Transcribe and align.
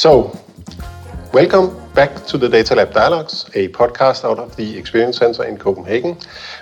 So, 0.00 0.32
welcome 1.34 1.76
back 1.92 2.24
to 2.28 2.38
the 2.38 2.48
Data 2.48 2.74
Lab 2.74 2.94
Dialogues, 2.94 3.50
a 3.54 3.68
podcast 3.68 4.24
out 4.24 4.38
of 4.38 4.56
the 4.56 4.78
Experience 4.78 5.18
Center 5.18 5.44
in 5.44 5.58
Copenhagen. 5.58 6.16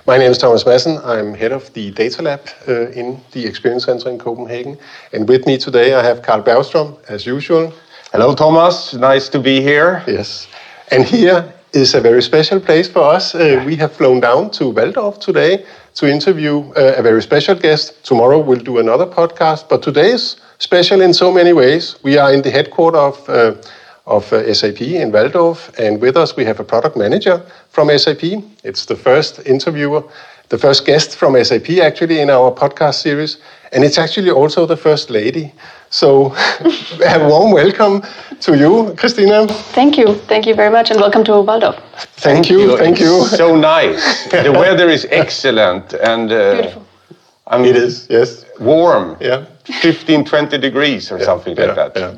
My 0.08 0.18
name 0.18 0.32
is 0.32 0.38
Thomas 0.38 0.64
Madsen. 0.64 1.00
I'm 1.04 1.34
head 1.34 1.52
of 1.52 1.72
the 1.72 1.92
Data 1.92 2.20
Lab 2.20 2.40
uh, 2.66 2.88
in 2.88 3.20
the 3.30 3.46
Experience 3.46 3.84
Center 3.84 4.10
in 4.10 4.18
Copenhagen. 4.18 4.76
And 5.12 5.28
with 5.28 5.46
me 5.46 5.56
today, 5.56 5.94
I 5.94 6.02
have 6.02 6.20
Carl 6.22 6.42
Bergström, 6.42 6.98
as 7.08 7.26
usual. 7.26 7.72
Hello, 8.10 8.34
Thomas. 8.34 8.94
Nice 8.94 9.28
to 9.28 9.38
be 9.38 9.60
here. 9.60 10.02
Yes. 10.08 10.48
And 10.90 11.04
here 11.04 11.54
is 11.72 11.94
a 11.94 12.00
very 12.00 12.22
special 12.22 12.58
place 12.58 12.88
for 12.88 13.04
us. 13.04 13.36
Uh, 13.36 13.62
we 13.64 13.76
have 13.76 13.92
flown 13.92 14.18
down 14.18 14.50
to 14.58 14.64
Walldorf 14.72 15.20
today 15.20 15.64
to 15.94 16.10
interview 16.10 16.72
uh, 16.72 16.94
a 16.96 17.02
very 17.02 17.22
special 17.22 17.54
guest. 17.54 18.04
Tomorrow 18.04 18.40
we'll 18.40 18.58
do 18.58 18.78
another 18.78 19.06
podcast, 19.06 19.68
but 19.68 19.80
today 19.80 20.10
is 20.10 20.40
special 20.58 21.00
in 21.00 21.14
so 21.14 21.32
many 21.32 21.52
ways. 21.52 21.96
We 22.02 22.18
are 22.18 22.32
in 22.32 22.42
the 22.42 22.50
headquarters 22.50 22.98
of, 23.00 23.28
uh, 23.28 23.54
of 24.06 24.32
uh, 24.32 24.52
SAP 24.52 24.80
in 24.82 25.12
Walldorf, 25.12 25.76
and 25.78 26.00
with 26.00 26.16
us 26.16 26.36
we 26.36 26.44
have 26.44 26.60
a 26.60 26.64
product 26.64 26.96
manager 26.96 27.42
from 27.70 27.96
SAP. 27.96 28.42
It's 28.64 28.86
the 28.86 28.96
first 28.96 29.40
interviewer, 29.46 30.02
the 30.48 30.58
first 30.58 30.84
guest 30.84 31.16
from 31.16 31.42
SAP 31.44 31.70
actually 31.82 32.20
in 32.20 32.30
our 32.30 32.50
podcast 32.50 32.94
series, 33.02 33.38
and 33.72 33.84
it's 33.84 33.98
actually 33.98 34.30
also 34.30 34.66
the 34.66 34.76
first 34.76 35.10
lady. 35.10 35.52
So, 35.90 36.34
a 37.06 37.26
warm 37.28 37.52
welcome 37.52 38.02
to 38.40 38.58
you, 38.58 38.94
Christina. 38.96 39.46
Thank 39.48 39.96
you. 39.96 40.14
Thank 40.26 40.46
you 40.46 40.54
very 40.54 40.70
much, 40.70 40.90
and 40.90 41.00
welcome 41.00 41.24
to 41.24 41.32
Walldorf. 41.32 41.80
Thank 42.16 42.50
you. 42.50 42.76
Thank 42.76 43.00
you. 43.00 43.24
So 43.26 43.56
nice. 43.56 44.28
the 44.30 44.52
weather 44.52 44.90
is 44.90 45.06
excellent, 45.10 45.94
and 45.94 46.32
uh, 46.32 46.54
Beautiful. 46.54 46.84
I 47.46 47.56
mean, 47.56 47.68
It 47.68 47.76
is, 47.76 48.06
yes. 48.10 48.44
warm. 48.60 49.16
Yeah. 49.20 49.46
15, 49.72 50.24
20 50.24 50.58
degrees 50.58 51.12
or 51.12 51.20
something 51.20 51.54
like 51.54 51.66
yeah, 51.66 51.74
that. 51.74 51.96
yeah. 51.96 52.14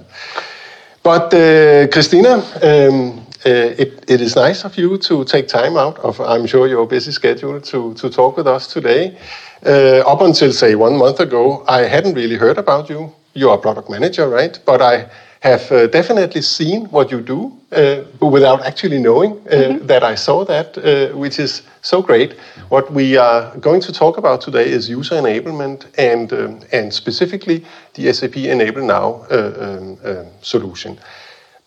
But 1.02 1.32
uh, 1.34 1.88
Christina, 1.88 2.34
um, 2.62 3.26
uh, 3.46 3.50
it, 3.78 4.04
it 4.06 4.20
is 4.20 4.36
nice 4.36 4.64
of 4.64 4.76
you 4.76 4.98
to 4.98 5.24
take 5.24 5.48
time 5.48 5.76
out 5.76 5.98
of, 6.00 6.20
I'm 6.20 6.46
sure, 6.46 6.68
your 6.68 6.86
busy 6.86 7.10
schedule 7.10 7.60
to, 7.60 7.94
to 7.94 8.10
talk 8.10 8.36
with 8.36 8.46
us 8.46 8.66
today. 8.66 9.16
Uh, 9.64 10.02
up 10.06 10.20
until, 10.20 10.52
say, 10.52 10.74
one 10.74 10.96
month 10.96 11.20
ago, 11.20 11.64
I 11.66 11.80
hadn't 11.82 12.14
really 12.14 12.36
heard 12.36 12.58
about 12.58 12.90
you. 12.90 13.12
You 13.34 13.50
are 13.50 13.58
product 13.58 13.88
manager, 13.88 14.28
right? 14.28 14.58
But 14.66 14.82
I 14.82 15.06
have 15.40 15.72
uh, 15.72 15.86
definitely 15.86 16.42
seen 16.42 16.84
what 16.86 17.10
you 17.10 17.20
do, 17.20 17.52
uh, 17.72 18.02
without 18.20 18.62
actually 18.62 18.98
knowing 18.98 19.32
uh, 19.48 19.78
that 19.82 20.02
I 20.02 20.14
saw 20.14 20.44
that, 20.44 20.76
uh, 20.76 21.16
which 21.16 21.38
is 21.38 21.62
so 21.80 22.02
great. 22.02 22.34
What 22.68 22.92
we 22.92 23.16
are 23.16 23.56
going 23.56 23.80
to 23.82 23.92
talk 23.92 24.18
about 24.18 24.42
today 24.42 24.68
is 24.68 24.88
user 24.88 25.14
enablement 25.14 25.86
and, 25.96 26.32
um, 26.32 26.60
and 26.72 26.92
specifically 26.92 27.64
the 27.94 28.12
SAP 28.12 28.36
Enable 28.36 28.84
Now 28.84 29.24
uh, 29.30 29.52
um, 29.60 29.98
uh, 30.04 30.24
solution. 30.42 30.98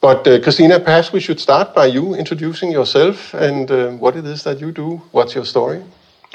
But 0.02 0.28
uh, 0.28 0.40
Christina, 0.42 0.80
perhaps 0.80 1.12
we 1.12 1.20
should 1.20 1.40
start 1.40 1.74
by 1.74 1.88
you 1.88 2.14
introducing 2.14 2.72
yourself 2.72 3.34
and 3.34 4.00
what 4.00 4.16
it 4.16 4.26
is 4.26 4.44
that 4.44 4.60
you 4.60 4.72
do. 4.72 5.02
What's 5.12 5.34
your 5.34 5.46
story? 5.46 5.82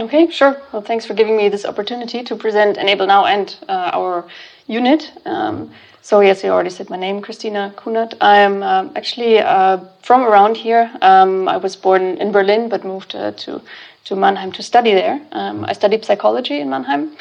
Okay, 0.01 0.31
sure. 0.31 0.57
Well, 0.73 0.83
thanks 0.83 1.05
for 1.05 1.15
giving 1.15 1.37
me 1.37 1.49
this 1.49 1.65
opportunity 1.65 2.23
to 2.23 2.37
present 2.37 2.77
Enable 2.77 3.07
Now 3.07 3.27
and 3.27 3.57
uh, 3.69 3.91
our 3.93 4.25
unit. 4.69 5.11
Um, 5.25 5.73
so, 6.03 6.21
yes, 6.21 6.45
you 6.45 6.51
already 6.51 6.71
said 6.71 6.89
my 6.89 6.97
name, 6.97 7.21
Christina 7.21 7.73
Kunert. 7.77 8.15
I'm 8.21 8.63
um, 8.63 8.93
actually 8.97 9.41
uh, 9.41 9.79
from 10.01 10.23
around 10.23 10.57
here. 10.57 10.91
Um, 11.03 11.49
I 11.49 11.57
was 11.57 11.77
born 11.77 12.03
in 12.19 12.33
Berlin, 12.33 12.69
but 12.69 12.85
moved 12.85 13.15
uh, 13.15 13.33
to, 13.33 13.61
to 14.05 14.17
Mannheim 14.17 14.53
to 14.53 14.63
study 14.63 14.95
there. 14.95 15.21
Um, 15.33 15.65
I 15.65 15.73
studied 15.73 16.05
psychology 16.05 16.61
in 16.61 16.71
Mannheim. 16.71 17.17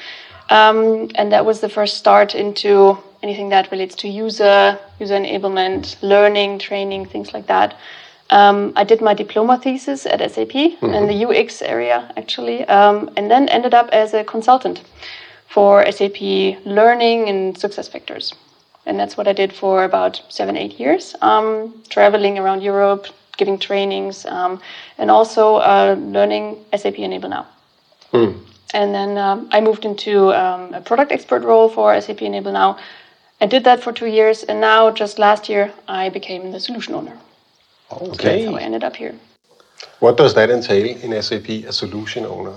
Um, 0.50 1.10
and 1.16 1.32
that 1.34 1.46
was 1.46 1.60
the 1.60 1.68
first 1.68 1.98
start 1.98 2.34
into 2.34 2.98
anything 3.22 3.50
that 3.50 3.72
relates 3.72 3.96
to 3.96 4.08
user, 4.08 4.80
user 5.00 5.16
enablement, 5.16 6.02
learning, 6.02 6.60
training, 6.60 7.08
things 7.08 7.34
like 7.34 7.48
that. 7.48 7.76
Um, 8.30 8.74
I 8.76 8.84
did 8.84 9.02
my 9.02 9.14
diploma 9.14 9.58
thesis 9.58 10.06
at 10.06 10.20
SAP 10.32 10.56
in 10.56 11.08
the 11.08 11.26
UX 11.26 11.62
area, 11.62 12.12
actually, 12.16 12.66
um, 12.66 13.10
and 13.18 13.32
then 13.32 13.50
ended 13.50 13.74
up 13.74 13.90
as 13.92 14.14
a 14.14 14.24
consultant 14.24 14.82
for 15.58 15.92
SAP 15.92 16.22
Learning 16.66 17.30
and 17.30 17.58
Success 17.58 17.88
Factors. 17.88 18.32
And 18.86 19.00
that's 19.00 19.18
what 19.18 19.28
I 19.28 19.34
did 19.34 19.52
for 19.52 19.86
about 19.86 20.22
seven, 20.30 20.56
eight 20.56 20.80
years, 20.80 21.16
um, 21.22 21.74
traveling 21.90 22.38
around 22.38 22.62
Europe, 22.62 23.08
giving 23.38 23.58
trainings, 23.58 24.24
um, 24.28 24.62
and 25.00 25.10
also 25.10 25.56
uh, 25.56 25.96
learning 25.98 26.58
SAP 26.76 27.00
Enable 27.00 27.30
Now. 27.30 27.48
And 28.76 28.94
then 28.94 29.18
um, 29.18 29.50
I 29.52 29.60
moved 29.62 29.84
into 29.84 30.32
um, 30.32 30.76
a 30.76 30.82
product 30.82 31.12
expert 31.12 31.42
role 31.44 31.70
for 31.70 32.00
SAP 32.00 32.22
Enable 32.22 32.52
Now. 32.52 32.78
I 33.42 33.48
did 33.48 33.64
that 33.64 33.82
for 33.82 33.92
two 33.92 34.10
years, 34.20 34.44
and 34.44 34.62
now 34.62 34.92
just 34.92 35.18
last 35.18 35.50
year 35.50 35.74
I 35.88 36.10
became 36.10 36.52
the 36.52 36.60
solution 36.60 36.94
owner. 36.94 37.18
Okay. 37.92 38.46
So 38.46 38.58
I 38.58 38.62
ended 38.62 38.84
up 38.84 38.96
here. 38.96 39.16
What 40.02 40.18
does 40.18 40.36
that 40.36 40.52
entail 40.52 40.86
in 40.86 41.20
SAP, 41.24 41.50
a 41.50 41.74
solution 41.74 42.26
owner? 42.28 42.54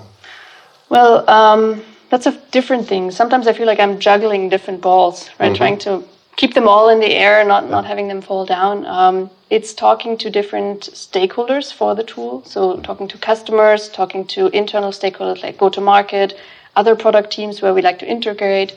Well, 0.90 1.24
um, 1.30 1.82
lots 2.10 2.26
of 2.26 2.50
different 2.50 2.86
things. 2.88 3.16
Sometimes 3.16 3.46
I 3.46 3.52
feel 3.52 3.66
like 3.66 3.80
I'm 3.80 3.98
juggling 3.98 4.48
different 4.48 4.80
balls, 4.80 5.28
right? 5.38 5.54
Trying 5.54 5.78
to 5.80 6.04
keep 6.36 6.54
them 6.54 6.68
all 6.68 6.88
in 6.88 7.00
the 7.00 7.12
air, 7.14 7.44
not 7.44 7.68
not 7.68 7.84
having 7.84 8.08
them 8.08 8.20
fall 8.20 8.46
down. 8.46 8.86
Um, 8.86 9.30
it's 9.50 9.74
talking 9.74 10.16
to 10.18 10.30
different 10.30 10.82
stakeholders 10.82 11.72
for 11.72 11.94
the 11.94 12.04
tool. 12.04 12.42
So 12.44 12.76
talking 12.78 13.08
to 13.08 13.18
customers, 13.18 13.88
talking 13.88 14.24
to 14.28 14.46
internal 14.48 14.92
stakeholders 14.92 15.42
like 15.42 15.58
go-to-market, 15.58 16.38
other 16.76 16.94
product 16.94 17.32
teams 17.32 17.60
where 17.60 17.74
we 17.74 17.82
like 17.82 17.98
to 17.98 18.06
integrate. 18.06 18.76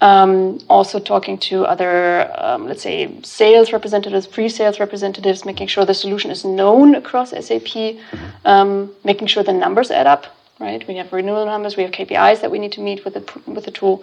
Um, 0.00 0.60
also 0.68 0.98
talking 0.98 1.38
to 1.38 1.64
other, 1.64 2.30
um, 2.36 2.66
let's 2.66 2.82
say, 2.82 3.10
sales 3.22 3.72
representatives, 3.72 4.26
pre-sales 4.26 4.78
representatives, 4.78 5.44
making 5.46 5.68
sure 5.68 5.86
the 5.86 5.94
solution 5.94 6.30
is 6.30 6.44
known 6.44 6.94
across 6.94 7.30
SAP, 7.30 7.96
um, 8.44 8.92
making 9.04 9.26
sure 9.26 9.42
the 9.42 9.54
numbers 9.54 9.90
add 9.90 10.06
up. 10.06 10.35
Right, 10.58 10.86
we 10.88 10.96
have 10.96 11.12
renewal 11.12 11.44
numbers, 11.44 11.76
we 11.76 11.82
have 11.82 11.92
KPIs 11.92 12.40
that 12.40 12.50
we 12.50 12.58
need 12.58 12.72
to 12.72 12.80
meet 12.80 13.04
with 13.04 13.14
the 13.14 13.24
with 13.46 13.64
the 13.64 13.70
tool. 13.70 14.02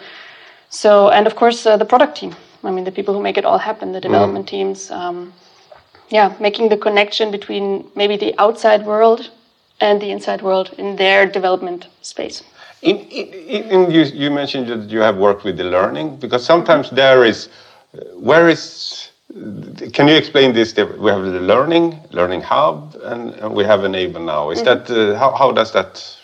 So, 0.69 1.09
and 1.09 1.27
of 1.27 1.35
course, 1.35 1.65
uh, 1.65 1.77
the 1.77 1.85
product 1.85 2.17
team. 2.17 2.35
I 2.63 2.71
mean, 2.71 2.83
the 2.83 2.91
people 2.91 3.13
who 3.13 3.21
make 3.21 3.37
it 3.37 3.45
all 3.45 3.57
happen, 3.57 3.91
the 3.91 4.01
development 4.01 4.47
teams. 4.47 4.91
Um, 4.91 5.33
yeah, 6.09 6.35
making 6.39 6.69
the 6.69 6.77
connection 6.77 7.31
between 7.31 7.89
maybe 7.95 8.17
the 8.17 8.35
outside 8.37 8.85
world 8.85 9.31
and 9.79 10.01
the 10.01 10.11
inside 10.11 10.41
world 10.41 10.73
in 10.77 10.95
their 10.95 11.25
development 11.25 11.87
space. 12.01 12.43
In, 12.81 12.97
in, 12.97 13.63
in 13.71 13.91
you, 13.91 14.03
you 14.03 14.29
mentioned 14.29 14.67
that 14.67 14.89
you 14.89 14.99
have 14.99 15.17
worked 15.17 15.43
with 15.43 15.57
the 15.57 15.63
learning 15.63 16.17
because 16.17 16.45
sometimes 16.45 16.89
there 16.91 17.23
is, 17.23 17.47
uh, 17.47 18.01
where 18.15 18.47
is, 18.49 19.09
can 19.93 20.07
you 20.07 20.15
explain 20.15 20.53
this? 20.53 20.75
We 20.75 21.09
have 21.09 21.23
the 21.23 21.39
learning, 21.39 21.99
learning 22.11 22.41
hub, 22.41 22.95
and, 23.03 23.53
we 23.53 23.63
have 23.63 23.83
enable 23.83 24.21
now. 24.21 24.51
Is 24.51 24.61
that 24.63 24.89
uh, 24.91 25.17
how, 25.17 25.31
how 25.31 25.51
does 25.51 25.71
that? 25.71 26.17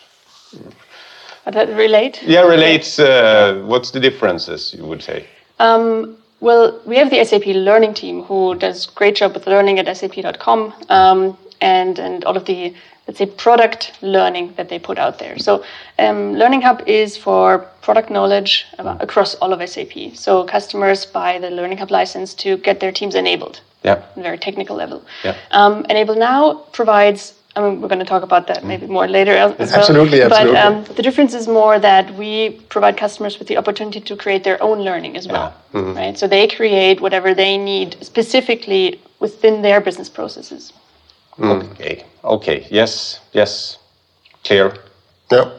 That 1.46 1.70
relate? 1.70 2.22
Yeah, 2.24 2.42
relates. 2.42 3.00
Uh, 3.00 3.64
what's 3.66 3.92
the 3.92 4.00
differences 4.00 4.74
you 4.78 4.86
would 4.86 5.02
say? 5.02 5.26
Um, 5.60 6.18
well, 6.42 6.80
we 6.86 6.98
have 6.98 7.10
the 7.10 7.24
SAP 7.26 7.46
Learning 7.48 7.94
team 7.94 8.24
who 8.24 8.56
does 8.56 8.86
great 8.86 9.16
job 9.16 9.34
with 9.34 9.48
learning 9.48 9.80
at 9.80 9.98
SAP.com 9.98 10.74
um, 10.90 11.38
and 11.60 12.00
and 12.00 12.24
all 12.26 12.38
of 12.38 12.46
the 12.46 12.74
let's 13.08 13.18
say 13.18 13.26
product 13.26 13.92
learning 14.02 14.54
that 14.56 14.70
they 14.70 14.78
put 14.78 15.00
out 15.00 15.18
there. 15.18 15.38
So, 15.40 15.64
um, 15.98 16.34
Learning 16.36 16.62
Hub 16.62 16.84
is 16.86 17.18
for 17.18 17.66
product 17.82 18.12
knowledge 18.12 18.68
about, 18.78 19.02
across 19.02 19.34
all 19.36 19.52
of 19.52 19.68
SAP. 19.68 20.14
So 20.14 20.44
customers 20.44 21.08
buy 21.08 21.40
the 21.40 21.50
Learning 21.50 21.80
Hub 21.80 21.90
license 21.90 22.36
to 22.36 22.58
get 22.58 22.80
their 22.80 22.92
teams 22.92 23.16
enabled. 23.16 23.62
Yeah. 23.84 24.04
very 24.18 24.38
technical 24.38 24.76
level. 24.76 25.04
Yeah. 25.24 25.36
Um, 25.52 25.86
Enable 25.90 26.16
Now 26.16 26.66
provides. 26.72 27.34
I 27.60 27.62
mean, 27.70 27.82
we're 27.82 27.90
going 27.90 28.06
to 28.08 28.12
talk 28.14 28.24
about 28.24 28.48
that 28.48 28.64
maybe 28.64 28.88
more 28.88 29.08
later 29.08 29.36
as 29.44 29.52
as 29.64 29.72
well. 29.72 29.80
Absolutely, 29.80 30.22
absolutely. 30.22 30.54
But 30.54 30.66
um, 30.66 30.96
the 31.00 31.04
difference 31.08 31.34
is 31.34 31.46
more 31.48 31.78
that 31.80 32.06
we 32.16 32.32
provide 32.76 32.96
customers 33.06 33.38
with 33.40 33.48
the 33.50 33.58
opportunity 33.58 34.00
to 34.10 34.16
create 34.16 34.44
their 34.50 34.60
own 34.68 34.80
learning 34.90 35.18
as 35.18 35.28
well, 35.28 35.54
right? 35.74 36.18
So 36.18 36.26
they 36.28 36.48
create 36.48 37.02
whatever 37.06 37.30
they 37.34 37.58
need 37.58 37.98
specifically 38.02 39.02
within 39.20 39.62
their 39.62 39.80
business 39.82 40.10
processes. 40.10 40.72
Okay. 41.40 42.06
Okay. 42.24 42.68
Yes. 42.70 43.20
Yes. 43.34 43.78
Clear. 44.44 44.74
Yeah. 45.32 45.50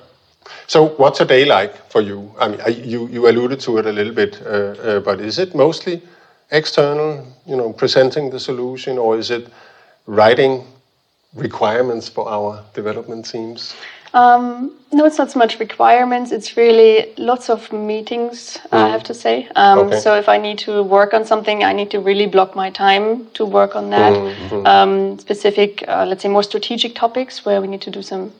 So, 0.67 0.79
what's 1.03 1.21
a 1.21 1.25
day 1.25 1.45
like 1.45 1.73
for 1.93 2.01
you? 2.01 2.19
I 2.43 2.49
mean, 2.49 2.61
I- 2.69 2.83
you 2.95 3.01
you 3.15 3.29
alluded 3.31 3.61
to 3.67 3.79
it 3.79 3.87
a 3.87 3.93
little 3.93 4.15
bit, 4.23 4.33
uh, 4.43 4.51
uh, 4.89 5.01
but 5.09 5.21
is 5.21 5.39
it 5.39 5.55
mostly 5.55 6.01
external, 6.51 7.11
you 7.51 7.57
know, 7.57 7.73
presenting 7.73 8.31
the 8.31 8.39
solution, 8.41 8.99
or 8.99 9.19
is 9.19 9.31
it 9.31 9.45
writing 10.07 10.65
requirements 11.35 12.09
for 12.09 12.29
our 12.29 12.63
development 12.75 13.25
teams? 13.31 13.75
Um, 14.13 14.73
no, 14.93 15.05
it's 15.05 15.19
not 15.19 15.31
so 15.31 15.39
much 15.39 15.61
requirements. 15.61 16.33
It's 16.33 16.57
really 16.57 17.13
lots 17.17 17.49
of 17.49 17.73
meetings, 17.73 18.59
I 18.73 18.89
have 18.89 19.05
to 19.05 19.15
say. 19.15 19.49
Um, 19.55 19.79
Okay. 19.79 20.01
So 20.01 20.17
if 20.17 20.29
I 20.29 20.37
need 20.37 20.59
to 20.67 20.83
work 20.83 21.15
on 21.15 21.25
something, 21.25 21.63
I 21.63 21.73
need 21.73 21.91
to 21.93 22.01
really 22.01 22.27
block 22.27 22.57
my 22.57 22.71
time 22.71 23.27
to 23.35 23.45
work 23.45 23.77
on 23.77 23.91
that. 23.91 24.13
Um, 24.67 25.19
specific, 25.19 25.85
uh, 25.87 26.05
let's 26.09 26.23
say, 26.23 26.29
more 26.29 26.43
strategic 26.43 26.95
topics 26.97 27.45
where 27.47 27.61
we 27.61 27.69
need 27.69 27.83
to 27.83 27.91
do 27.91 28.03
some 28.03 28.33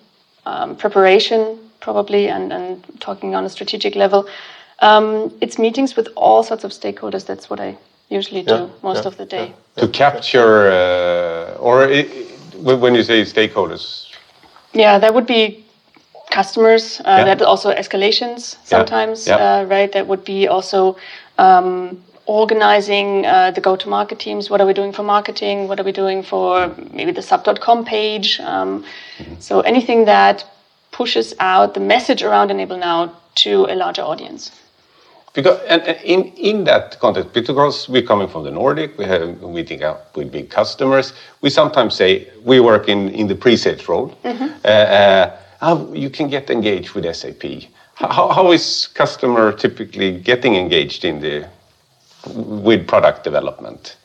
um, 0.45 0.75
preparation, 0.75 1.59
probably, 1.81 2.29
and, 2.29 2.53
and 2.53 2.83
talking 2.99 3.37
on 3.37 3.45
a 3.45 3.49
strategic 3.49 3.95
level. 3.95 4.27
Um, 4.81 5.33
it's 5.41 5.57
meetings 5.59 5.95
with 5.95 6.09
all 6.17 6.43
sorts 6.43 6.65
of 6.65 6.73
stakeholders. 6.73 7.25
That's 7.27 7.49
what 7.49 7.61
I 7.61 7.77
usually 8.09 8.43
do 8.43 8.55
Yeah, 8.55 8.69
most 8.83 9.05
yeah, 9.05 9.09
of 9.09 9.17
the 9.19 9.27
day. 9.27 9.55
to 9.77 9.87
capture, 9.89 10.69
uh, 10.73 11.59
or 11.67 11.85
i 11.85 12.01
i- 12.01 12.30
when 12.63 12.95
you 12.95 13.03
say 13.03 13.23
stakeholders, 13.23 14.07
Yeah, 14.73 14.99
that 14.99 15.15
would 15.15 15.27
be 15.27 15.65
customers. 16.31 17.01
Uh, 17.01 17.05
Yeah. 17.05 17.25
That 17.25 17.43
also 17.43 17.73
escalations 17.73 18.57
sometimes, 18.65 19.27
Yeah. 19.27 19.37
Uh, 19.37 19.65
right? 19.65 19.91
That 19.93 20.07
would 20.07 20.25
be 20.25 20.49
also 20.49 20.97
um, 21.39 21.99
organizing 22.27 23.27
uh, 23.27 23.51
the 23.51 23.61
go-to-market 23.61 24.19
teams. 24.19 24.49
What 24.51 24.61
are 24.61 24.67
we 24.67 24.75
doing 24.75 24.93
for 24.93 25.03
marketing? 25.03 25.69
What 25.69 25.81
are 25.81 25.85
we 25.85 25.93
doing 25.93 26.23
for 26.23 26.71
maybe 26.93 27.13
the 27.13 27.23
sub.com 27.23 27.85
page? 27.85 28.41
Um, 28.41 28.85
So 29.39 29.61
anything 29.61 30.07
that 30.07 30.45
pushes 30.93 31.35
out 31.41 31.75
the 31.75 31.81
message 31.81 32.23
around 32.23 32.51
Enable 32.51 32.77
Now 32.77 33.13
to 33.35 33.67
a 33.69 33.75
larger 33.75 34.03
audience. 34.03 34.51
Because 35.33 35.61
and, 35.69 35.83
and 35.83 35.99
in 36.03 36.25
in 36.37 36.65
that 36.65 36.99
context, 36.99 37.33
because 37.33 37.89
we're 37.89 38.03
coming 38.07 38.29
from 38.29 38.43
the 38.45 38.51
Nordic, 38.51 38.99
we 38.99 39.05
have 39.05 39.41
meeting 39.43 39.85
up 39.85 40.17
with 40.17 40.33
big 40.33 40.51
customers. 40.51 41.13
We 41.41 41.51
sometimes 41.51 41.95
say 41.95 42.29
we 42.45 42.59
work 42.61 42.89
in 42.89 43.09
in 43.11 43.29
the 43.29 43.35
pre-sales 43.37 43.89
role. 43.89 44.13
Uh, 44.65 44.69
uh, 44.69 45.37
how 45.61 45.93
you 45.93 46.11
can 46.11 46.29
get 46.29 46.51
engaged 46.51 46.95
with 46.95 47.05
SAP. 47.15 47.45
How, 47.95 48.29
how 48.33 48.51
is 48.53 48.89
customer 48.95 49.53
typically 49.53 50.19
getting 50.21 50.57
engaged 50.57 51.05
in 51.05 51.21
the 51.21 51.47
with 52.35 52.87
product 52.87 53.25
development? 53.25 53.97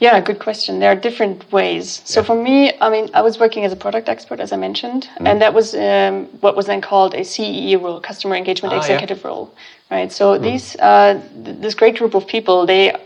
Yeah, 0.00 0.18
good 0.20 0.38
question. 0.38 0.80
There 0.80 0.90
are 0.90 0.96
different 0.96 1.52
ways. 1.52 2.00
So 2.06 2.22
for 2.22 2.34
me, 2.34 2.72
I 2.80 2.88
mean, 2.88 3.10
I 3.12 3.20
was 3.20 3.38
working 3.38 3.66
as 3.66 3.72
a 3.72 3.76
product 3.76 4.08
expert, 4.08 4.40
as 4.40 4.50
I 4.50 4.56
mentioned, 4.56 5.10
and 5.26 5.42
that 5.42 5.52
was 5.52 5.74
um, 5.74 6.24
what 6.40 6.56
was 6.56 6.66
then 6.66 6.80
called 6.80 7.14
a 7.14 7.22
CEE 7.22 7.76
role, 7.76 8.00
customer 8.00 8.34
engagement 8.34 8.72
Ah, 8.72 8.76
yeah. 8.76 8.82
executive 8.82 9.22
role, 9.26 9.52
right? 9.90 10.10
So 10.10 10.38
these 10.38 10.74
uh, 10.76 11.20
th- 11.44 11.56
this 11.60 11.74
great 11.74 11.96
group 11.98 12.14
of 12.14 12.26
people, 12.26 12.64
they 12.64 12.92
uh, 12.92 12.98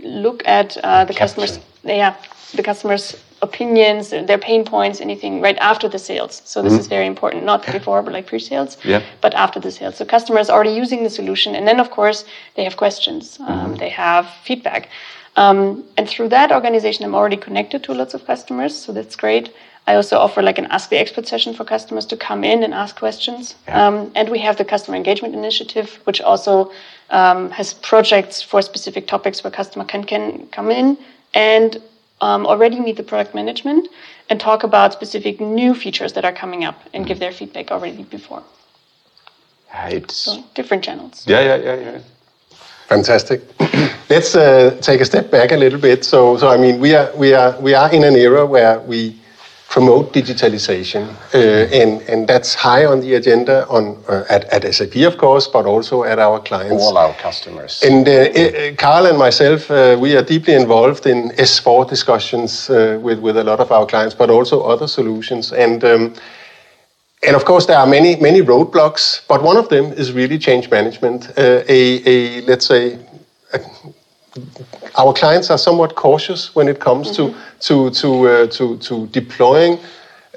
look 0.00 0.42
at 0.44 0.76
uh, 0.78 1.04
the 1.04 1.14
customers, 1.14 1.60
yeah, 1.84 2.16
the 2.54 2.62
customers' 2.64 3.14
opinions, 3.40 4.10
their 4.10 4.38
pain 4.38 4.64
points, 4.64 5.00
anything 5.00 5.40
right 5.40 5.58
after 5.58 5.88
the 5.88 5.98
sales. 5.98 6.42
So 6.44 6.60
this 6.62 6.72
is 6.72 6.86
very 6.88 7.06
important, 7.06 7.44
not 7.44 7.64
before, 7.66 8.02
but 8.02 8.12
like 8.12 8.26
pre-sales, 8.26 8.76
Yeah. 8.84 9.02
but 9.20 9.32
after 9.34 9.60
the 9.60 9.70
sales. 9.70 9.94
So 9.96 10.04
customers 10.04 10.50
already 10.50 10.72
using 10.72 11.04
the 11.04 11.10
solution, 11.10 11.54
and 11.54 11.66
then 11.68 11.78
of 11.78 11.90
course 11.90 12.24
they 12.56 12.64
have 12.64 12.76
questions, 12.76 13.38
um, 13.46 13.76
they 13.76 13.90
have 13.90 14.26
feedback. 14.44 14.88
Um, 15.36 15.84
and 15.96 16.08
through 16.08 16.28
that 16.28 16.52
organization, 16.52 17.04
I'm 17.04 17.14
already 17.14 17.36
connected 17.36 17.82
to 17.84 17.94
lots 17.94 18.14
of 18.14 18.26
customers, 18.26 18.76
so 18.76 18.92
that's 18.92 19.16
great. 19.16 19.52
I 19.86 19.94
also 19.96 20.18
offer 20.18 20.42
like 20.42 20.58
an 20.58 20.66
Ask 20.66 20.90
the 20.90 20.98
Expert 20.98 21.26
session 21.26 21.54
for 21.54 21.64
customers 21.64 22.06
to 22.06 22.16
come 22.16 22.44
in 22.44 22.62
and 22.62 22.72
ask 22.72 22.94
questions. 22.96 23.56
Um, 23.66 24.12
and 24.14 24.28
we 24.28 24.38
have 24.38 24.56
the 24.56 24.64
Customer 24.64 24.96
Engagement 24.96 25.34
Initiative, 25.34 25.98
which 26.04 26.20
also 26.20 26.70
um, 27.10 27.50
has 27.50 27.74
projects 27.74 28.42
for 28.42 28.62
specific 28.62 29.08
topics 29.08 29.42
where 29.42 29.50
customer 29.50 29.84
can, 29.84 30.04
can 30.04 30.46
come 30.48 30.70
in 30.70 30.96
and 31.34 31.82
um, 32.20 32.46
already 32.46 32.78
meet 32.78 32.96
the 32.96 33.02
product 33.02 33.34
management 33.34 33.88
and 34.30 34.38
talk 34.38 34.62
about 34.62 34.92
specific 34.92 35.40
new 35.40 35.74
features 35.74 36.12
that 36.12 36.24
are 36.24 36.32
coming 36.32 36.62
up 36.64 36.80
and 36.94 37.04
give 37.04 37.18
their 37.18 37.32
feedback 37.32 37.72
already 37.72 38.04
before. 38.04 38.44
Yeah, 39.68 39.88
It's 39.88 40.14
So 40.14 40.44
different 40.54 40.84
channels. 40.84 41.24
yeah, 41.26 41.40
yeah, 41.40 41.56
yeah, 41.56 41.74
yeah. 41.74 41.98
Fantastic. 42.92 43.40
Let's 44.10 44.34
uh, 44.34 44.76
take 44.82 45.00
a 45.00 45.04
step 45.06 45.30
back 45.30 45.52
a 45.52 45.56
little 45.56 45.80
bit. 45.80 46.04
So, 46.04 46.36
so 46.36 46.48
I 46.48 46.58
mean, 46.58 46.78
we 46.78 46.94
are 46.94 47.10
we 47.16 47.32
are 47.32 47.58
we 47.58 47.72
are 47.74 47.90
in 47.90 48.04
an 48.04 48.16
era 48.16 48.44
where 48.44 48.80
we 48.80 49.16
promote 49.70 50.12
digitalization, 50.12 51.08
uh, 51.34 51.80
and 51.80 52.02
and 52.02 52.28
that's 52.28 52.54
high 52.54 52.84
on 52.84 53.00
the 53.00 53.14
agenda 53.14 53.66
on 53.68 53.96
uh, 54.08 54.24
at 54.28 54.44
at 54.52 54.74
SAP, 54.74 54.96
of 55.06 55.16
course, 55.16 55.48
but 55.48 55.64
also 55.64 56.04
at 56.04 56.18
our 56.18 56.38
clients. 56.40 56.82
All 56.82 56.98
our 56.98 57.14
customers. 57.14 57.82
And 57.82 58.06
uh, 58.06 58.12
uh, 58.12 58.74
Carl 58.76 59.06
and 59.06 59.16
myself, 59.16 59.70
uh, 59.70 59.96
we 59.98 60.14
are 60.14 60.24
deeply 60.24 60.54
involved 60.54 61.06
in 61.06 61.30
S4 61.38 61.88
discussions 61.88 62.68
uh, 62.68 62.98
with, 63.02 63.20
with 63.20 63.38
a 63.38 63.44
lot 63.44 63.60
of 63.60 63.72
our 63.72 63.86
clients, 63.86 64.14
but 64.14 64.28
also 64.28 64.60
other 64.60 64.86
solutions. 64.86 65.52
And 67.24 67.36
of 67.36 67.44
course, 67.44 67.66
there 67.66 67.78
are 67.78 67.86
many 67.86 68.16
many 68.16 68.42
roadblocks, 68.42 69.20
but 69.28 69.42
one 69.42 69.56
of 69.56 69.68
them 69.68 69.92
is 69.92 70.12
really 70.12 70.38
change 70.38 70.70
management. 70.70 71.28
Uh, 71.38 71.62
a, 71.68 72.02
a 72.04 72.40
let's 72.42 72.66
say 72.66 72.98
our 74.98 75.12
clients 75.12 75.50
are 75.50 75.58
somewhat 75.58 75.94
cautious 75.94 76.54
when 76.54 76.68
it 76.68 76.80
comes 76.80 77.16
to 77.16 77.34
to 77.60 77.90
to 77.90 78.28
uh, 78.28 78.46
to 78.48 78.76
to 78.78 79.06
deploying 79.08 79.78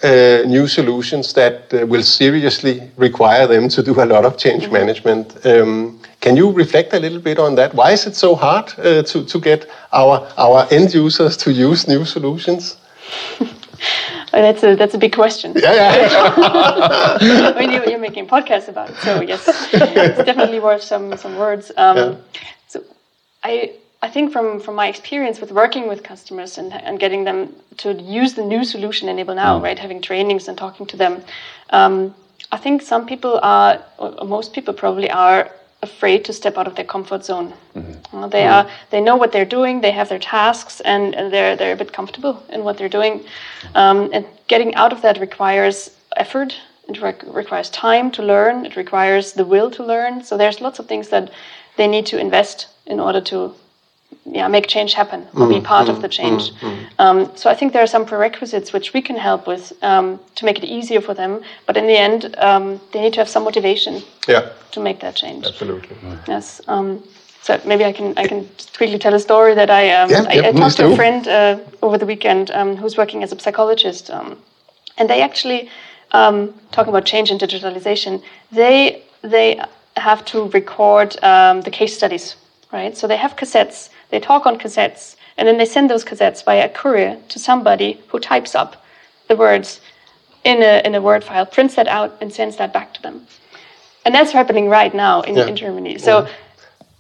uh, 0.04 0.44
new 0.46 0.68
solutions 0.68 1.34
that 1.34 1.74
uh, 1.74 1.86
will 1.88 2.04
seriously 2.04 2.82
require 2.98 3.48
them 3.48 3.70
to 3.70 3.82
do 3.82 3.94
a 4.02 4.06
lot 4.06 4.26
of 4.26 4.38
change 4.38 4.70
management. 4.70 5.46
Um, 5.46 6.00
can 6.20 6.38
you 6.38 6.52
reflect 6.52 6.94
a 6.94 7.00
little 7.00 7.20
bit 7.20 7.40
on 7.40 7.56
that? 7.56 7.74
Why 7.74 7.92
is 7.92 8.06
it 8.06 8.16
so 8.16 8.36
hard 8.36 8.74
uh, 8.78 9.04
to 9.04 9.26
to 9.26 9.40
get 9.40 9.68
our 9.92 10.28
our 10.38 10.68
end 10.72 10.94
users 10.94 11.38
to 11.38 11.52
use 11.52 11.88
new 11.88 12.06
solutions? 12.06 12.78
Oh, 14.36 14.42
that's 14.42 14.64
a 14.64 14.76
that's 14.76 14.94
a 14.94 14.98
big 14.98 15.14
question. 15.14 15.54
Yeah, 15.56 15.74
yeah. 15.74 16.36
I 17.56 17.60
mean, 17.60 17.72
you, 17.72 17.82
you're 17.90 18.06
making 18.10 18.28
podcasts 18.28 18.68
about 18.68 18.90
it, 18.90 18.98
so 18.98 19.22
yes, 19.22 19.48
it's 19.74 20.24
definitely 20.26 20.60
worth 20.60 20.84
some 20.84 21.16
some 21.18 21.38
words. 21.38 21.72
Um, 21.78 21.98
Yeah. 21.98 22.16
So, 22.68 22.84
I 23.44 23.72
I 24.02 24.10
think 24.10 24.34
from 24.34 24.60
from 24.60 24.76
my 24.76 24.88
experience 24.88 25.40
with 25.40 25.52
working 25.52 25.88
with 25.88 26.04
customers 26.04 26.58
and 26.58 26.74
and 26.74 27.00
getting 27.00 27.24
them 27.24 27.56
to 27.78 27.94
use 27.94 28.34
the 28.34 28.44
new 28.44 28.64
solution 28.66 29.08
Enable 29.10 29.36
Now, 29.36 29.62
right, 29.64 29.80
having 29.80 30.02
trainings 30.02 30.48
and 30.50 30.58
talking 30.58 30.86
to 30.88 30.98
them, 30.98 31.24
um, 31.70 32.14
I 32.52 32.58
think 32.58 32.82
some 32.82 33.06
people 33.06 33.40
are, 33.42 33.84
or 33.98 34.28
most 34.28 34.54
people 34.54 34.74
probably 34.74 35.10
are 35.10 35.50
afraid 35.92 36.26
to 36.26 36.34
step 36.34 36.58
out 36.58 36.68
of 36.68 36.76
their 36.76 36.86
comfort 36.96 37.26
zone. 37.26 37.54
Uh, 38.14 38.28
they 38.28 38.46
are 38.56 38.66
they 38.92 39.02
know 39.02 39.18
what 39.22 39.32
they're 39.32 39.52
doing, 39.58 39.82
they 39.82 39.92
have 39.92 40.10
their 40.10 40.20
tasks, 40.20 40.82
and, 40.82 41.16
and 41.16 41.32
they're 41.34 41.56
they're 41.56 41.74
a 41.74 41.82
bit 41.84 41.92
comfortable 42.00 42.36
in 42.50 42.64
what 42.66 42.78
they're 42.78 42.96
doing. 43.00 43.14
Um, 43.74 44.10
and 44.14 44.26
getting 44.48 44.76
out 44.76 44.92
of 44.94 45.02
that 45.02 45.20
requires 45.20 45.92
effort. 46.16 46.52
It 46.88 47.02
re- 47.02 47.32
requires 47.42 47.70
time 47.70 48.12
to 48.12 48.22
learn. 48.24 48.66
It 48.66 48.76
requires 48.76 49.34
the 49.34 49.46
will 49.54 49.70
to 49.72 49.84
learn. 49.84 50.24
So 50.24 50.38
there's 50.38 50.62
lots 50.62 50.80
of 50.80 50.86
things 50.88 51.10
that 51.10 51.32
they 51.78 51.88
need 51.88 52.06
to 52.08 52.18
invest 52.18 52.68
in 52.86 53.00
order 53.00 53.22
to 53.22 53.56
yeah, 54.26 54.48
make 54.48 54.68
change 54.68 54.94
happen 54.94 55.28
or 55.36 55.48
be 55.48 55.62
part 55.62 55.88
of 55.88 56.02
the 56.02 56.10
change. 56.10 56.52
Um, 56.98 57.32
so 57.36 57.50
I 57.50 57.56
think 57.56 57.74
there 57.74 57.84
are 57.84 57.88
some 57.88 58.06
prerequisites 58.06 58.74
which 58.74 58.92
we 58.94 59.02
can 59.02 59.18
help 59.18 59.46
with 59.46 59.72
um, 59.84 60.20
to 60.36 60.46
make 60.46 60.58
it 60.58 60.64
easier 60.66 61.00
for 61.00 61.14
them. 61.14 61.42
But 61.68 61.78
in 61.78 61.86
the 61.86 61.98
end, 61.98 62.36
um, 62.40 62.82
they 62.92 63.02
need 63.02 63.14
to 63.14 63.20
have 63.20 63.30
some 63.30 63.44
motivation 63.44 64.02
yeah, 64.28 64.52
to 64.72 64.80
make 64.80 65.00
that 65.02 65.16
change. 65.16 65.46
absolutely. 65.46 65.96
Yes. 66.28 66.60
Um, 66.68 67.04
so 67.44 67.62
maybe 67.66 67.86
I 67.86 67.92
can 67.92 68.18
I 68.18 68.28
can 68.28 68.50
quickly 68.76 68.98
tell 68.98 69.14
a 69.14 69.20
story 69.20 69.54
that 69.54 69.70
I 69.70 69.92
um, 69.92 70.10
Yeah, 70.10 70.26
I, 70.28 70.34
yeah, 70.34 70.48
I 70.48 70.52
talked 70.52 70.78
to 70.78 70.88
do. 70.88 70.94
a 70.94 70.96
friend 70.96 71.28
uh, 71.28 71.60
over 71.84 72.00
the 72.00 72.08
weekend 72.08 72.50
um, 72.50 72.76
who's 72.76 72.98
working 72.98 73.22
as 73.24 73.32
a 73.32 73.40
psychologist, 73.40 74.10
um, 74.10 74.40
and 74.98 75.08
they 75.08 75.22
actually 75.22 75.70
um, 76.12 76.56
talking 76.72 76.90
about 76.90 77.06
change 77.06 77.30
and 77.30 77.40
digitalization. 77.40 78.24
They 78.52 79.04
they 79.22 79.62
have 79.98 80.26
to 80.26 80.50
record 80.50 81.24
um, 81.24 81.62
the 81.62 81.70
case 81.70 81.96
studies, 81.96 82.36
right? 82.74 82.98
So 82.98 83.06
they 83.08 83.18
have 83.18 83.36
cassettes. 83.36 83.90
They 84.16 84.22
talk 84.22 84.46
on 84.46 84.58
cassettes, 84.58 85.18
and 85.38 85.46
then 85.46 85.58
they 85.58 85.66
send 85.66 85.90
those 85.90 86.06
cassettes 86.06 86.42
via 86.46 86.66
a 86.68 86.70
courier 86.70 87.18
to 87.28 87.38
somebody 87.38 88.00
who 88.08 88.18
types 88.18 88.56
up 88.56 88.72
the 89.28 89.36
words 89.36 89.82
in 90.46 90.64
a 90.64 90.82
in 90.86 90.96
a 90.96 91.02
Word 91.02 91.22
file, 91.22 91.46
prints 91.46 91.76
that 91.76 91.88
out, 91.90 92.12
and 92.22 92.32
sends 92.32 92.56
that 92.56 92.72
back 92.72 92.94
to 92.94 93.02
them. 93.02 93.28
And 94.06 94.16
that's 94.16 94.32
happening 94.32 94.70
right 94.70 94.94
now 94.94 95.16
in, 95.28 95.36
Yeah. 95.36 95.50
in 95.50 95.56
Germany. 95.58 95.98
So. 95.98 96.28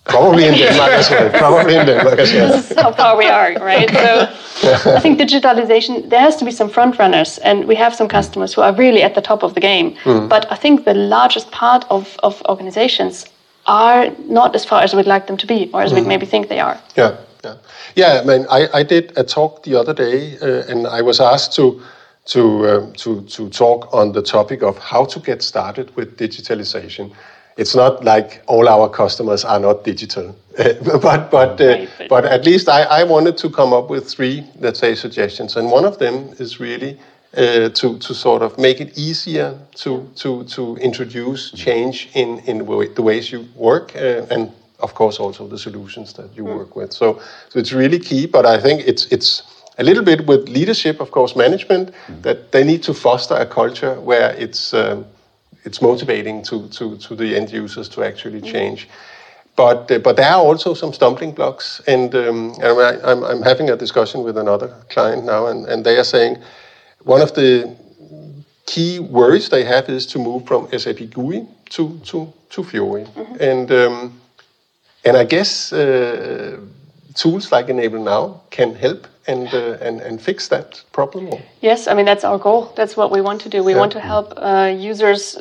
Probably 0.04 0.44
in 0.46 0.54
Denmark 0.54 0.92
as 0.92 1.10
well. 1.10 1.30
Probably 1.44 1.76
in 1.80 1.86
Denmark 1.86 2.20
as 2.20 2.34
well. 2.34 2.52
this 2.56 2.72
is 2.72 2.80
how 2.84 2.92
far 2.92 3.18
we 3.18 3.28
are, 3.38 3.52
right? 3.74 3.90
So 4.06 4.10
I 4.98 5.00
think 5.04 5.20
digitalization, 5.20 5.94
there 6.10 6.24
has 6.28 6.36
to 6.36 6.46
be 6.46 6.52
some 6.52 6.70
front 6.70 7.00
runners, 7.00 7.40
and 7.48 7.58
we 7.66 7.76
have 7.76 7.94
some 7.96 8.08
customers 8.08 8.54
who 8.56 8.62
are 8.62 8.74
really 8.84 9.04
at 9.04 9.14
the 9.14 9.22
top 9.22 9.44
of 9.44 9.54
the 9.54 9.62
game. 9.62 9.88
Mm. 10.04 10.28
But 10.30 10.44
I 10.52 10.58
think 10.64 10.84
the 10.84 10.94
largest 10.94 11.48
part 11.52 11.86
of, 11.90 12.04
of 12.24 12.42
organizations 12.50 13.26
are 13.68 14.10
not 14.28 14.56
as 14.56 14.66
far 14.66 14.82
as 14.84 14.94
we'd 14.94 15.08
like 15.08 15.28
them 15.28 15.38
to 15.38 15.48
be, 15.48 15.70
or 15.74 15.82
as 15.82 15.94
we'd 15.94 16.08
maybe 16.08 16.26
think 16.26 16.50
they 16.50 16.60
are. 16.60 16.80
Yeah, 16.96 17.18
yeah, 17.44 17.56
yeah. 17.96 18.22
I 18.22 18.26
mean, 18.26 18.46
I, 18.50 18.68
I 18.74 18.84
did 18.84 19.18
a 19.18 19.24
talk 19.24 19.64
the 19.64 19.76
other 19.76 19.94
day, 19.94 20.38
uh, 20.40 20.64
and 20.72 20.88
I 20.88 21.02
was 21.02 21.20
asked 21.20 21.54
to 21.56 21.82
to 22.26 22.70
um, 22.70 22.94
to 22.94 23.22
to 23.22 23.50
talk 23.50 23.94
on 23.94 24.12
the 24.12 24.22
topic 24.22 24.64
of 24.64 24.78
how 24.78 25.06
to 25.06 25.20
get 25.20 25.42
started 25.42 25.96
with 25.96 26.18
digitalization. 26.18 27.12
It's 27.58 27.74
not 27.74 28.04
like 28.04 28.44
all 28.48 28.68
our 28.68 28.90
customers 28.90 29.46
are 29.46 29.60
not 29.60 29.84
digital, 29.84 30.36
but 31.02 31.32
but 31.32 31.62
uh, 31.62 31.86
but 32.10 32.26
at 32.26 32.46
least 32.46 32.68
I, 32.68 32.84
I 32.84 33.04
wanted 33.04 33.38
to 33.38 33.50
come 33.50 33.74
up 33.74 33.90
with 33.90 34.10
three, 34.10 34.44
let's 34.60 34.80
say, 34.80 34.96
suggestions, 34.96 35.56
and 35.56 35.72
one 35.72 35.86
of 35.86 35.98
them 35.98 36.36
is 36.38 36.60
really 36.60 37.00
uh, 37.38 37.70
to 37.70 37.98
to 38.00 38.13
sort 38.13 38.42
of 38.42 38.58
make 38.58 38.80
it 38.82 38.98
easier 38.98 39.54
to 39.84 40.08
to 40.15 40.44
to 40.56 40.77
introduce 40.77 41.51
change 41.51 42.10
in 42.13 42.39
in 42.46 42.58
the 42.58 42.63
way- 42.63 42.94
the 42.96 43.01
ways 43.01 43.32
you 43.32 43.46
work, 43.56 43.92
uh, 43.96 44.34
and 44.36 44.51
of 44.80 44.94
course 44.94 45.24
also 45.24 45.48
the 45.48 45.58
solutions 45.58 46.13
that 46.13 46.25
you 46.38 46.46
work 46.46 46.75
with. 46.75 46.92
So 46.94 47.20
so 47.50 47.60
it's 47.60 47.72
really 47.74 48.00
key. 48.00 48.27
But 48.27 48.46
I 48.46 48.62
think 48.62 48.82
it's 48.88 49.06
it's 49.12 49.44
a 49.77 49.84
little 49.84 50.04
bit 50.04 50.27
with 50.27 50.50
leadership, 50.50 51.00
of 51.01 51.10
course, 51.12 51.36
management 51.36 51.92
that 52.22 52.51
they 52.51 52.63
need 52.63 52.84
to 52.84 52.94
foster 52.94 53.36
a 53.36 53.46
culture 53.46 54.00
where 54.01 54.36
it's 54.38 54.74
um, 54.74 55.06
it's 55.65 55.82
motivating 55.82 56.44
to, 56.44 56.68
to, 56.70 56.96
to 56.98 57.15
the 57.15 57.36
end 57.36 57.51
users 57.51 57.89
to 57.89 58.04
actually 58.04 58.39
change. 58.42 58.88
but 59.56 59.92
uh, 59.92 60.00
but 60.00 60.15
there 60.15 60.30
are 60.32 60.44
also 60.50 60.74
some 60.74 60.94
stumbling 60.94 61.34
blocks, 61.36 61.82
and, 61.88 62.13
um, 62.15 62.54
and 62.62 62.80
I, 62.80 63.12
I'm 63.12 63.24
I'm 63.24 63.42
having 63.44 63.70
a 63.70 63.75
discussion 63.75 64.24
with 64.25 64.38
another 64.38 64.68
client 64.89 65.24
now, 65.25 65.48
and, 65.48 65.65
and 65.68 65.84
they 65.84 65.98
are 65.98 66.04
saying 66.06 66.38
one 67.06 67.22
of 67.22 67.34
the 67.34 67.76
key 68.66 69.00
worries 69.00 69.50
they 69.50 69.64
have 69.64 69.90
is 69.90 70.06
to 70.08 70.20
move 70.20 70.46
from 70.46 70.68
SAP 70.78 71.10
GUI 71.14 71.46
to 71.70 72.00
to 72.06 72.28
to 72.50 72.64
Fiori, 72.64 73.06
and 73.40 73.72
um, 73.72 74.12
and 75.06 75.18
I 75.18 75.24
guess 75.24 75.72
uh, 75.72 76.58
tools 77.14 77.52
like 77.52 77.70
Enable 77.70 78.00
Now 78.04 78.42
can 78.50 78.76
help 78.76 79.08
and 79.28 79.48
uh, 79.54 79.78
and 79.88 80.02
and 80.02 80.22
fix 80.22 80.48
that 80.48 80.84
problem. 80.92 81.30
Yes, 81.62 81.88
I 81.88 81.94
mean 81.94 82.06
that's 82.06 82.24
our 82.24 82.40
goal. 82.40 82.74
That's 82.76 82.96
what 82.98 83.12
we 83.12 83.22
want 83.22 83.42
to 83.42 83.50
do. 83.50 83.64
We 83.64 83.72
Yeah. 83.72 83.80
want 83.80 83.92
to 83.92 84.00
help 84.00 84.34
uh, 84.38 84.90
users 84.92 85.38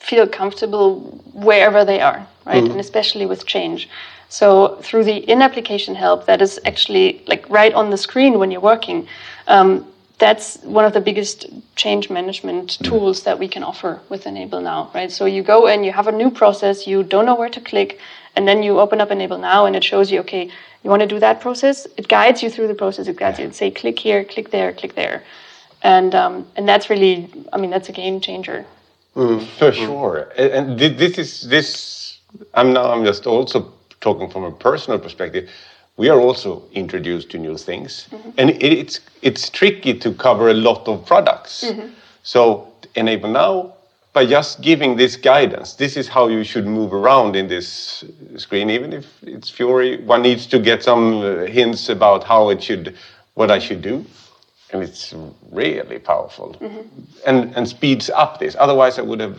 feel 0.00 0.26
comfortable 0.26 1.00
wherever 1.32 1.84
they 1.84 2.00
are, 2.00 2.26
right? 2.46 2.70
And 2.70 2.80
especially 2.80 3.26
with 3.26 3.44
change. 3.46 3.88
So 4.28 4.76
through 4.82 5.04
the 5.04 5.16
in-application 5.16 5.94
help, 5.94 6.24
that 6.26 6.40
is 6.40 6.60
actually 6.64 7.20
like 7.26 7.44
right 7.48 7.74
on 7.74 7.90
the 7.90 7.96
screen 7.96 8.38
when 8.38 8.50
you're 8.50 8.68
working. 8.72 9.06
Um, 9.46 9.84
that's 10.18 10.56
one 10.62 10.84
of 10.84 10.92
the 10.92 11.00
biggest 11.00 11.46
change 11.76 12.08
management 12.08 12.78
tools 12.82 13.24
that 13.24 13.38
we 13.38 13.48
can 13.48 13.62
offer 13.62 14.00
with 14.08 14.26
Enable 14.26 14.60
Now, 14.60 14.90
right? 14.94 15.12
So 15.12 15.26
you 15.26 15.42
go 15.42 15.66
and 15.66 15.84
you 15.84 15.92
have 15.92 16.06
a 16.06 16.12
new 16.12 16.30
process, 16.30 16.86
you 16.86 17.02
don't 17.02 17.26
know 17.26 17.34
where 17.34 17.50
to 17.50 17.60
click, 17.60 17.98
and 18.34 18.48
then 18.48 18.62
you 18.62 18.80
open 18.80 19.00
up 19.00 19.10
Enable 19.10 19.38
Now 19.38 19.66
and 19.66 19.76
it 19.76 19.84
shows 19.84 20.10
you, 20.10 20.20
okay, 20.20 20.50
you 20.86 20.90
want 20.90 21.02
to 21.02 21.08
do 21.08 21.18
that 21.18 21.40
process? 21.40 21.86
It 21.96 22.06
guides 22.06 22.42
you 22.44 22.48
through 22.48 22.68
the 22.68 22.74
process. 22.74 23.08
It 23.08 23.16
guides 23.16 23.40
you. 23.40 23.46
It 23.46 23.56
say 23.56 23.72
click 23.72 23.98
here, 23.98 24.24
click 24.24 24.52
there, 24.52 24.72
click 24.72 24.94
there, 24.94 25.24
and 25.82 26.14
um, 26.14 26.46
and 26.54 26.68
that's 26.68 26.88
really, 26.88 27.28
I 27.52 27.56
mean, 27.58 27.70
that's 27.70 27.88
a 27.88 27.92
game 27.92 28.20
changer. 28.20 28.64
For 29.14 29.72
sure, 29.72 30.30
and 30.38 30.52
and 30.52 30.78
this 30.78 31.18
is 31.18 31.48
this. 31.48 32.20
I'm 32.54 32.72
now. 32.72 32.92
I'm 32.92 33.04
just 33.04 33.26
also 33.26 33.72
talking 34.00 34.30
from 34.30 34.44
a 34.44 34.52
personal 34.52 35.00
perspective. 35.00 35.50
We 35.96 36.10
are 36.10 36.20
also 36.20 36.62
introduced 36.72 37.30
to 37.30 37.38
new 37.38 37.56
things, 37.56 38.08
and 38.36 38.50
it, 38.50 38.62
it's 38.62 39.00
it's 39.22 39.48
tricky 39.48 39.94
to 39.98 40.12
cover 40.12 40.50
a 40.50 40.54
lot 40.54 40.86
of 40.88 41.06
products. 41.06 41.64
So 42.22 42.68
enable 42.94 43.30
now 43.30 43.72
by 44.12 44.26
just 44.26 44.60
giving 44.60 44.96
this 44.96 45.16
guidance. 45.16 45.74
This 45.74 45.96
is 45.96 46.08
how 46.08 46.28
you 46.28 46.44
should 46.44 46.66
move 46.66 46.92
around 46.92 47.36
in 47.36 47.48
this 47.48 48.04
screen, 48.36 48.68
even 48.70 48.92
if 48.92 49.06
it's 49.22 49.48
Fiori. 49.50 50.02
One 50.04 50.22
needs 50.22 50.46
to 50.46 50.58
get 50.58 50.82
some 50.82 51.20
uh, 51.22 51.46
hints 51.46 51.88
about 51.88 52.24
how 52.24 52.50
it 52.50 52.62
should, 52.62 52.94
what 53.34 53.50
I 53.50 53.58
should 53.58 53.80
do, 53.82 54.04
and 54.72 54.82
it's 54.82 55.14
really 55.50 55.98
powerful 55.98 56.56
and 57.26 57.56
and 57.56 57.66
speeds 57.68 58.10
up 58.10 58.38
this. 58.38 58.54
Otherwise, 58.58 58.98
I 58.98 59.02
would 59.02 59.20
have 59.20 59.38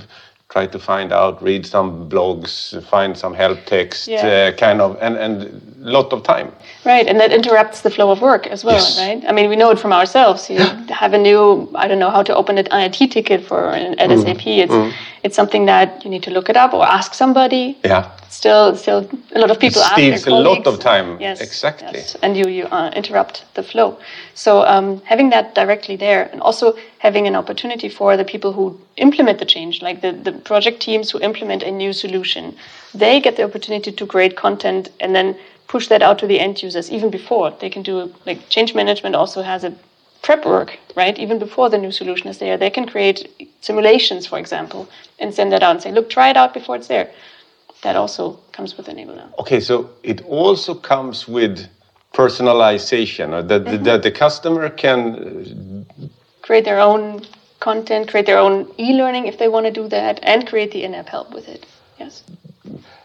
tried 0.49 0.71
to 0.71 0.79
find 0.79 1.11
out, 1.11 1.43
read 1.43 1.65
some 1.65 2.09
blogs, 2.09 2.81
find 2.89 3.17
some 3.17 3.33
help 3.35 3.59
text, 3.65 4.07
Yeah. 4.07 4.25
uh, 4.27 4.57
kind 4.57 4.81
of, 4.81 4.97
and 5.01 5.17
and 5.17 5.76
lot 5.87 6.13
of 6.13 6.23
time. 6.23 6.51
Right, 6.85 7.07
and 7.07 7.19
that 7.19 7.31
interrupts 7.31 7.81
the 7.81 7.89
flow 7.89 8.11
of 8.11 8.21
work 8.21 8.47
as 8.47 8.63
well, 8.63 8.75
Yes. 8.75 8.99
right? 8.99 9.23
I 9.27 9.31
mean, 9.31 9.49
we 9.49 9.55
know 9.55 9.71
it 9.71 9.79
from 9.79 9.93
ourselves. 9.93 10.49
You 10.49 10.59
have 10.89 11.13
a 11.13 11.17
new, 11.17 11.69
I 11.75 11.87
don't 11.87 11.99
know 11.99 12.09
how 12.09 12.23
to 12.23 12.35
open 12.35 12.57
an 12.57 12.67
IT 12.71 13.11
ticket 13.11 13.43
for 13.43 13.71
an, 13.71 13.99
at 13.99 14.09
SAP. 14.19 14.47
It's 14.47 14.95
it's 15.23 15.35
something 15.35 15.65
that 15.65 16.03
you 16.03 16.09
need 16.09 16.23
to 16.23 16.31
look 16.31 16.47
it 16.49 16.55
up 16.55 16.73
or 16.73 16.85
ask 16.85 17.13
somebody. 17.13 17.77
Yeah, 17.83 18.03
Still, 18.29 18.75
still, 18.75 19.09
a 19.35 19.39
lot 19.39 19.51
of 19.51 19.59
people 19.59 19.81
ask 19.81 19.93
steals 19.93 20.27
a 20.27 20.31
lot 20.31 20.67
of 20.67 20.79
time. 20.79 21.17
Yes, 21.19 21.41
Exactly. 21.41 21.87
yes, 21.93 22.15
and 22.21 22.35
you 22.37 22.47
you 22.47 22.65
uh, 22.65 22.91
interrupt 22.95 23.45
the 23.55 23.63
flow. 23.63 23.97
So 24.35 24.51
um, 24.73 25.01
having 25.05 25.29
that 25.31 25.55
directly 25.55 25.95
there, 25.97 26.29
and 26.31 26.41
also 26.41 26.75
having 26.99 27.25
an 27.27 27.35
opportunity 27.35 27.89
for 27.89 28.17
the 28.17 28.25
people 28.25 28.51
who 28.51 28.77
implement 28.97 29.39
the 29.39 29.45
change, 29.45 29.81
like 29.81 30.01
the 30.01 30.11
the 30.11 30.33
project 30.49 30.81
teams 30.81 31.11
who 31.11 31.19
implement 31.21 31.63
a 31.63 31.71
new 31.71 31.93
solution, 31.93 32.43
they 32.93 33.19
get 33.21 33.35
the 33.37 33.43
opportunity 33.43 33.91
to 33.91 34.05
create 34.05 34.35
content 34.35 34.89
and 34.99 35.15
then 35.15 35.35
push 35.67 35.87
that 35.87 36.01
out 36.01 36.17
to 36.19 36.27
the 36.27 36.39
end 36.39 36.61
users 36.63 36.89
even 36.91 37.09
before 37.09 37.51
they 37.59 37.69
can 37.69 37.83
do 37.83 38.11
like 38.25 38.47
change 38.49 38.73
management 38.75 39.15
also 39.15 39.41
has 39.41 39.63
a 39.63 39.73
prep 40.21 40.45
work 40.45 40.79
right 40.95 41.19
even 41.19 41.39
before 41.39 41.69
the 41.69 41.77
new 41.77 41.91
solution 41.91 42.27
is 42.29 42.37
there 42.39 42.57
they 42.57 42.69
can 42.69 42.85
create 42.85 43.29
simulations 43.61 44.25
for 44.25 44.39
example 44.39 44.87
and 45.19 45.33
send 45.33 45.51
that 45.51 45.63
out 45.63 45.71
and 45.71 45.81
say 45.81 45.91
look 45.91 46.09
try 46.09 46.29
it 46.29 46.37
out 46.37 46.53
before 46.53 46.75
it's 46.75 46.87
there 46.87 47.09
that 47.83 47.95
also 47.95 48.39
comes 48.51 48.77
with 48.77 48.89
enable 48.89 49.15
now 49.15 49.29
Okay, 49.39 49.59
so 49.59 49.89
it 50.03 50.21
also 50.25 50.73
comes 50.75 51.27
with 51.27 51.67
personalization, 52.13 53.33
or 53.33 53.43
that 53.43 53.65
the, 53.65 53.77
that 53.77 54.03
the 54.03 54.11
customer 54.11 54.69
can. 54.69 54.99
uh, 55.99 56.05
create 56.41 56.65
their 56.65 56.79
own 56.79 57.21
content, 57.59 58.07
create 58.07 58.25
their 58.25 58.39
own 58.39 58.67
e-learning 58.79 59.27
if 59.27 59.37
they 59.37 59.47
want 59.47 59.65
to 59.65 59.71
do 59.71 59.87
that, 59.89 60.19
and 60.23 60.47
create 60.47 60.71
the 60.71 60.83
in-app 60.83 61.09
help 61.09 61.29
with 61.31 61.47
it. 61.47 61.65
Yes. 61.99 62.23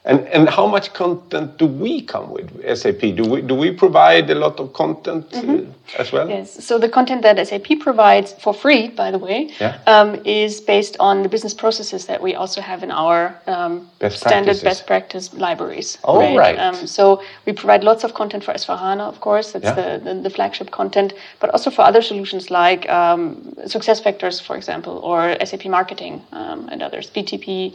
And 0.04 0.26
and 0.28 0.49
how 0.49 0.66
much 0.66 0.92
content 0.94 1.59
do 1.59 1.66
we 1.66 2.02
come 2.02 2.32
with 2.32 2.50
SAP? 2.76 3.00
Do 3.14 3.23
we 3.23 3.40
do 3.40 3.54
we 3.54 3.71
provide 3.71 4.28
a 4.30 4.35
lot 4.35 4.59
of 4.59 4.73
content 4.73 5.32
uh, 5.32 5.62
as 5.97 6.11
well? 6.11 6.28
Yes. 6.28 6.64
So 6.64 6.76
the 6.76 6.88
content 6.88 7.23
that 7.23 7.47
SAP 7.47 7.78
provides 7.78 8.32
for 8.32 8.52
free, 8.52 8.88
by 8.88 9.12
the 9.12 9.18
way, 9.18 9.50
um, 9.87 10.21
is 10.25 10.61
based 10.61 10.97
on 10.99 11.23
the 11.23 11.28
business 11.28 11.54
processes 11.54 12.06
that 12.06 12.21
we 12.21 12.35
also 12.35 12.61
have 12.61 12.82
in 12.82 12.90
our 12.90 13.40
um, 13.47 13.88
Best 14.00 14.18
standard 14.18 14.61
best 14.62 14.88
practice 14.88 15.32
libraries. 15.35 15.99
Oh, 16.02 16.37
right. 16.37 16.59
Um, 16.59 16.75
so 16.85 17.23
we 17.47 17.52
provide 17.52 17.85
lots 17.85 18.02
of 18.02 18.12
content 18.12 18.42
for 18.42 18.52
S4HANA, 18.54 19.02
of 19.09 19.21
course. 19.21 19.52
That's 19.52 19.64
Yeah. 19.64 19.99
the, 19.99 20.14
the, 20.14 20.14
the 20.23 20.30
flagship 20.30 20.73
content, 20.73 21.12
but 21.38 21.50
also 21.50 21.71
for 21.71 21.82
other 21.82 22.02
solutions 22.02 22.50
like 22.50 22.88
um, 22.88 23.37
SuccessFactors, 23.66 24.42
for 24.42 24.56
example, 24.56 24.99
or 25.04 25.37
SAP 25.47 25.66
Marketing 25.66 26.23
um, 26.32 26.68
and 26.73 26.82
others, 26.82 27.09
BTP. 27.09 27.75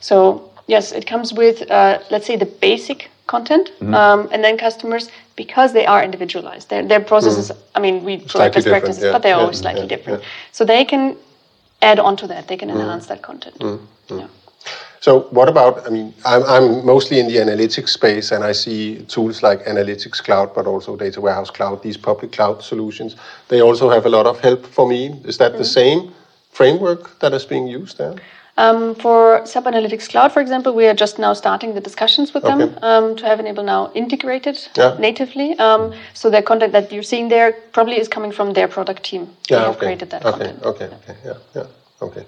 So 0.00 0.50
yes, 0.68 0.92
it 0.92 1.06
comes 1.06 1.32
with, 1.32 1.68
uh, 1.70 1.98
let's 2.10 2.26
say, 2.26 2.36
the 2.36 2.46
basic 2.46 3.10
content, 3.26 3.70
Mm-hmm. 3.80 3.94
um, 3.94 4.28
and 4.32 4.42
then 4.44 4.56
customers, 4.56 5.10
because 5.36 5.72
they 5.72 5.86
are 5.86 6.02
individualized, 6.02 6.68
their, 6.70 6.82
their 6.86 7.00
processes, 7.00 7.50
I 7.74 7.80
mean, 7.80 8.04
we 8.04 8.18
provide. 8.18 8.54
Best 8.54 8.66
practices, 8.68 9.02
yeah, 9.02 9.12
but 9.12 9.22
they're 9.22 9.36
yeah, 9.36 9.42
always 9.42 9.58
slightly 9.58 9.82
yeah, 9.82 9.96
different. 9.96 10.22
So 10.52 10.64
they 10.64 10.84
can 10.84 11.16
add 11.82 11.98
on 11.98 12.16
to 12.16 12.26
that, 12.28 12.48
they 12.48 12.56
can 12.56 12.70
enhance 12.70 13.06
that 13.06 13.20
content. 13.22 13.56
Yeah. 14.08 14.28
So 15.00 15.20
what 15.30 15.48
about, 15.48 15.86
I 15.86 15.90
mean, 15.90 16.12
I'm, 16.24 16.42
I'm 16.42 16.84
mostly 16.84 17.20
in 17.20 17.28
the 17.28 17.36
analytics 17.36 17.90
space 17.90 18.32
and 18.32 18.42
I 18.42 18.52
see 18.52 19.04
tools 19.04 19.42
like 19.42 19.64
Analytics 19.64 20.22
Cloud, 20.24 20.54
but 20.54 20.66
also 20.66 20.96
Data 20.96 21.20
Warehouse 21.20 21.50
Cloud, 21.50 21.82
these 21.82 21.96
public 21.96 22.32
cloud 22.32 22.62
solutions. 22.62 23.14
They 23.46 23.60
also 23.62 23.88
have 23.90 24.06
a 24.06 24.08
lot 24.08 24.26
of 24.26 24.40
help 24.40 24.66
for 24.66 24.88
me. 24.88 25.20
Is 25.24 25.38
that 25.38 25.56
the 25.56 25.64
same 25.64 26.12
framework 26.50 27.20
that 27.20 27.32
is 27.32 27.44
being 27.44 27.68
used 27.68 27.98
there? 27.98 28.16
Um, 28.58 28.96
for 28.96 29.46
SAP 29.46 29.64
Analytics 29.66 30.08
Cloud, 30.08 30.32
for 30.32 30.40
example, 30.40 30.74
we 30.74 30.88
are 30.88 30.94
just 30.94 31.16
now 31.18 31.32
starting 31.32 31.74
the 31.74 31.80
discussions 31.80 32.34
with 32.34 32.42
them 32.42 32.76
um, 32.82 33.14
to 33.16 33.24
have 33.24 33.38
Enable 33.38 33.62
now 33.62 33.92
integrated 33.94 34.58
Yeah. 34.76 34.96
natively. 34.98 35.56
Um, 35.60 35.92
so 36.12 36.28
the 36.28 36.42
content 36.42 36.72
that 36.72 36.92
you're 36.92 37.04
seeing 37.04 37.28
there 37.28 37.52
probably 37.72 38.00
is 38.00 38.08
coming 38.08 38.32
from 38.32 38.54
their 38.54 38.66
product 38.66 39.04
team. 39.04 39.22
Yeah, 39.22 39.58
They 39.58 39.64
have 39.64 39.76
okay. 39.76 39.86
created 39.86 40.10
that 40.10 40.24
okay, 40.24 40.38
content. 40.38 40.62
Okay, 40.64 40.84
okay, 40.86 41.16
yeah, 41.24 41.34
yeah, 41.54 41.66
okay. 42.02 42.24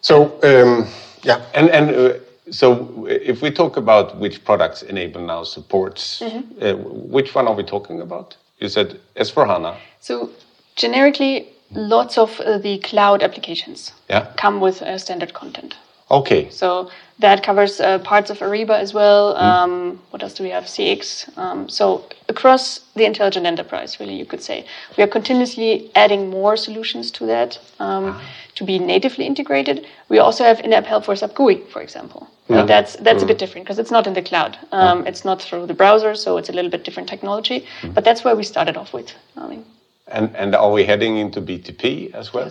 So, 0.00 0.14
um, 0.42 0.86
yeah, 1.22 1.40
And 1.54 1.68
and 1.70 1.90
uh, 1.90 2.12
so 2.50 3.06
if 3.06 3.42
we 3.42 3.50
talk 3.50 3.76
about 3.76 4.16
which 4.18 4.42
products 4.44 4.82
Enable 4.82 5.20
now 5.26 5.44
supports, 5.44 6.20
Mm-hmm. 6.20 6.62
uh, 6.62 6.74
which 7.12 7.34
one 7.34 7.48
are 7.48 7.54
we 7.56 7.64
talking 7.64 8.00
about? 8.00 8.36
You 8.60 8.68
said 8.68 8.98
S4HANA. 9.16 9.74
So 10.00 10.30
generically, 10.76 11.51
lots 11.74 12.18
of 12.18 12.40
uh, 12.40 12.58
the 12.58 12.78
cloud 12.78 13.22
applications 13.22 13.92
Yeah. 14.08 14.26
come 14.36 14.60
with 14.60 14.82
uh, 14.82 14.98
standard 14.98 15.32
content. 15.32 15.76
Okay. 16.10 16.50
So 16.50 16.90
that 17.20 17.42
covers 17.42 17.80
uh, 17.80 17.98
parts 18.00 18.28
of 18.30 18.38
Ariba 18.40 18.78
as 18.78 18.92
well. 18.92 19.34
Um, 19.36 19.98
what 20.10 20.22
else 20.22 20.34
do 20.34 20.42
we 20.44 20.50
have? 20.50 20.64
CX. 20.64 21.36
Um, 21.38 21.68
so 21.70 22.04
across 22.28 22.80
the 22.94 23.04
intelligent 23.06 23.46
enterprise, 23.46 23.98
really, 23.98 24.14
you 24.14 24.26
could 24.26 24.42
say 24.42 24.66
we 24.98 25.02
are 25.04 25.06
continuously 25.06 25.90
adding 25.94 26.28
more 26.28 26.56
solutions 26.56 27.10
to 27.12 27.26
that 27.26 27.58
um, 27.80 28.20
to 28.56 28.64
be 28.64 28.78
natively 28.78 29.24
integrated. 29.26 29.86
We 30.10 30.18
also 30.18 30.44
have 30.44 30.60
in-app 30.60 30.84
help 30.84 31.04
for 31.06 31.16
SAP 31.16 31.34
GUI, 31.34 31.62
for 31.72 31.80
example. 31.80 32.28
Uh, 32.50 32.66
that's 32.66 32.96
that's 32.96 33.22
a 33.22 33.26
bit 33.26 33.38
different 33.38 33.64
because 33.64 33.78
it's 33.78 33.90
not 33.90 34.06
in 34.06 34.12
the 34.12 34.20
cloud. 34.20 34.58
Um, 34.72 35.06
It's 35.06 35.24
not 35.24 35.40
through 35.40 35.66
the 35.66 35.74
browser, 35.74 36.14
so 36.14 36.36
it's 36.36 36.50
a 36.50 36.52
little 36.52 36.70
bit 36.70 36.84
different 36.84 37.08
technology. 37.08 37.64
But 37.94 38.04
that's 38.04 38.24
where 38.24 38.36
we 38.36 38.42
started 38.44 38.76
off 38.76 38.92
with. 38.92 39.14
I 39.36 39.46
mean, 39.48 39.64
And 40.08 40.34
and 40.36 40.54
are 40.54 40.70
we 40.70 40.84
heading 40.84 41.16
into 41.16 41.40
BTP 41.40 42.12
as 42.14 42.32
well? 42.32 42.50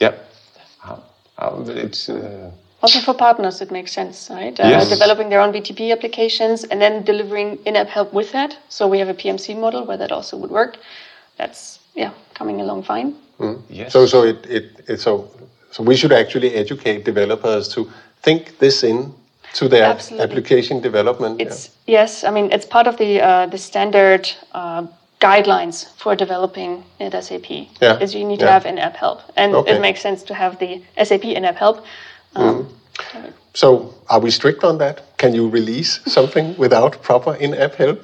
Yeah. 0.00 0.14
How, 0.78 1.02
how, 1.38 1.64
it's 1.68 2.08
uh, 2.08 2.50
Also 2.82 3.00
for 3.00 3.14
partners, 3.14 3.60
it 3.60 3.70
makes 3.70 3.92
sense, 3.92 4.28
right? 4.30 4.58
Uh, 4.58 4.68
Yes. 4.68 4.88
Developing 4.88 5.28
their 5.28 5.40
own 5.40 5.52
BTP 5.52 5.92
applications 5.92 6.64
and 6.64 6.80
then 6.80 7.04
delivering 7.04 7.58
in-app 7.64 7.88
help 7.88 8.12
with 8.12 8.32
that. 8.32 8.56
So 8.68 8.88
we 8.88 8.98
have 8.98 9.08
a 9.08 9.14
PMC 9.14 9.56
model 9.56 9.84
where 9.84 9.96
that 9.98 10.10
also 10.10 10.36
would 10.36 10.50
work. 10.50 10.78
That's 11.36 11.78
yeah, 11.94 12.10
coming 12.34 12.60
along 12.60 12.82
fine. 12.84 13.14
yes. 13.68 13.92
so 13.92 14.06
so 14.06 14.22
it, 14.24 14.46
it, 14.46 14.64
it 14.88 15.00
so 15.00 15.28
so 15.70 15.82
we 15.82 15.96
should 15.96 16.12
actually 16.12 16.54
educate 16.54 17.04
developers 17.04 17.68
to 17.74 17.90
think 18.22 18.58
this 18.58 18.82
in 18.82 19.12
to 19.54 19.68
their 19.68 19.84
Absolutely. 19.84 20.24
application 20.24 20.80
development. 20.80 21.40
yeah. 21.40 21.46
It's 21.46 21.70
yes, 21.86 22.24
I 22.24 22.30
mean 22.30 22.50
it's 22.52 22.66
part 22.66 22.86
of 22.86 22.96
the 22.96 23.20
uh, 23.20 23.46
the 23.46 23.58
standard 23.58 24.30
uh, 24.52 24.86
guidelines 25.22 25.86
for 25.96 26.16
developing 26.16 26.84
at 27.00 27.12
SAP. 27.24 27.50
Yeah, 27.80 27.98
Is 28.02 28.14
you 28.14 28.24
need 28.24 28.40
to 28.40 28.50
have 28.50 28.66
in-app 28.66 28.96
help, 28.96 29.20
and 29.36 29.54
Okay. 29.54 29.72
it 29.72 29.80
makes 29.80 30.00
sense 30.00 30.22
to 30.24 30.34
have 30.34 30.58
the 30.58 30.82
SAP 31.04 31.24
in-app 31.24 31.56
help. 31.56 31.76
Um, 32.34 32.66
So, 33.54 33.68
are 34.08 34.20
we 34.20 34.30
strict 34.30 34.64
on 34.64 34.78
that? 34.78 34.96
Can 35.16 35.34
you 35.34 35.50
release 35.50 36.00
something 36.06 36.56
without 36.64 37.02
proper 37.02 37.34
in-app 37.34 37.74
help? 37.74 37.98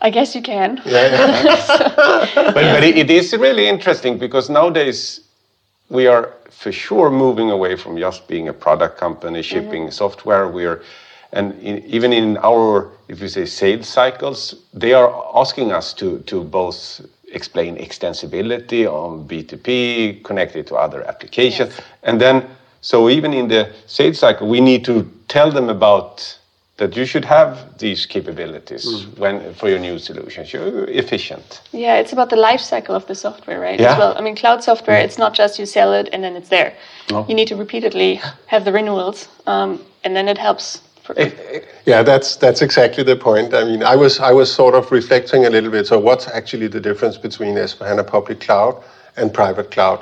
I 0.00 0.10
guess 0.10 0.34
you 0.34 0.42
can. 0.42 0.80
Yeah, 0.86 1.08
yeah. 1.10 2.26
but, 2.54 2.54
but 2.54 2.82
it, 2.82 2.96
it 2.96 3.10
is 3.10 3.32
really 3.32 3.66
interesting 3.68 4.18
because 4.18 4.52
nowadays 4.52 5.20
we 5.88 6.06
are 6.08 6.24
for 6.50 6.72
sure 6.72 7.10
moving 7.10 7.50
away 7.50 7.76
from 7.76 7.98
just 7.98 8.26
being 8.28 8.48
a 8.48 8.52
product 8.52 8.98
company 9.00 9.42
shipping 9.42 9.90
software. 9.90 10.48
We're 10.48 10.76
and 10.76 10.80
in, 10.80 10.82
even 11.34 12.12
in 12.12 12.36
our 12.38 12.90
if 13.08 13.20
you 13.20 13.28
say 13.28 13.46
sales 13.46 13.88
cycles, 13.88 14.54
they 14.74 14.92
are 14.92 15.10
asking 15.34 15.72
us 15.72 15.94
to 15.94 16.18
to 16.26 16.42
both 16.44 17.00
explain 17.32 17.76
extensibility 17.76 18.86
on 18.86 19.26
BTP, 19.26 20.22
connect 20.22 20.54
it 20.56 20.66
to 20.66 20.76
other 20.76 21.02
applications, 21.08 21.70
Yes. 21.70 21.80
and 22.02 22.20
then 22.20 22.44
so 22.82 23.08
even 23.08 23.32
in 23.32 23.48
the 23.48 23.70
sales 23.86 24.18
cycle, 24.18 24.48
we 24.48 24.60
need 24.60 24.84
to 24.84 25.04
tell 25.28 25.50
them 25.50 25.68
about 25.70 26.38
that 26.76 26.96
you 26.96 27.06
should 27.06 27.24
have 27.24 27.78
these 27.78 28.06
capabilities 28.06 29.06
when 29.16 29.54
for 29.54 29.68
your 29.68 29.78
new 29.78 29.98
solutions. 29.98 30.52
You're 30.52 30.84
efficient. 30.90 31.60
Yeah, 31.72 32.00
it's 32.00 32.12
about 32.12 32.28
the 32.30 32.36
life 32.36 32.60
cycle 32.60 32.94
of 32.94 33.06
the 33.06 33.14
software, 33.14 33.60
right? 33.60 33.78
Yeah. 33.80 33.92
As 33.92 33.98
well. 33.98 34.14
I 34.18 34.20
mean, 34.20 34.34
cloud 34.36 34.64
software, 34.64 34.98
it's 34.98 35.18
not 35.18 35.32
just 35.32 35.58
you 35.58 35.66
sell 35.66 35.92
it 35.94 36.08
and 36.12 36.22
then 36.24 36.34
it's 36.36 36.48
there. 36.48 36.72
No. 37.10 37.24
You 37.28 37.34
need 37.34 37.48
to 37.48 37.56
repeatedly 37.56 38.20
have 38.46 38.64
the 38.64 38.72
renewals, 38.72 39.28
um, 39.46 39.80
and 40.04 40.16
then 40.16 40.28
it 40.28 40.38
helps. 40.38 40.80
Yeah, 41.84 42.04
that's 42.04 42.36
that's 42.36 42.62
exactly 42.62 43.02
the 43.02 43.16
point. 43.16 43.52
I 43.54 43.64
mean, 43.64 43.82
I 43.82 43.96
was 43.96 44.20
I 44.20 44.32
was 44.32 44.52
sort 44.52 44.74
of 44.74 44.92
reflecting 44.92 45.46
a 45.46 45.50
little 45.50 45.70
bit. 45.70 45.86
So, 45.88 45.98
what's 45.98 46.28
actually 46.28 46.68
the 46.68 46.80
difference 46.80 47.16
between 47.18 47.58
S/4HANA 47.58 48.06
Public 48.06 48.40
Cloud 48.40 48.76
and 49.16 49.34
private 49.34 49.72
cloud? 49.72 50.00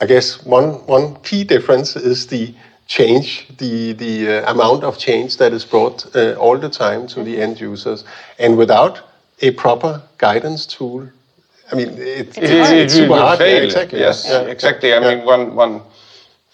I 0.00 0.06
guess 0.06 0.44
one 0.44 0.86
one 0.86 1.16
key 1.22 1.44
difference 1.44 1.96
is 1.96 2.26
the 2.26 2.52
change, 2.86 3.46
the 3.56 3.94
the 3.94 4.42
uh, 4.44 4.52
amount 4.52 4.84
of 4.84 4.98
change 4.98 5.38
that 5.38 5.52
is 5.52 5.64
brought 5.64 6.14
uh, 6.14 6.34
all 6.34 6.58
the 6.58 6.68
time 6.68 7.06
to 7.08 7.22
the 7.22 7.40
end 7.40 7.58
users, 7.60 8.04
and 8.38 8.58
without 8.58 9.00
a 9.40 9.50
proper 9.52 10.02
guidance 10.18 10.66
tool. 10.66 11.08
I 11.72 11.74
mean, 11.74 11.88
it, 11.98 12.36
It's 12.36 12.70
it's, 12.70 12.94
super 12.94 13.14
hard. 13.14 13.40
Yeah, 13.40 13.46
exactly. 13.46 14.00
Yes, 14.00 14.26
yeah, 14.28 14.40
exactly. 14.42 14.92
I 14.92 15.00
yeah. 15.00 15.14
mean, 15.14 15.24
one, 15.26 15.54
one, 15.54 15.82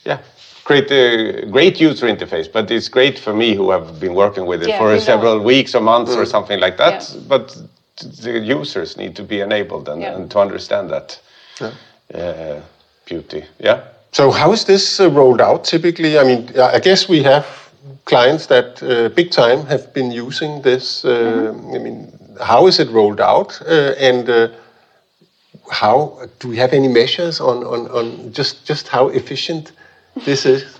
yeah, 0.05 0.19
great, 0.64 0.90
uh, 0.90 1.47
great 1.50 1.80
user 1.80 2.06
interface. 2.06 2.50
But 2.52 2.71
it's 2.71 2.88
great 2.88 3.18
for 3.18 3.33
me 3.35 3.54
who 3.54 3.71
have 3.71 4.00
been 4.00 4.14
working 4.14 4.47
with 4.47 4.62
it 4.62 4.68
Yeah, 4.68 4.78
for 4.78 4.88
we 4.88 4.94
know. 4.94 5.00
several 5.00 5.40
weeks 5.40 5.75
or 5.75 5.80
months 5.80 6.12
Mm. 6.12 6.18
or 6.23 6.26
something 6.26 6.61
like 6.61 6.76
that. 6.78 6.92
Yeah. 7.14 7.21
But 7.28 7.56
the 8.23 8.38
users 8.40 8.97
need 8.97 9.14
to 9.16 9.23
be 9.23 9.40
enabled 9.40 9.88
and, 9.88 10.02
Yeah. 10.02 10.14
and 10.16 10.30
to 10.30 10.38
understand 10.40 10.90
that 10.90 11.18
uh, 12.14 12.61
beauty. 13.06 13.44
Yeah. 13.59 13.80
So 14.12 14.30
how 14.30 14.52
is 14.52 14.64
this 14.64 15.00
uh, 15.00 15.11
rolled 15.11 15.40
out 15.40 15.64
typically? 15.64 16.18
I 16.18 16.25
mean, 16.25 16.49
I 16.59 16.80
guess 16.80 17.09
we 17.09 17.23
have 17.23 17.47
clients 18.04 18.47
that 18.47 18.83
uh, 18.83 19.09
big 19.14 19.30
time 19.30 19.66
have 19.66 19.92
been 19.92 20.11
using 20.11 20.62
this. 20.62 21.04
Uh, 21.04 21.52
I 21.75 21.78
mean, 21.78 22.12
how 22.40 22.66
is 22.68 22.78
it 22.78 22.88
rolled 22.90 23.21
out? 23.21 23.61
Uh, 23.66 23.94
and 24.09 24.28
uh, 24.28 24.49
how 25.71 26.18
do 26.38 26.49
we 26.49 26.56
have 26.56 26.73
any 26.73 26.88
measures 26.88 27.40
on, 27.40 27.64
on, 27.64 27.87
on 27.88 28.33
just, 28.33 28.66
just 28.66 28.88
how 28.88 29.09
efficient 29.09 29.73
this 30.16 30.47
is? 30.47 30.78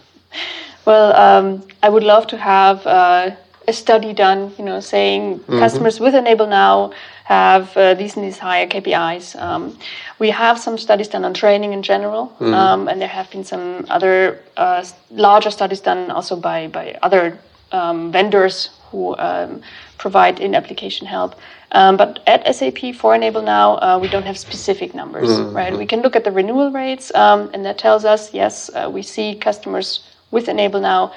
Well, 0.85 1.17
um, 1.17 1.67
I 1.83 1.89
would 1.89 2.03
love 2.05 2.27
to 2.29 2.37
have 2.37 2.87
uh, 2.87 3.31
a 3.67 3.73
study 3.73 4.13
done, 4.13 4.53
you 4.59 4.65
know, 4.65 4.81
saying 4.81 5.41
customers 5.45 5.99
with 5.99 6.15
Enable 6.15 6.47
Now 6.47 6.93
have 7.25 7.75
uh, 7.77 7.95
these 7.95 8.17
and 8.17 8.25
these 8.25 8.39
higher 8.39 8.67
KPIs. 8.67 9.41
Um, 9.41 9.79
we 10.19 10.31
have 10.31 10.59
some 10.59 10.77
studies 10.77 11.09
done 11.09 11.25
on 11.25 11.33
training 11.33 11.73
in 11.73 11.83
general, 11.83 12.37
um, 12.41 12.89
and 12.89 13.01
there 13.01 13.09
have 13.09 13.31
been 13.31 13.45
some 13.45 13.87
other 13.89 14.41
uh, 14.59 14.85
larger 15.11 15.51
studies 15.51 15.81
done 15.81 16.11
also 16.11 16.37
by, 16.37 16.69
by 16.69 16.99
other 17.03 17.39
um, 17.73 18.13
vendors 18.13 18.71
who 18.91 19.17
um, 19.17 19.63
provide 19.97 20.39
in-application 20.39 21.07
help. 21.07 21.35
Um, 21.75 21.97
but 21.97 22.21
at 22.27 22.55
SAP 22.55 22.95
for 22.95 23.15
Enable 23.15 23.43
Now, 23.43 23.77
uh, 23.79 23.99
we 24.01 24.09
don't 24.09 24.27
have 24.27 24.39
specific 24.39 24.95
numbers, 24.95 25.43
right? 25.53 25.77
We 25.77 25.87
can 25.87 26.03
look 26.03 26.17
at 26.17 26.25
the 26.25 26.31
renewal 26.33 26.71
rates, 26.71 27.15
um, 27.15 27.51
and 27.53 27.67
that 27.67 27.79
tells 27.79 28.05
us 28.05 28.33
yes, 28.33 28.71
uh, 28.75 28.89
we 28.93 29.03
see 29.03 29.35
customers 29.35 30.09
with 30.31 30.49
Enable 30.49 30.81
Now 30.81 31.13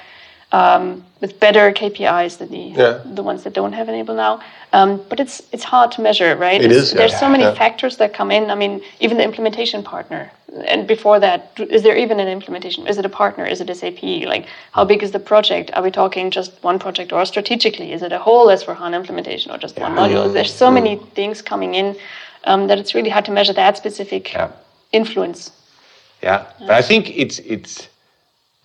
um, 0.51 1.03
with 1.19 1.39
better 1.39 1.71
KPIs 1.71 2.37
than 2.37 2.49
the 2.49 2.73
Yeah. 2.75 2.99
the 3.05 3.23
ones 3.23 3.43
that 3.43 3.53
don't 3.53 3.73
have 3.73 3.89
Enable 3.89 4.15
Now. 4.15 4.39
Um, 4.73 5.01
but 5.09 5.19
it's 5.19 5.41
it's 5.51 5.63
hard 5.63 5.91
to 5.93 6.01
measure, 6.01 6.35
right? 6.35 6.61
It's- 6.61 6.81
is, 6.81 6.93
yeah. 6.93 6.99
There's 6.99 7.17
so 7.19 7.29
many 7.29 7.43
Yeah. 7.43 7.53
factors 7.53 7.97
that 7.97 8.13
come 8.13 8.31
in. 8.31 8.51
I 8.51 8.55
mean, 8.55 8.81
even 8.99 9.17
the 9.17 9.23
implementation 9.23 9.83
partner, 9.83 10.31
and 10.67 10.87
before 10.87 11.19
that, 11.19 11.51
is 11.69 11.81
there 11.83 11.97
even 11.97 12.19
an 12.19 12.27
implementation? 12.27 12.87
Is 12.87 12.97
it 12.97 13.05
a 13.05 13.09
partner? 13.09 13.45
Is 13.45 13.59
it 13.61 13.69
SAP? 13.69 14.25
Like, 14.25 14.45
how 14.71 14.83
big 14.85 15.03
is 15.03 15.11
the 15.11 15.19
project? 15.19 15.71
Are 15.73 15.83
we 15.83 15.91
talking 15.91 16.31
just 16.31 16.51
one 16.63 16.79
project, 16.79 17.11
or 17.11 17.25
strategically, 17.25 17.91
is 17.93 18.01
it 18.01 18.11
a 18.11 18.19
whole 18.19 18.47
S4HANA 18.47 18.95
implementation, 18.95 19.51
or 19.51 19.57
just 19.57 19.77
one 19.79 19.95
module? 19.95 20.31
There's 20.31 20.53
so 20.53 20.69
many 20.71 20.95
things 21.15 21.41
coming 21.41 21.75
in 21.75 21.95
um, 22.43 22.67
that 22.67 22.77
it's 22.79 22.93
really 22.95 23.09
hard 23.09 23.25
to 23.25 23.31
measure 23.31 23.53
that 23.53 23.75
specific 23.77 24.35
influence. 24.91 25.51
Yeah, 26.23 26.45
but 26.59 26.71
I 26.71 26.81
think 26.81 27.03
it's 27.15 27.39
it's 27.39 27.87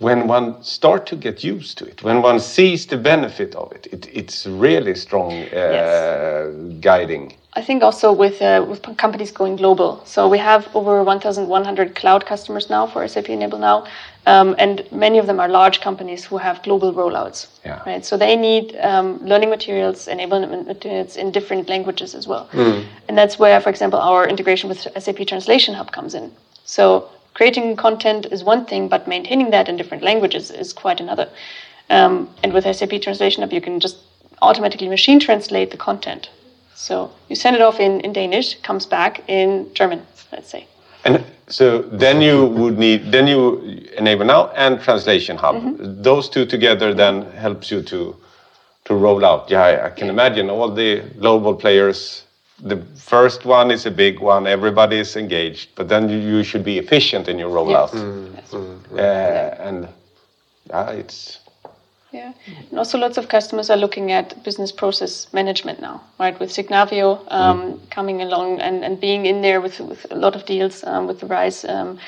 when 0.02 0.26
one 0.26 0.62
start 0.62 1.06
to 1.06 1.16
get 1.16 1.44
used 1.44 1.78
to 1.78 1.84
it, 1.86 2.02
when 2.02 2.20
one 2.22 2.40
sees 2.40 2.86
the 2.86 2.96
benefit 2.96 3.54
of 3.54 3.72
it, 3.72 3.86
it 3.92 4.08
it's 4.12 4.46
really 4.46 4.94
strong 4.94 5.32
uh, 5.32 6.50
guiding. 6.80 7.32
I 7.54 7.62
think 7.62 7.82
also 7.82 8.12
with 8.12 8.40
uh, 8.42 8.64
with 8.68 8.80
companies 8.96 9.30
going 9.32 9.56
global. 9.56 10.02
So 10.04 10.28
we 10.28 10.38
have 10.38 10.68
over 10.74 11.04
1,100 11.04 11.94
cloud 11.94 12.26
customers 12.26 12.70
now 12.70 12.86
for 12.86 13.06
SAP 13.06 13.28
Enable 13.28 13.58
Now, 13.58 13.84
um, 14.26 14.54
and 14.58 14.82
many 14.90 15.18
of 15.18 15.26
them 15.26 15.38
are 15.38 15.48
large 15.48 15.80
companies 15.80 16.24
who 16.24 16.38
have 16.38 16.62
global 16.62 16.92
rollouts. 16.92 17.46
Yeah. 17.64 17.82
Right. 17.86 18.04
So 18.04 18.16
they 18.16 18.36
need 18.36 18.76
um, 18.80 19.18
learning 19.24 19.50
materials, 19.50 20.08
enablement 20.08 20.66
materials 20.66 21.16
in 21.16 21.30
different 21.30 21.68
languages 21.68 22.14
as 22.14 22.26
well. 22.26 22.48
And 23.08 23.18
that's 23.18 23.38
where, 23.38 23.60
for 23.60 23.70
example, 23.70 24.00
our 24.00 24.26
integration 24.26 24.68
with 24.68 24.80
SAP 25.02 25.26
Translation 25.26 25.74
Hub 25.74 25.92
comes 25.92 26.14
in. 26.14 26.32
So 26.64 27.10
creating 27.34 27.76
content 27.76 28.26
is 28.26 28.44
one 28.44 28.64
thing, 28.66 28.88
but 28.88 29.08
maintaining 29.08 29.50
that 29.50 29.68
in 29.68 29.76
different 29.76 30.02
languages 30.02 30.50
is 30.50 30.72
quite 30.72 31.00
another. 31.00 31.28
Um, 31.90 32.28
and 32.42 32.52
with 32.52 32.64
SAP 32.64 33.00
Translation 33.02 33.42
Hub, 33.42 33.52
you 33.52 33.60
can 33.60 33.80
just 33.80 33.98
automatically 34.40 34.88
machine 34.88 35.20
translate 35.20 35.70
the 35.70 35.76
content. 35.76 36.30
So 36.74 37.12
you 37.28 37.36
send 37.36 37.54
it 37.56 37.62
off 37.62 37.78
in, 37.80 38.00
in 38.00 38.12
Danish, 38.12 38.60
comes 38.62 38.86
back 38.86 39.22
in 39.28 39.72
German, 39.74 40.06
let's 40.32 40.50
say. 40.50 40.66
And 41.04 41.24
so 41.48 41.82
then 41.82 42.22
you 42.22 42.46
would 42.46 42.78
need 42.78 43.10
then 43.10 43.26
you 43.26 43.58
enable 43.98 44.24
now 44.24 44.48
and 44.50 44.80
translation 44.80 45.36
hub. 45.36 45.76
Those 45.78 46.28
two 46.28 46.46
together 46.46 46.94
then 46.94 47.30
helps 47.32 47.70
you 47.70 47.82
to 47.82 48.16
to 48.84 48.94
roll 48.94 49.24
out. 49.24 49.50
Yeah, 49.50 49.62
I, 49.62 49.86
I 49.86 49.90
can 49.90 50.08
imagine 50.08 50.50
all 50.50 50.70
the 50.70 51.02
global 51.18 51.54
players. 51.54 52.24
The 52.62 52.76
first 52.96 53.44
one 53.44 53.72
is 53.72 53.86
a 53.86 53.90
big 53.90 54.20
one. 54.20 54.46
Everybody 54.46 54.98
is 54.98 55.16
engaged, 55.16 55.70
but 55.74 55.88
then 55.88 56.08
you, 56.08 56.18
you 56.18 56.44
should 56.44 56.62
be 56.62 56.78
efficient 56.78 57.28
in 57.28 57.38
your 57.38 57.50
rollout. 57.50 57.92
Yes. 57.92 58.54
Uh, 58.54 59.56
and 59.58 59.88
yeah, 60.70 60.90
it's 60.90 61.40
Yeah, 62.12 62.32
and 62.70 62.78
also 62.78 62.98
lots 62.98 63.16
of 63.18 63.28
customers 63.28 63.70
are 63.70 63.76
looking 63.76 64.12
at 64.12 64.44
business 64.44 64.70
process 64.70 65.32
management 65.32 65.80
now, 65.80 66.02
right? 66.20 66.38
With 66.38 66.50
Signavio 66.50 67.24
um, 67.32 67.80
coming 67.90 68.20
along 68.20 68.60
and, 68.60 68.84
and 68.84 69.00
being 69.00 69.26
in 69.26 69.40
there 69.40 69.60
with, 69.60 69.80
with 69.80 70.06
a 70.10 70.14
lot 70.14 70.36
of 70.36 70.44
deals 70.44 70.84
um, 70.84 71.06
with 71.06 71.20
the 71.20 71.26
RISE 71.26 71.64
um, 71.64 71.98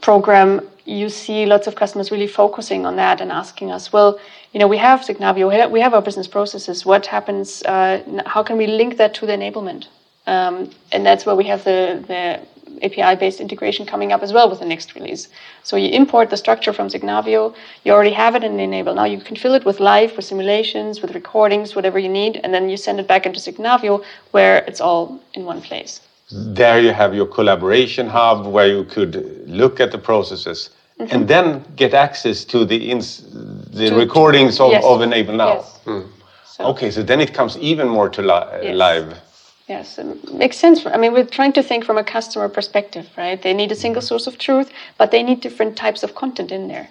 program, 0.00 0.60
you 0.84 1.08
see 1.08 1.46
lots 1.46 1.66
of 1.66 1.74
customers 1.74 2.10
really 2.10 2.26
focusing 2.26 2.84
on 2.84 2.96
that 2.96 3.20
and 3.20 3.32
asking 3.32 3.70
us, 3.70 3.92
well, 3.92 4.18
you 4.52 4.60
know, 4.60 4.68
we 4.68 4.76
have 4.76 5.00
Signavio, 5.00 5.70
we 5.70 5.80
have- 5.80 5.94
our 5.94 6.02
business 6.02 6.28
processes. 6.28 6.84
What 6.84 7.06
happens? 7.06 7.62
Uh, 7.62 8.02
how 8.26 8.42
can 8.42 8.56
we 8.56 8.66
link 8.66 8.96
that 8.98 9.14
to 9.14 9.26
the 9.26 9.32
enablement? 9.32 9.86
Um, 10.26 10.70
and 10.92 11.04
that's 11.04 11.26
where 11.26 11.34
we 11.34 11.44
have 11.44 11.64
the, 11.64 12.02
the 12.06 12.40
API-based 12.82 13.40
integration 13.40 13.86
coming 13.86 14.12
up 14.12 14.22
as 14.22 14.32
well 14.32 14.48
with 14.50 14.60
the 14.60 14.66
next 14.66 14.94
release. 14.94 15.28
So 15.62 15.76
you 15.76 15.90
import 15.90 16.30
the 16.30 16.36
structure 16.36 16.72
from 16.72 16.88
Signavio, 16.88 17.54
you 17.84 17.92
already 17.92 18.12
have 18.12 18.34
it 18.34 18.44
in 18.44 18.58
Enable. 18.58 18.94
Now 18.94 19.04
you 19.04 19.20
can 19.20 19.36
fill 19.36 19.54
it 19.54 19.64
with 19.64 19.80
live, 19.80 20.16
with 20.16 20.24
simulations, 20.24 21.00
with 21.02 21.14
recordings, 21.14 21.74
whatever 21.74 21.98
you 21.98 22.08
need, 22.08 22.40
and 22.42 22.52
then 22.52 22.68
you 22.68 22.76
send 22.76 23.00
it 23.00 23.06
back 23.06 23.26
into 23.26 23.40
Signavio 23.40 24.04
where 24.32 24.58
it's 24.66 24.80
all 24.80 25.20
in 25.34 25.44
one 25.44 25.60
place. 25.60 26.00
There 26.30 26.80
you 26.80 26.92
have 26.92 27.14
your 27.14 27.26
collaboration 27.26 28.06
hub 28.08 28.46
where 28.46 28.66
you 28.66 28.84
could 28.84 29.46
look 29.46 29.80
at 29.80 29.90
the 29.90 29.98
processes 29.98 30.70
mm-hmm. 30.98 31.14
and 31.14 31.28
then 31.28 31.64
get 31.76 31.94
access 31.94 32.44
to 32.44 32.64
the 32.64 32.90
ins- 32.90 33.22
the 33.70 33.90
To- 33.90 33.96
recordings 33.96 34.60
of, 34.60 34.72
yes. 34.72 34.84
of 34.84 35.02
Enable 35.02 35.34
Now. 35.34 35.54
Yes. 35.54 35.78
Hmm. 35.84 36.00
So, 36.46 36.64
Okay, 36.66 36.90
so 36.90 37.02
then 37.02 37.20
it 37.20 37.34
comes 37.34 37.58
even 37.58 37.88
more 37.88 38.08
to 38.08 38.22
li- 38.22 38.62
Yes. 38.62 38.76
live. 38.76 39.20
Yes, 39.68 39.98
it 39.98 40.32
makes 40.34 40.58
sense. 40.58 40.84
I 40.86 40.98
mean, 40.98 41.12
we're 41.14 41.24
trying 41.24 41.52
to 41.54 41.62
think 41.62 41.84
from 41.84 41.96
a 41.96 42.04
customer 42.04 42.48
perspective, 42.48 43.08
right? 43.16 43.40
They 43.40 43.54
need 43.54 43.72
a 43.72 43.74
single 43.74 44.00
mm-hmm. 44.00 44.08
source 44.08 44.26
of 44.26 44.38
truth, 44.38 44.70
but 44.98 45.10
they 45.10 45.22
need 45.22 45.40
different 45.40 45.76
types 45.76 46.02
of 46.02 46.14
content 46.14 46.52
in 46.52 46.68
there. 46.68 46.88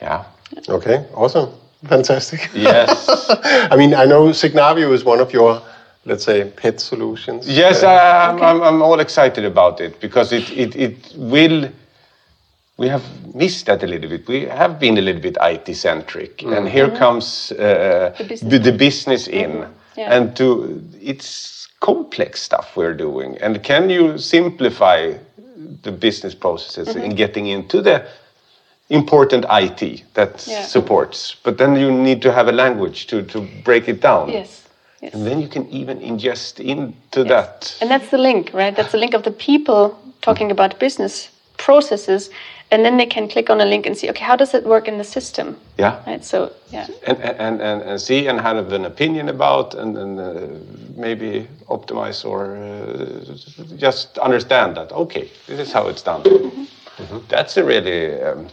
Yeah. 0.00 0.24
Okay, 0.68 1.04
awesome. 1.14 1.50
Fantastic. 1.86 2.48
Yes. 2.54 3.06
I 3.70 3.76
mean, 3.76 3.94
I 3.94 4.04
know 4.06 4.30
Signavio 4.30 4.92
is 4.92 5.04
one 5.04 5.20
of 5.20 5.32
your, 5.32 5.62
let's 6.08 6.24
say, 6.24 6.44
pet 6.56 6.80
solutions. 6.80 7.46
yes, 7.48 7.82
Uh, 7.82 7.88
I, 7.88 8.28
I'm, 8.30 8.42
I'm, 8.42 8.62
I'm 8.62 8.82
all 8.82 9.00
excited 9.00 9.44
about 9.44 9.80
it 9.80 10.00
because 10.00 10.32
it, 10.32 10.50
it, 10.50 10.74
it 10.76 11.12
will 11.16 11.68
we 12.78 12.88
have 12.88 13.02
missed 13.34 13.66
that 13.66 13.82
a 13.82 13.86
little 13.86 14.08
bit. 14.08 14.28
We 14.28 14.42
have 14.46 14.78
been 14.78 14.98
a 14.98 15.00
little 15.00 15.20
bit 15.20 15.36
IT 15.40 15.74
centric, 15.76 16.38
Mm. 16.38 16.56
and 16.56 16.68
here 16.68 16.90
comes 16.90 17.50
uh, 17.52 17.56
The 18.16 18.22
the, 18.22 18.28
business. 18.28 18.62
the 18.64 18.72
business 18.72 19.28
in, 19.28 19.66
Yeah. 19.96 20.14
and 20.16 20.36
to 20.36 20.80
it's 21.02 21.66
complex 21.80 22.40
stuff 22.42 22.76
we're 22.76 22.94
doing. 22.96 23.36
And 23.42 23.62
can 23.64 23.90
you 23.90 24.16
simplify 24.18 25.14
the 25.82 25.90
business 25.92 26.34
processes 26.36 26.88
Mm-hmm. 26.88 27.04
in 27.10 27.16
getting 27.16 27.46
into 27.48 27.82
the 27.82 28.02
important 28.90 29.44
IT 29.50 30.04
that 30.14 30.46
Yeah. 30.46 30.62
supports? 30.64 31.36
But 31.42 31.58
then 31.58 31.76
you 31.76 31.90
need 31.90 32.22
to 32.22 32.30
have 32.32 32.48
a 32.48 32.52
language 32.52 33.06
to 33.08 33.22
to 33.22 33.40
break 33.64 33.88
it 33.88 34.00
down. 34.00 34.28
Yes. 34.30 34.67
Yes. 35.00 35.14
And 35.14 35.26
then 35.26 35.40
you 35.40 35.48
can 35.48 35.68
even 35.68 36.00
ingest 36.00 36.60
into 36.60 37.24
that. 37.24 37.76
And 37.80 37.90
that's 37.90 38.10
the 38.10 38.18
link, 38.18 38.50
right? 38.52 38.74
That's 38.74 38.92
the 38.92 38.98
link 38.98 39.14
of 39.14 39.22
the 39.22 39.30
people 39.30 39.98
talking 40.22 40.50
about 40.50 40.80
business 40.80 41.28
processes, 41.56 42.30
and 42.70 42.84
then 42.84 42.96
they 42.96 43.06
can 43.06 43.28
click 43.28 43.50
on 43.50 43.60
a 43.60 43.64
link 43.64 43.86
and 43.86 43.96
see, 43.96 44.10
okay, 44.10 44.24
how 44.24 44.36
does 44.36 44.54
it 44.54 44.64
work 44.64 44.88
in 44.88 44.98
the 44.98 45.04
system? 45.04 45.56
Yeah. 45.78 46.02
Right. 46.06 46.24
So 46.24 46.52
yeah. 46.70 46.86
and, 47.06 47.18
and, 47.20 47.60
and, 47.60 47.82
and 47.82 48.00
see 48.00 48.26
and 48.26 48.40
have 48.40 48.72
an 48.72 48.84
opinion 48.84 49.28
about 49.28 49.74
and, 49.74 49.96
and 49.96 50.20
uh, 50.20 50.48
maybe 50.96 51.48
optimize 51.68 52.24
or 52.24 52.56
uh, 52.56 53.76
just 53.76 54.18
understand 54.18 54.76
that 54.76 54.92
okay 54.92 55.30
this 55.46 55.58
is 55.60 55.72
how 55.72 55.88
it's 55.88 56.02
done 56.02 56.22
that's 57.28 57.56
a 57.56 57.64
really 57.64 58.20
um, 58.22 58.48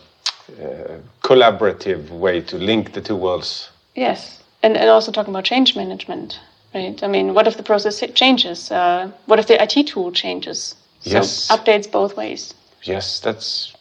uh, 0.62 0.98
collaborative 1.24 2.10
way 2.10 2.40
to 2.42 2.58
link 2.58 2.94
the 2.94 3.02
two 3.02 3.16
worlds 3.16 3.70
Yes, 3.96 4.44
and, 4.66 4.76
and 4.78 4.90
also 4.90 5.12
talking 5.12 5.34
about 5.34 5.46
change 5.46 5.76
management, 5.76 6.40
right? 6.74 7.02
I 7.04 7.08
mean, 7.08 7.34
what 7.36 7.48
if 7.48 7.56
the 7.58 7.64
process 7.64 8.04
changes? 8.14 8.72
Uh, 8.72 9.12
what 9.28 9.40
if 9.40 9.46
the 9.48 9.62
IT 9.62 9.84
tool 9.84 10.12
changes? 10.12 10.76
So 11.02 11.18
Yes. 11.20 11.48
updates 11.56 11.88
both 11.92 12.18
ways. 12.18 12.54
yes 12.94 13.20
that's 13.26 13.74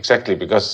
exactly 0.00 0.34
because 0.34 0.68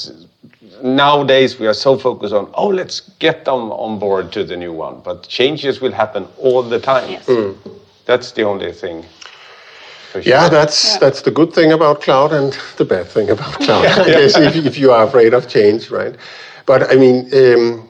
nowadays 0.82 1.58
we 1.60 1.66
are 1.66 1.74
so 1.86 1.92
focused 1.98 2.34
on 2.40 2.44
oh 2.54 2.68
let's 2.80 3.00
get 3.18 3.44
them 3.44 3.62
on 3.86 3.98
board 3.98 4.30
to 4.32 4.44
the 4.50 4.56
new 4.56 4.72
one 4.86 4.96
but 5.08 5.16
changes 5.38 5.80
will 5.82 5.92
happen 6.02 6.22
all 6.38 6.62
the 6.74 6.78
time 6.78 7.10
Yes. 7.10 7.26
that's 8.06 8.32
the 8.32 8.44
only 8.52 8.72
thing 8.82 9.04
for 10.12 10.20
Yeah, 10.20 10.48
that's 10.50 10.78
Yeah. 10.84 10.98
that's 11.00 11.22
the 11.22 11.30
good 11.30 11.52
thing 11.52 11.72
about 11.72 12.00
cloud 12.00 12.32
and 12.32 12.52
the 12.76 12.84
bad 12.84 13.06
thing 13.14 13.30
about 13.30 13.54
cloud. 13.66 13.84
I 14.08 14.10
guess 14.18 14.36
if, 14.36 14.54
if 14.66 14.78
you 14.78 14.92
are 14.92 15.04
afraid 15.08 15.34
of 15.34 15.46
change, 15.46 15.90
right? 15.90 16.14
But 16.66 16.80
I 16.92 16.96
mean, 16.96 17.16
um, 17.42 17.88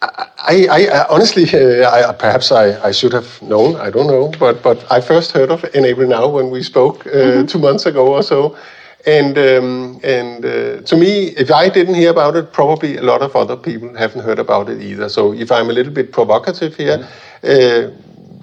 I, 0.00 0.66
I, 0.70 0.86
I 0.86 1.06
honestly, 1.08 1.44
uh, 1.52 1.90
I, 1.90 2.12
perhaps 2.12 2.52
I, 2.52 2.80
I 2.86 2.92
should 2.92 3.12
have 3.12 3.42
known. 3.42 3.76
I 3.76 3.90
don't 3.90 4.06
know, 4.06 4.30
but 4.38 4.62
but 4.62 4.90
I 4.92 5.00
first 5.00 5.32
heard 5.32 5.50
of 5.50 5.64
Enable 5.74 6.06
Now 6.06 6.28
when 6.28 6.50
we 6.50 6.62
spoke 6.62 7.06
uh, 7.06 7.44
two 7.44 7.58
months 7.58 7.86
ago 7.86 8.14
or 8.14 8.22
so. 8.22 8.56
And 9.06 9.38
um, 9.38 10.00
and 10.04 10.44
uh, 10.44 10.80
to 10.82 10.96
me, 10.96 11.28
if 11.36 11.50
I 11.50 11.68
didn't 11.68 11.94
hear 11.94 12.10
about 12.10 12.36
it, 12.36 12.52
probably 12.52 12.96
a 12.96 13.02
lot 13.02 13.22
of 13.22 13.34
other 13.34 13.56
people 13.56 13.94
haven't 13.96 14.22
heard 14.22 14.38
about 14.38 14.68
it 14.68 14.80
either. 14.80 15.08
So 15.08 15.32
if 15.32 15.50
I'm 15.50 15.70
a 15.70 15.72
little 15.72 15.92
bit 15.92 16.12
provocative 16.12 16.76
here, 16.76 17.08
uh, 17.42 17.90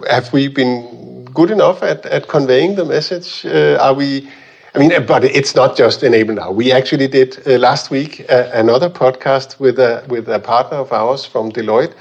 have 0.10 0.34
we 0.34 0.48
been 0.50 1.26
good 1.34 1.52
enough 1.52 1.84
at, 1.84 2.06
at 2.06 2.28
conveying 2.28 2.76
the 2.76 2.86
message? 2.86 3.46
Uh, 3.46 3.78
are 3.82 3.94
we? 3.94 4.30
I 4.76 4.78
mean, 4.78 5.06
but 5.06 5.24
it's 5.24 5.56
not 5.56 5.78
just 5.78 6.04
Enable 6.04 6.36
Now. 6.36 6.52
We 6.52 6.74
actually 6.74 7.08
did 7.08 7.42
uh, 7.48 7.58
last 7.58 7.90
week 7.92 8.26
uh, 8.30 8.50
another 8.54 8.90
podcast 8.90 9.58
with 9.60 9.80
a 9.80 10.04
with 10.08 10.28
a 10.28 10.40
partner 10.40 10.78
of 10.80 10.92
ours 10.92 11.26
from 11.26 11.52
Deloitte, 11.52 11.94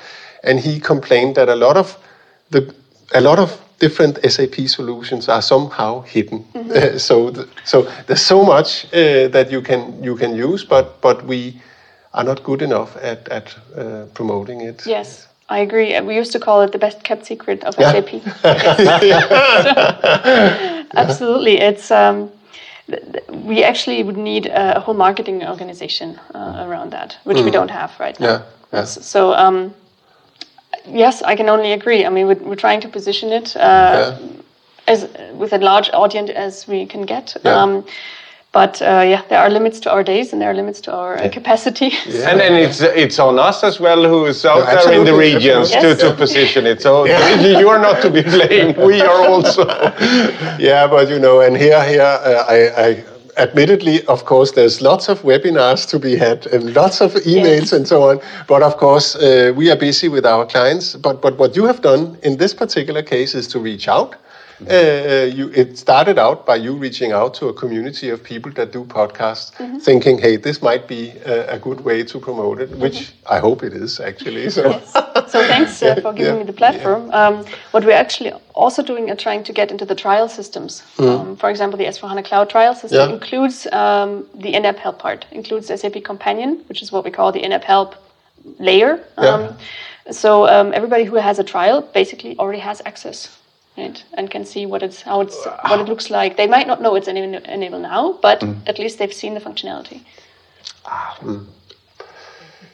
and 0.43 0.59
he 0.59 0.81
complained 0.81 1.37
that 1.37 1.49
a 1.49 1.55
lot 1.55 1.77
of 1.77 1.97
the 2.51 2.75
a 3.15 3.21
lot 3.21 3.39
of 3.39 3.61
different 3.79 4.19
SAP 4.29 4.69
solutions 4.69 5.29
are 5.29 5.43
somehow 5.43 6.01
hidden. 6.03 6.45
Uh, 6.55 6.99
so 7.09 7.31
th- 7.31 7.47
so 7.65 7.83
there's 8.07 8.23
so 8.27 8.43
much 8.43 8.87
uh, 8.93 9.29
that 9.29 9.51
you 9.53 9.63
can 9.63 10.03
you 10.03 10.17
can 10.17 10.35
use, 10.35 10.65
but 10.65 11.01
but 11.01 11.25
we 11.27 11.61
are 12.13 12.25
not 12.25 12.43
good 12.43 12.61
enough 12.63 12.97
at 13.03 13.29
at 13.29 13.55
uh, 13.77 14.07
promoting 14.15 14.63
it. 14.63 14.85
Yes, 14.87 15.29
I 15.49 15.59
agree. 15.61 16.01
We 16.01 16.17
used 16.19 16.33
to 16.33 16.41
call 16.41 16.63
it 16.63 16.73
the 16.73 16.79
best 16.79 17.05
kept 17.05 17.25
secret 17.27 17.63
of 17.65 17.79
Yeah. 17.79 17.93
SAP. 17.93 18.21
Absolutely, 20.97 21.61
it's. 21.61 21.91
Um, 21.91 22.31
we 23.47 23.64
actually 23.64 24.03
would 24.03 24.16
need 24.16 24.47
a 24.47 24.81
whole 24.81 24.94
marketing 24.97 25.42
organization 25.44 26.18
uh, 26.35 26.64
around 26.68 26.90
that, 26.92 27.16
which 27.25 27.38
we 27.44 27.51
don't 27.51 27.70
have 27.70 27.90
right 27.99 28.18
now. 28.20 28.27
Yeah, 28.27 28.42
yeah. 28.73 28.81
S- 28.83 29.07
So 29.07 29.33
um, 29.33 29.75
yes, 30.87 31.23
I 31.23 31.37
can 31.37 31.49
only 31.49 31.73
agree. 31.73 32.05
I 32.05 32.09
mean, 32.11 32.27
we're, 32.27 32.42
we're 32.49 32.57
trying 32.61 32.81
to 32.83 32.88
position 32.88 33.33
it 33.33 33.57
uh, 33.57 34.18
as 34.87 35.09
with 35.38 35.53
a 35.53 35.59
large 35.59 35.90
audience 35.92 36.31
as 36.31 36.66
we 36.68 36.87
can 36.87 37.03
get. 37.07 37.37
Yeah. 37.44 37.62
Um, 37.62 37.85
but 38.55 38.81
uh, 38.81 39.03
yeah, 39.05 39.23
there 39.29 39.40
are 39.40 39.51
limits 39.51 39.81
to 39.81 39.90
our 39.90 40.05
days 40.05 40.33
and 40.33 40.40
there 40.40 40.49
are 40.49 40.55
limits 40.55 40.81
to 40.83 40.93
our 40.93 41.19
uh, 41.19 41.29
capacity. 41.29 41.90
And 42.31 42.38
then 42.40 42.55
it's 42.55 42.81
it's 42.81 43.19
on 43.19 43.38
us 43.49 43.64
as 43.64 43.81
well, 43.81 44.01
who 44.12 44.27
is 44.27 44.45
out 44.45 44.59
Yeah, 44.59 44.64
there 44.64 44.99
in 44.99 45.05
the 45.05 45.11
absolutely, 45.11 45.35
regions 45.35 45.73
absolutely. 45.73 46.03
to, 46.03 46.11
to 46.11 46.17
position 46.25 46.67
it. 46.73 46.81
So 46.81 47.05
you 47.61 47.69
are 47.69 47.81
not 47.88 48.01
to 48.03 48.11
be 48.11 48.23
blamed. 48.23 48.77
We 48.77 49.01
are 49.03 49.21
also. 49.33 49.62
Yeah, 50.71 50.87
but 50.87 51.09
you 51.09 51.19
know, 51.19 51.40
and 51.40 51.57
here, 51.57 51.83
here, 51.85 52.12
uh, 52.31 52.55
I, 52.57 52.59
I, 52.87 53.05
admittedly, 53.37 53.97
of 54.07 54.25
course, 54.25 54.53
there's 54.53 54.81
lots 54.81 55.09
of 55.09 55.23
webinars 55.23 55.87
to 55.88 55.99
be 55.99 56.17
had 56.17 56.47
and 56.55 56.62
lots 56.75 57.01
of 57.01 57.11
emails 57.35 57.71
Yes. 57.71 57.73
and 57.73 57.88
so 57.88 57.99
on. 58.11 58.21
But 58.47 58.62
of 58.62 58.77
course, 58.77 59.17
uh, 59.17 59.53
we 59.57 59.71
are 59.73 59.79
busy 59.88 60.09
with 60.09 60.25
our 60.25 60.47
clients. 60.47 60.97
But 61.07 61.21
but 61.21 61.38
what 61.38 61.57
you 61.57 61.67
have 61.67 61.81
done 61.81 62.03
in 62.23 62.37
this 62.37 62.55
particular 62.55 63.03
case 63.03 63.38
is 63.38 63.49
to 63.49 63.59
reach 63.59 63.88
out. 63.88 64.14
Uh, 64.61 65.27
you, 65.38 65.51
it 65.55 65.77
started 65.79 66.19
out 66.19 66.47
by 66.47 66.57
you 66.57 66.75
reaching 66.75 67.12
out 67.12 67.35
to 67.35 67.49
a 67.49 67.53
community 67.53 68.11
of 68.11 68.23
people 68.23 68.53
that 68.53 68.73
do 68.73 68.85
podcasts, 68.85 69.53
thinking, 69.83 70.19
"Hey, 70.19 70.37
this 70.37 70.62
might 70.62 70.87
be 70.87 71.11
a, 71.27 71.55
a 71.57 71.59
good 71.59 71.81
way 71.85 72.05
to 72.05 72.19
promote 72.21 72.61
it," 72.61 72.71
which 72.79 73.12
I 73.27 73.38
hope 73.40 73.62
it 73.67 73.73
is 73.73 74.01
actually. 74.01 74.51
So. 74.51 74.81
So 75.29 75.43
thanks 75.49 75.83
uh, 75.83 75.95
for 76.03 76.12
giving 76.12 76.35
Yeah. 76.35 76.38
me 76.40 76.45
the 76.45 76.53
platform. 76.53 77.11
Um, 77.12 77.45
what 77.73 77.85
we're 77.85 78.01
actually 78.01 78.33
also 78.55 78.83
doing 78.83 79.11
are 79.11 79.17
trying 79.17 79.43
to 79.45 79.53
get 79.53 79.71
into 79.71 79.85
the 79.85 79.95
trial 79.95 80.29
systems. 80.29 80.83
Um, 80.99 81.37
for 81.37 81.51
example, 81.51 81.77
the 81.79 81.87
S4HANA 81.87 82.25
Cloud 82.25 82.49
trial 82.51 82.75
system 82.75 83.09
Yeah. 83.09 83.14
includes 83.14 83.67
um, 83.73 84.27
the 84.35 84.55
in-app 84.55 84.79
help 84.79 84.99
part, 84.99 85.27
includes 85.33 85.67
SAP 85.81 86.05
Companion, 86.05 86.62
which 86.69 86.83
is 86.83 86.93
what 86.93 87.05
we 87.05 87.11
call 87.11 87.33
the 87.33 87.43
in-app 87.43 87.64
help 87.64 87.95
layer. 88.59 89.01
Yeah. 89.19 89.29
Um, 89.29 89.57
so 90.12 90.47
um, 90.47 90.73
everybody 90.73 91.05
who 91.05 91.17
has 91.17 91.38
a 91.38 91.45
trial 91.45 91.83
basically 91.95 92.37
already 92.38 92.61
has 92.61 92.81
access. 92.87 93.29
Right, 93.77 94.05
and 94.13 94.31
can 94.31 94.45
see 94.45 94.67
what 94.67 94.85
it's 94.85 95.03
how 95.03 95.21
it's 95.23 95.47
what 95.69 95.81
it 95.81 95.89
looks 95.89 96.09
like. 96.09 96.37
They 96.37 96.47
might 96.47 96.69
not 96.69 96.81
know 96.81 96.95
it's 96.95 97.09
enable, 97.09 97.45
enable 97.51 97.81
now, 97.81 98.19
but 98.23 98.41
mm. 98.41 98.57
at 98.69 98.79
least 98.79 98.99
they've 98.99 99.13
seen 99.13 99.35
the 99.35 99.41
functionality. 99.41 100.03
Ah, 100.87 101.17
hmm. 101.21 101.45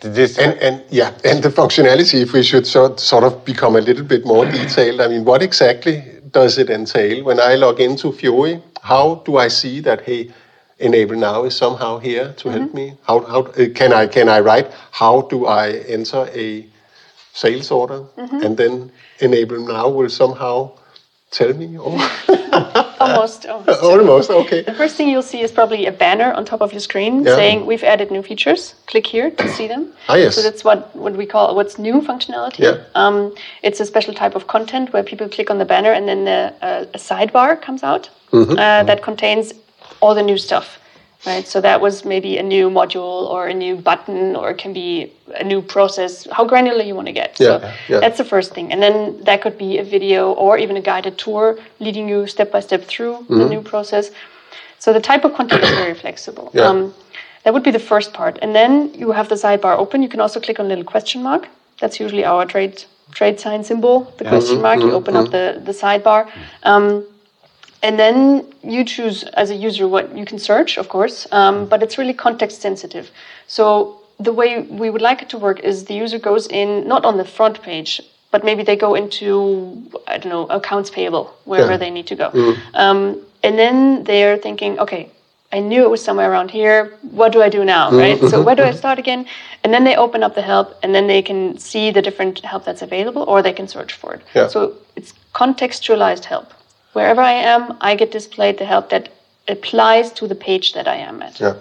This, 0.01 0.39
And, 0.39 0.59
and 0.61 0.83
yeah, 0.91 1.13
and 1.25 1.43
the 1.43 1.51
functionality, 1.51 2.23
if 2.23 2.33
we 2.33 2.43
should 2.43 2.67
sort, 2.67 3.01
sort 3.01 3.25
of 3.25 3.45
become 3.45 3.77
a 3.77 3.81
little 3.81 4.05
bit 4.05 4.25
more 4.25 4.47
detailed, 4.47 5.01
I 5.01 5.09
mean, 5.09 5.25
what 5.25 5.43
exactly 5.43 6.03
does 6.31 6.57
it 6.57 6.71
entail? 6.71 7.23
When 7.25 7.39
I 7.39 7.55
log 7.57 7.81
into 7.81 8.11
Fiori, 8.13 8.63
how 8.83 9.17
do 9.27 9.37
I 9.37 9.49
see 9.49 9.81
that, 9.81 10.03
hey, 10.03 10.31
Enable 10.79 11.17
Now 11.17 11.45
is 11.45 11.55
somehow 11.55 11.99
here 11.99 12.33
to 12.39 12.49
help 12.49 12.69
mm-hmm. 12.69 12.77
me? 12.77 12.97
How, 13.03 13.21
how 13.21 13.41
uh, 13.43 13.69
can 13.75 13.93
I 13.93 14.07
can 14.07 14.31
I 14.31 14.41
write? 14.41 14.73
How 14.93 15.21
do 15.23 15.45
I 15.45 15.73
enter 15.87 16.27
a 16.35 16.67
sales 17.35 17.71
order? 17.71 18.01
Mm-hmm. 18.17 18.43
And 18.43 18.57
then 18.57 18.93
Enable 19.19 19.61
Now 19.67 19.91
will 19.91 20.09
somehow 20.09 20.73
tell 21.31 21.53
me? 21.55 21.79
Or 21.79 21.99
Almost. 23.01 23.47
almost. 23.47 23.83
almost, 23.83 24.31
okay. 24.31 24.63
The 24.63 24.75
first 24.75 24.97
thing 24.97 25.09
you'll 25.09 25.23
see 25.23 25.41
is 25.41 25.51
probably 25.53 25.87
a 25.87 25.93
banner 25.93 26.33
on 26.33 26.45
top 26.45 26.61
of 26.61 26.73
your 26.73 26.81
screen 26.81 27.25
Yeah. 27.25 27.35
saying 27.37 27.65
we've 27.65 27.83
added 27.85 28.11
new 28.11 28.23
features. 28.23 28.75
Click 28.87 29.07
here 29.07 29.31
to 29.31 29.49
see 29.49 29.67
them. 29.69 29.93
Ah, 30.09 30.17
yes. 30.17 30.35
So 30.35 30.43
that's 30.43 30.65
what, 30.65 30.95
what 30.95 31.17
we 31.17 31.25
call 31.27 31.55
what's 31.55 31.79
new 31.79 32.01
functionality. 32.03 32.59
Yeah. 32.59 32.79
Um, 32.95 33.35
it's 33.63 33.81
a 33.81 33.87
special 33.87 34.13
type 34.13 34.35
of 34.35 34.47
content 34.49 34.93
where 34.93 35.03
people 35.03 35.29
click 35.29 35.49
on 35.51 35.59
the 35.59 35.65
banner 35.65 35.93
and 35.93 36.07
then 36.09 36.25
the, 36.25 36.53
uh, 36.61 36.85
a 36.95 36.99
sidebar 36.99 37.61
comes 37.61 37.83
out 37.83 38.11
Mm-hmm. 38.33 38.53
uh, 38.53 38.85
that 38.85 39.03
contains 39.03 39.53
all 40.01 40.15
the 40.15 40.23
new 40.23 40.39
stuff. 40.39 40.79
Right, 41.27 41.47
so 41.47 41.61
that 41.61 41.83
was 41.83 42.05
maybe 42.07 42.39
a 42.39 42.43
new 42.43 42.71
module 42.71 43.29
or 43.29 43.47
a 43.49 43.53
new 43.53 43.77
button, 43.77 44.35
or 44.37 44.51
it 44.51 44.57
can 44.59 44.73
be 44.73 45.13
a 45.35 45.45
new 45.45 45.61
process. 45.61 46.27
How 46.33 46.47
granular 46.47 46.83
you 46.83 46.95
want 46.95 47.09
to 47.09 47.13
get. 47.13 47.37
So 47.37 47.45
Yeah, 47.45 47.73
yeah. 47.91 48.01
that's 48.01 48.17
the 48.17 48.25
first 48.25 48.55
thing, 48.55 48.73
and 48.73 48.83
then 48.83 49.23
that 49.25 49.43
could 49.43 49.59
be 49.59 49.77
a 49.79 49.85
video 49.85 50.33
or 50.33 50.57
even 50.57 50.77
a 50.79 50.81
guided 50.81 51.19
tour 51.19 51.59
leading 51.79 52.09
you 52.09 52.27
step 52.27 52.51
by 52.51 52.61
step 52.61 52.85
through 52.85 53.17
Mm-hmm. 53.17 53.39
the 53.39 53.49
new 53.55 53.61
process. 53.61 54.11
So 54.79 54.93
the 54.95 55.01
type 55.01 55.27
of 55.27 55.35
content 55.35 55.63
is 55.63 55.71
very 55.71 55.95
flexible. 55.95 56.47
Um, 56.47 56.55
Yeah. 56.55 56.89
that 57.45 57.53
would 57.55 57.63
be 57.65 57.73
the 57.79 57.85
first 57.93 58.13
part, 58.15 58.39
and 58.43 58.55
then 58.55 58.73
you 58.95 59.13
have 59.13 59.29
the 59.29 59.37
sidebar 59.45 59.77
open. 59.79 60.03
You 60.03 60.09
can 60.09 60.21
also 60.21 60.41
click 60.41 60.59
on 60.59 60.65
a 60.67 60.69
little 60.69 60.85
question 60.95 61.23
mark. 61.23 61.43
That's 61.81 62.01
usually 62.01 62.25
our 62.25 62.47
trade 62.47 62.75
trade 63.13 63.39
sign 63.41 63.63
symbol, 63.65 63.97
the 64.19 64.25
question 64.25 64.63
mark. 64.63 64.79
You 64.81 64.93
open 65.01 65.15
up 65.17 65.31
the 65.31 65.45
the 65.69 65.73
sidebar. 65.83 66.21
Um, 66.63 67.05
and 67.83 67.99
then 67.99 68.45
you 68.63 68.85
choose 68.85 69.25
as 69.43 69.51
a 69.51 69.55
user 69.55 69.89
what 69.89 70.17
you 70.17 70.25
can 70.25 70.39
search, 70.39 70.77
of 70.79 70.89
course, 70.89 71.27
um, 71.33 71.67
but 71.67 71.83
it's 71.83 71.97
really 71.99 72.15
context 72.15 72.61
sensitive. 72.61 73.11
So 73.47 74.01
the 74.19 74.33
way 74.33 74.63
we 74.63 74.91
would 74.91 75.03
like 75.03 75.23
it 75.23 75.29
to 75.31 75.39
work 75.39 75.61
is 75.61 75.85
the 75.85 75.95
user 75.95 76.19
goes 76.19 76.47
in 76.47 76.87
not 76.87 77.05
on 77.05 77.17
the 77.17 77.25
front 77.25 77.63
page, 77.63 78.01
but 78.31 78.45
maybe 78.45 78.63
they 78.63 78.77
go 78.77 78.95
into 78.95 79.83
I 80.07 80.19
don't 80.19 80.31
know 80.31 80.47
accounts 80.47 80.91
payable 80.91 81.27
wherever 81.45 81.73
Yeah. 81.73 81.79
they 81.85 81.91
need 81.91 82.07
to 82.09 82.17
go, 82.17 82.29
um, 82.75 83.01
and 83.43 83.59
then 83.59 84.05
they're 84.05 84.37
thinking, 84.37 84.79
okay, 84.79 85.09
I 85.53 85.59
knew 85.59 85.83
it 85.83 85.91
was 85.91 86.03
somewhere 86.05 86.31
around 86.31 86.51
here. 86.53 86.79
What 87.21 87.33
do 87.33 87.43
I 87.43 87.49
do 87.49 87.65
now, 87.65 87.91
right? 87.91 88.21
So 88.31 88.41
where 88.47 88.55
do 88.55 88.63
I 88.63 88.71
start 88.83 88.99
again? 89.01 89.27
And 89.65 89.75
then 89.75 89.83
they 89.85 89.97
open 89.97 90.23
up 90.23 90.35
the 90.37 90.43
help, 90.43 90.69
and 90.83 90.95
then 90.95 91.07
they 91.09 91.23
can 91.23 91.59
see 91.59 91.91
the 91.91 92.03
different 92.03 92.39
help 92.45 92.65
that's 92.65 92.83
available, 92.83 93.25
or 93.27 93.43
they 93.43 93.53
can 93.53 93.67
search 93.67 93.93
for 93.95 94.15
it. 94.15 94.21
Yeah. 94.35 94.47
So 94.49 94.75
it's 94.95 95.13
contextualized 95.35 96.25
help. 96.25 96.53
Wherever 96.93 97.21
I 97.21 97.33
am, 97.33 97.77
I 97.81 97.95
get 97.95 98.11
displayed 98.11 98.59
the 98.59 98.65
help 98.65 98.91
that 98.91 99.09
applies 99.49 100.13
to 100.13 100.27
the 100.27 100.35
page 100.35 100.73
that 100.75 100.89
I 100.89 100.97
am 100.97 101.23
at. 101.23 101.41
Yeah. 101.41 101.55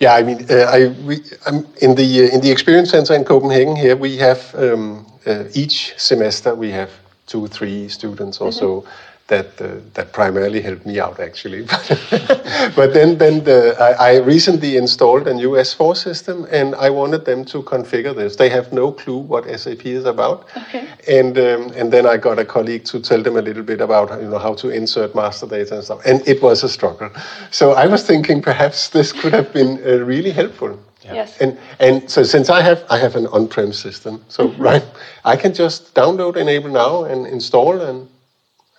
Yeah, 0.00 0.14
I 0.14 0.22
mean, 0.22 0.46
uh, 0.50 0.54
I 0.54 0.88
we 1.04 1.20
um, 1.46 1.66
in 1.82 1.94
the 1.94 2.24
uh, 2.24 2.34
in 2.34 2.40
the 2.40 2.50
experience 2.50 2.90
center 2.90 3.14
in 3.14 3.24
Copenhagen 3.24 3.76
here 3.76 3.96
we 3.96 4.16
have 4.16 4.54
um, 4.54 5.06
uh, 5.26 5.44
each 5.52 5.92
semester 5.98 6.54
we 6.54 6.70
have 6.70 6.90
two 7.26 7.46
three 7.48 7.88
students 7.88 8.40
or 8.40 8.50
so 8.50 8.84
that 9.30 9.60
uh, 9.62 9.68
that 9.94 10.12
primarily 10.12 10.60
helped 10.60 10.84
me 10.84 11.00
out 11.00 11.18
actually. 11.18 11.62
but 12.76 12.92
then 12.92 13.16
then 13.16 13.42
the, 13.44 13.76
I, 13.80 13.92
I 14.10 14.18
recently 14.18 14.76
installed 14.76 15.26
a 15.26 15.34
new 15.34 15.50
S4 15.50 15.96
system 15.96 16.46
and 16.50 16.74
I 16.74 16.90
wanted 16.90 17.24
them 17.24 17.44
to 17.46 17.62
configure 17.62 18.14
this. 18.14 18.36
They 18.36 18.50
have 18.50 18.72
no 18.72 18.92
clue 18.92 19.18
what 19.18 19.44
SAP 19.58 19.86
is 19.86 20.04
about. 20.04 20.48
Okay. 20.56 20.86
And 21.08 21.38
um, 21.38 21.72
and 21.78 21.90
then 21.92 22.06
I 22.06 22.16
got 22.18 22.38
a 22.38 22.44
colleague 22.44 22.84
to 22.92 23.00
tell 23.00 23.22
them 23.22 23.36
a 23.36 23.42
little 23.42 23.62
bit 23.62 23.80
about 23.80 24.20
you 24.20 24.28
know 24.28 24.38
how 24.38 24.54
to 24.54 24.68
insert 24.68 25.14
master 25.14 25.46
data 25.46 25.76
and 25.76 25.84
stuff. 25.84 26.00
And 26.04 26.26
it 26.28 26.42
was 26.42 26.62
a 26.64 26.68
struggle. 26.68 27.10
So 27.50 27.72
I 27.72 27.86
was 27.86 28.02
thinking 28.06 28.42
perhaps 28.42 28.88
this 28.90 29.12
could 29.12 29.32
have 29.32 29.52
been 29.52 29.80
uh, 29.86 30.04
really 30.04 30.32
helpful. 30.32 30.78
Yes. 31.04 31.40
And 31.40 31.58
and 31.78 32.10
so 32.10 32.22
since 32.22 32.50
I 32.50 32.62
have 32.62 32.84
I 32.90 32.98
have 32.98 33.16
an 33.16 33.26
on-prem 33.28 33.72
system, 33.72 34.22
so 34.28 34.48
right, 34.58 34.84
I 35.24 35.36
can 35.36 35.54
just 35.54 35.94
download 35.94 36.36
Enable 36.36 36.70
now 36.70 37.04
and 37.04 37.26
install 37.26 37.80
and 37.80 38.08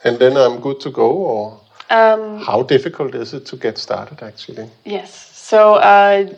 and 0.03 0.17
then 0.19 0.37
I'm 0.37 0.59
good 0.59 0.79
to 0.81 0.91
go. 0.91 1.09
Or 1.11 1.59
Um, 1.89 2.39
how 2.39 2.63
difficult 2.63 3.15
is 3.15 3.33
it 3.33 3.45
to 3.47 3.57
get 3.57 3.77
started 3.77 4.23
actually? 4.23 4.69
Yes. 4.85 5.09
So 5.33 5.75
uh, 5.75 6.33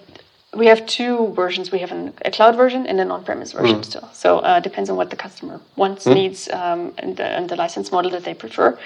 we 0.56 0.66
have 0.68 0.86
two 0.86 1.34
versions. 1.36 1.72
We 1.72 1.80
have 1.80 1.92
an, 1.92 2.14
a 2.26 2.32
cloud 2.32 2.56
version 2.56 2.88
and 2.88 3.00
an 3.00 3.12
on-premise 3.12 3.52
version 3.54 3.84
still. 3.84 4.10
So 4.14 4.40
uh, 4.40 4.60
depends 4.60 4.90
on 4.90 4.98
what 4.98 5.10
the 5.10 5.16
customer 5.16 5.60
wants, 5.76 6.06
needs, 6.06 6.50
um, 6.50 6.94
and, 6.98 7.18
the, 7.18 7.26
and 7.26 7.50
the 7.50 7.56
license 7.56 7.92
model 7.92 8.12
that 8.12 8.24
they 8.24 8.34
prefer. 8.34 8.78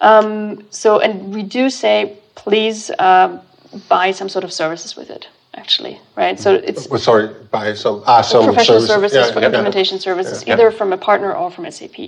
Um, 0.00 0.64
so 0.70 1.00
and 1.00 1.34
we 1.34 1.42
do 1.42 1.70
say 1.70 2.16
please 2.34 2.90
um, 2.98 3.40
buy 3.88 4.12
some 4.12 4.28
sort 4.28 4.44
of 4.44 4.52
services 4.52 4.96
with 4.96 5.10
it. 5.10 5.28
Actually, 5.54 6.00
right? 6.16 6.38
So 6.38 6.54
it's 6.54 6.86
Oh, 6.90 6.96
sorry, 6.96 7.28
buy 7.50 7.74
some 7.74 8.04
ah 8.06 8.20
some 8.22 8.44
professional 8.44 8.78
services, 8.80 8.88
services 8.88 9.26
Yeah, 9.26 9.32
for 9.34 9.40
yeah, 9.40 9.46
implementation 9.46 9.98
services, 9.98 10.44
Yeah. 10.46 10.52
either 10.54 10.70
from 10.70 10.92
a 10.92 10.96
partner 10.96 11.32
or 11.34 11.50
from 11.50 11.68
SAP. 11.70 11.98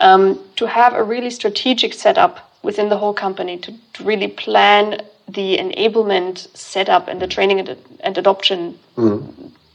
Um, 0.00 0.38
to 0.56 0.66
have 0.66 0.92
a 0.92 1.02
really 1.02 1.30
strategic 1.30 1.94
setup 1.94 2.52
within 2.62 2.90
the 2.90 2.98
whole 2.98 3.14
company 3.14 3.56
to, 3.58 3.72
to 3.94 4.04
really 4.04 4.28
plan 4.28 5.00
the 5.28 5.56
enablement 5.56 6.54
setup 6.54 7.08
and 7.08 7.20
the 7.22 7.26
training 7.26 7.58
and, 7.60 7.76
and 8.00 8.18
adoption 8.18 8.78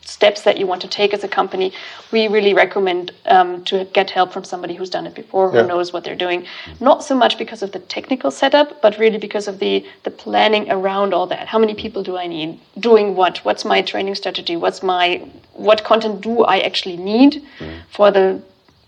steps 0.06 0.41
that 0.44 0.58
you 0.58 0.68
want 0.68 0.82
to 0.82 0.88
take 0.88 1.13
as 1.13 1.24
a 1.24 1.28
company, 1.28 1.74
we 2.12 2.28
really 2.28 2.54
recommend 2.54 3.12
um, 3.26 3.63
to 3.65 3.86
get 3.86 4.12
help 4.12 4.32
from 4.32 4.44
somebody 4.44 4.76
who's 4.76 4.89
done 4.89 5.06
it 5.08 5.15
before, 5.15 5.50
who 5.52 5.58
Yeah. 5.58 5.65
knows 5.65 5.91
what 5.91 6.04
they're 6.04 6.15
doing. 6.28 6.46
Not 6.80 7.04
so 7.04 7.15
much 7.15 7.38
because 7.38 7.63
of 7.63 7.72
the 7.72 7.80
technical 7.80 8.32
setup, 8.32 8.82
but 8.82 8.98
really 9.00 9.18
because 9.18 9.48
of 9.48 9.60
the 9.60 9.84
the 10.04 10.12
planning 10.12 10.72
around 10.72 11.13
all 11.13 11.28
that. 11.28 11.48
How 11.48 11.60
many 11.60 11.74
people 11.74 12.04
do 12.04 12.18
I 12.18 12.28
need? 12.28 12.60
Doing 12.80 13.15
what? 13.15 13.39
What's 13.46 13.65
my 13.65 13.82
training 13.82 14.15
strategy? 14.15 14.56
What's 14.56 14.82
my 14.84 15.06
what 15.54 15.84
content 15.84 16.22
do 16.22 16.44
I 16.44 16.60
actually 16.60 16.98
need 16.98 17.41
for 17.89 18.12
the 18.12 18.41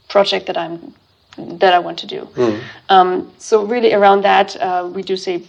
project 0.08 0.46
that 0.46 0.58
I'm 0.58 0.94
that 1.60 1.74
I 1.74 1.80
want 1.80 1.98
to 2.00 2.08
do? 2.08 2.28
Um, 2.90 3.32
so 3.38 3.64
really 3.64 3.94
around 3.94 4.22
that, 4.24 4.56
uh, 4.62 4.88
we 4.96 5.02
do 5.04 5.16
say 5.18 5.44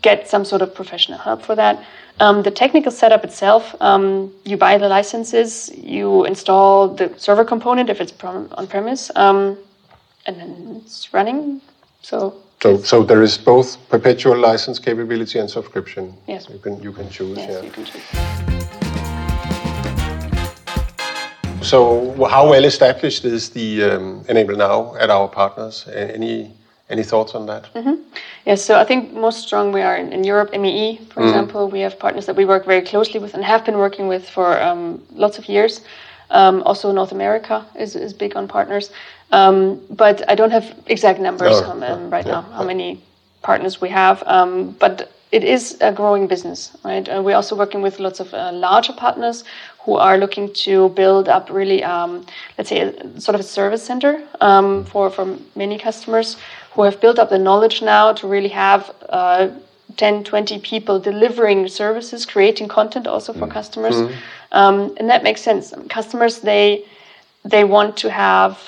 get 0.00 0.28
some 0.28 0.44
sort 0.44 0.62
of 0.62 0.74
professional 0.74 1.18
help 1.18 1.42
for 1.42 1.54
that. 1.56 1.76
Um, 2.20 2.42
the 2.42 2.50
technical 2.50 2.92
setup 2.92 3.24
itself, 3.24 3.74
um, 3.80 4.32
you 4.44 4.56
buy 4.56 4.78
the 4.78 4.88
licenses, 4.88 5.70
you 5.76 6.24
install 6.24 6.88
the 6.88 7.12
server 7.18 7.44
component 7.44 7.90
if 7.90 8.00
it's 8.00 8.12
on 8.22 8.66
premise, 8.66 9.10
um, 9.16 9.58
and 10.26 10.36
then 10.36 10.82
it's 10.84 11.12
running. 11.12 11.60
So 12.02 12.34
So 12.62 12.76
so 12.82 13.02
there 13.02 13.22
is 13.22 13.36
both 13.38 13.76
perpetual 13.88 14.36
license 14.38 14.78
capability 14.78 15.40
and 15.40 15.50
subscription. 15.50 16.14
Yes. 16.28 16.48
You 16.48 16.58
can 16.58 16.80
you 16.82 16.92
can 16.92 17.10
choose. 17.10 17.38
yes, 17.38 17.50
yeah. 17.50 17.62
you 17.62 17.70
can 17.70 17.84
choose. 17.84 18.02
So 21.62 22.24
how 22.30 22.50
well 22.50 22.64
established 22.64 23.24
is 23.24 23.50
the 23.50 23.82
um, 23.82 24.24
Enable 24.28 24.56
Now 24.56 24.94
at 24.96 25.10
our 25.10 25.28
partners? 25.28 25.88
Any 25.92 26.52
any 26.88 27.02
thoughts 27.02 27.34
on 27.34 27.46
that? 27.46 27.68
Yes, 28.44 28.62
so 28.62 28.78
I 28.78 28.84
think 28.84 29.12
most 29.12 29.46
strong 29.46 29.72
we 29.72 29.82
are 29.82 29.96
in, 29.96 30.12
in 30.12 30.24
Europe, 30.24 30.50
MEE, 30.52 30.98
for 31.10 31.22
example. 31.22 31.70
We 31.70 31.80
have 31.80 31.98
partners 31.98 32.26
that 32.26 32.36
we 32.36 32.44
work 32.44 32.64
very 32.66 32.82
closely 32.82 33.20
with 33.20 33.34
and 33.34 33.44
have 33.44 33.64
been 33.64 33.78
working 33.78 34.08
with 34.08 34.28
for 34.28 34.60
um, 34.60 35.00
lots 35.12 35.38
of 35.38 35.48
years. 35.48 35.80
Um, 36.30 36.62
also, 36.64 36.90
North 36.92 37.12
America 37.12 37.64
is, 37.78 37.94
is 37.94 38.12
big 38.12 38.36
on 38.36 38.48
partners. 38.48 38.90
Um, 39.30 39.80
but 39.90 40.28
I 40.28 40.34
don't 40.34 40.50
have 40.50 40.74
exact 40.86 41.20
numbers 41.20 41.60
No, 41.60 41.70
um, 41.70 41.80
no, 41.80 41.94
um, 41.94 42.10
right 42.10 42.26
yeah, 42.26 42.32
now, 42.32 42.42
how 42.42 42.64
many 42.64 43.00
partners 43.42 43.80
we 43.80 43.88
have. 43.88 44.22
Um, 44.26 44.72
but 44.72 45.12
it 45.30 45.44
is 45.44 45.78
a 45.80 45.90
growing 45.90 46.26
business, 46.26 46.76
right? 46.84 47.08
Uh, 47.08 47.22
we're 47.22 47.36
also 47.36 47.56
working 47.56 47.80
with 47.80 47.98
lots 47.98 48.20
of 48.20 48.32
uh, 48.34 48.52
larger 48.52 48.92
partners 48.92 49.44
who 49.80 49.96
are 49.96 50.18
looking 50.18 50.52
to 50.52 50.90
build 50.90 51.28
up 51.28 51.48
really, 51.50 51.82
um, 51.82 52.24
let's 52.58 52.68
say, 52.68 52.80
a, 52.80 53.20
sort 53.20 53.34
of 53.34 53.40
a 53.40 53.44
service 53.44 53.82
center 53.82 54.22
um, 54.42 54.84
for, 54.84 55.10
for 55.10 55.38
many 55.56 55.78
customers 55.78 56.36
who 56.74 56.82
have 56.82 57.00
built 57.00 57.18
up 57.18 57.30
the 57.30 57.38
knowledge 57.38 57.82
now 57.82 58.12
to 58.12 58.26
really 58.26 58.48
have 58.48 58.94
uh, 59.08 59.48
10, 59.96 60.24
20 60.24 60.58
people 60.60 60.98
delivering 60.98 61.68
services, 61.68 62.24
creating 62.24 62.68
content 62.68 63.06
also 63.06 63.32
for 63.32 63.46
customers. 63.46 63.94
Um, 64.52 64.94
and 64.98 65.08
that 65.10 65.22
makes 65.22 65.42
sense. 65.42 65.74
Customers, 65.88 66.40
they, 66.40 66.84
they 67.44 67.64
want 67.64 67.96
to 67.98 68.10
have, 68.10 68.58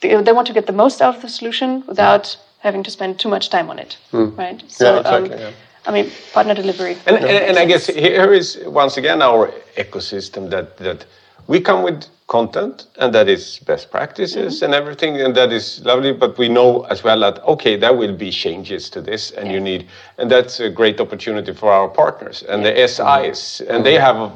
they, 0.00 0.20
they 0.22 0.32
want 0.32 0.46
to 0.48 0.52
get 0.52 0.66
the 0.66 0.72
most 0.72 1.00
out 1.00 1.16
of 1.16 1.22
the 1.22 1.28
solution 1.28 1.84
without 1.86 2.36
having 2.58 2.82
to 2.82 2.90
spend 2.90 3.20
too 3.20 3.28
much 3.28 3.50
time 3.50 3.70
on 3.70 3.78
it, 3.78 3.98
right? 4.12 4.62
So, 4.68 4.98
exactly, 4.98 5.32
um, 5.32 5.40
yeah. 5.40 5.50
I 5.86 5.92
mean, 5.92 6.10
partner 6.32 6.54
delivery. 6.54 6.96
And, 7.06 7.16
and, 7.16 7.26
and 7.26 7.58
I 7.58 7.66
guess 7.66 7.86
here 7.86 8.32
is 8.32 8.58
once 8.66 8.96
again 8.96 9.20
our 9.20 9.52
ecosystem 9.76 10.50
that, 10.50 10.78
that 10.78 11.04
we 11.46 11.60
come 11.60 11.82
with 11.82 12.04
content 12.26 12.86
and 12.98 13.14
that 13.14 13.28
is 13.28 13.58
best 13.66 13.90
practices 13.90 14.62
and 14.62 14.72
everything 14.74 15.20
and 15.20 15.34
that 15.34 15.52
is 15.52 15.84
lovely 15.84 16.12
but 16.12 16.38
we 16.38 16.48
know 16.48 16.82
as 16.84 17.04
well 17.04 17.20
that 17.20 17.38
okay 17.44 17.76
there 17.76 17.92
will 17.92 18.14
be 18.16 18.30
changes 18.30 18.88
to 18.90 19.00
this 19.02 19.30
and 19.32 19.52
you 19.52 19.60
need 19.60 19.86
and 20.18 20.30
that's 20.30 20.58
a 20.60 20.70
great 20.70 21.00
opportunity 21.00 21.52
for 21.52 21.70
our 21.70 21.88
partners. 21.88 22.42
And 22.48 22.64
the 22.64 22.88
SIs 22.88 23.60
and 23.68 23.84
they 23.84 23.98
have 23.98 24.32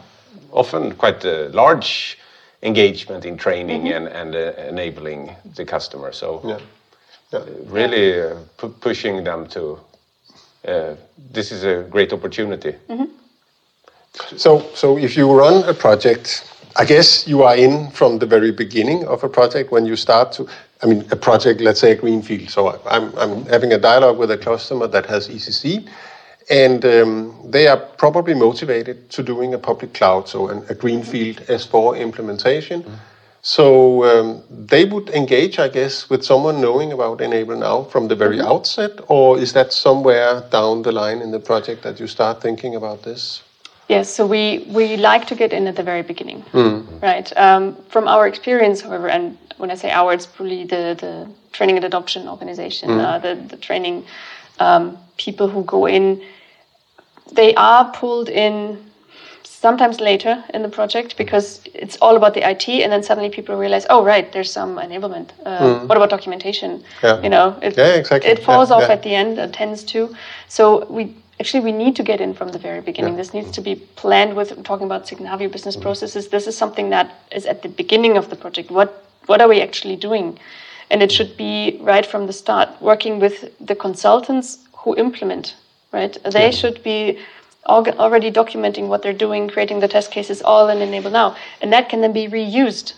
often 0.53 0.92
quite 0.97 1.25
a 1.25 1.49
large 1.49 2.18
engagement 2.62 3.25
in 3.25 3.37
training 3.37 3.88
and, 3.88 4.09
and 4.09 4.35
uh, 4.35 4.53
enabling 4.68 5.35
the 5.57 5.64
customer. 5.64 6.12
So 6.12 6.42
Yeah. 6.44 6.59
Yeah. 7.33 7.44
really 7.66 8.21
uh, 8.21 8.37
pu- 8.57 8.75
pushing 8.81 9.25
them 9.25 9.47
to 9.49 9.79
uh, 10.68 10.94
this 11.33 11.53
is 11.53 11.64
a 11.64 11.85
great 11.90 12.12
opportunity. 12.12 12.75
So 14.37 14.62
so 14.75 14.99
if 14.99 15.16
you 15.16 15.33
run 15.33 15.64
a 15.68 15.75
project, 15.75 16.44
I 16.76 16.85
guess 16.85 17.26
you 17.26 17.42
are 17.42 17.57
in 17.57 17.90
from 17.90 18.18
the 18.18 18.26
very 18.26 18.52
beginning 18.52 19.04
of 19.07 19.24
a 19.24 19.28
project 19.28 19.72
when 19.72 19.87
you 19.87 19.96
start 19.96 20.33
to. 20.33 20.48
I 20.83 20.87
mean, 20.87 21.04
a 21.11 21.16
project, 21.16 21.61
let's 21.61 21.81
say 21.81 21.92
a 21.92 21.96
greenfield. 21.96 22.50
So 22.50 22.81
I'm 22.87 23.12
I'm 23.18 23.44
having 23.46 23.72
a 23.72 23.78
dialogue 23.78 24.18
with 24.18 24.31
a 24.31 24.38
customer 24.38 24.87
that 24.88 25.07
has 25.07 25.28
ECC, 25.28 25.88
and 26.50 26.85
um, 26.85 27.35
they 27.44 27.66
are 27.66 27.76
probably 27.76 28.35
motivated 28.35 29.11
to 29.11 29.22
doing 29.22 29.54
a 29.54 29.59
public 29.59 29.92
cloud, 29.94 30.28
so 30.28 30.48
an, 30.48 30.64
a 30.68 30.74
greenfield 30.74 31.38
S4 31.48 31.98
implementation. 31.98 32.85
So 33.42 34.04
um, 34.04 34.42
they 34.50 34.85
would 34.85 35.11
engage, 35.11 35.59
I 35.59 35.68
guess, 35.68 36.11
with 36.11 36.24
someone 36.24 36.61
knowing 36.61 36.92
about 36.92 37.20
Enable 37.20 37.57
Now 37.57 37.85
from 37.85 38.09
the 38.09 38.16
very 38.16 38.40
outset, 38.40 39.00
or 39.09 39.38
is 39.38 39.52
that 39.52 39.72
somewhere 39.72 40.42
down 40.50 40.83
the 40.83 40.92
line 40.92 41.22
in 41.22 41.31
the 41.31 41.40
project 41.40 41.83
that 41.83 42.00
you 42.00 42.07
start 42.09 42.42
thinking 42.42 42.74
about 42.74 43.02
this? 43.02 43.42
Yes, 43.88 44.14
so 44.14 44.27
we, 44.27 44.66
we 44.68 44.98
like 44.98 45.27
to 45.29 45.35
get 45.35 45.53
in 45.55 45.66
at 45.66 45.77
the 45.77 45.83
very 45.83 46.03
beginning, 46.03 46.44
right? 47.03 47.33
Um, 47.38 47.74
from 47.88 48.07
our 48.07 48.27
experience, 48.29 48.83
however, 48.83 49.09
and 49.09 49.38
when 49.57 49.70
I 49.70 49.77
say 49.77 49.90
our, 49.90 50.12
it's 50.12 50.29
really 50.38 50.64
the, 50.64 50.94
the 51.01 51.27
training 51.53 51.77
and 51.77 51.85
adoption 51.87 52.29
organization, 52.29 52.90
uh, 53.01 53.18
the, 53.18 53.35
the 53.35 53.57
training 53.57 54.05
um, 54.61 54.98
people 55.16 55.48
who 55.48 55.64
go 55.64 55.87
in, 55.87 56.22
they 57.33 57.55
are 57.55 57.90
pulled 57.92 58.29
in 58.29 58.85
sometimes 59.42 60.01
later 60.01 60.44
in 60.53 60.62
the 60.62 60.68
project 60.68 61.16
because 61.16 61.62
it's 61.74 61.96
all 62.03 62.16
about 62.16 62.35
the 62.35 62.48
IT, 62.48 62.68
and 62.68 62.92
then 62.92 63.03
suddenly 63.03 63.31
people 63.31 63.57
realize, 63.57 63.87
oh, 63.88 64.05
right, 64.05 64.31
there's 64.33 64.53
some 64.53 64.77
enablement. 64.77 65.31
Uh, 65.46 65.87
What 65.87 65.96
about 65.96 66.11
documentation? 66.11 66.85
Yeah. 67.03 67.22
You 67.22 67.31
know, 67.31 67.59
it, 67.62 67.77
Yeah, 67.77 67.94
exactly. 67.94 68.31
it 68.31 68.44
falls 68.44 68.68
Yeah, 68.68 68.77
off 68.77 68.90
at 68.90 69.03
the 69.03 69.14
end, 69.14 69.38
it 69.38 69.53
tends 69.55 69.83
to. 69.85 70.14
So 70.48 70.87
we 70.90 71.14
actually 71.40 71.64
we 71.64 71.72
need 71.72 71.96
to 71.96 72.03
get 72.03 72.20
in 72.20 72.35
from 72.35 72.48
the 72.48 72.59
very 72.59 72.81
beginning. 72.81 73.16
This 73.16 73.33
needs 73.33 73.51
to 73.53 73.61
be 73.61 73.77
planned 73.77 74.35
with 74.35 74.62
talking 74.64 74.87
about 74.87 75.07
Signavio 75.07 75.51
business 75.51 75.77
mm-hmm. 75.77 75.83
processes. 75.83 76.29
This 76.29 76.46
is 76.46 76.57
something 76.57 76.90
that 76.90 77.14
is 77.33 77.46
at 77.46 77.62
the 77.62 77.68
beginning 77.68 78.16
of 78.16 78.31
the 78.31 78.37
project. 78.37 78.70
What 78.70 79.05
what 79.27 79.40
are 79.40 79.48
we 79.48 79.61
actually 79.61 79.96
doing? 79.96 80.38
And 80.90 81.03
it 81.03 81.12
should 81.12 81.37
be 81.37 81.79
right 81.83 82.07
from 82.07 82.27
the 82.27 82.33
start, 82.33 82.68
working 82.81 83.18
with 83.20 83.37
the 83.61 83.74
consultants 83.74 84.66
who 84.72 84.96
implement. 84.96 85.55
Right, 85.90 86.18
they 86.22 86.51
should 86.51 86.83
be 86.83 87.18
already 87.66 88.31
documenting 88.31 88.88
what 88.88 89.03
they're 89.03 89.20
doing, 89.27 89.48
creating 89.48 89.81
the 89.81 89.88
test 89.88 90.11
cases, 90.11 90.42
all 90.42 90.68
in 90.68 90.83
Enable 90.83 91.11
Now, 91.11 91.37
and 91.62 91.72
that 91.72 91.88
can 91.88 92.03
then 92.03 92.12
be 92.12 92.29
reused. 92.29 92.92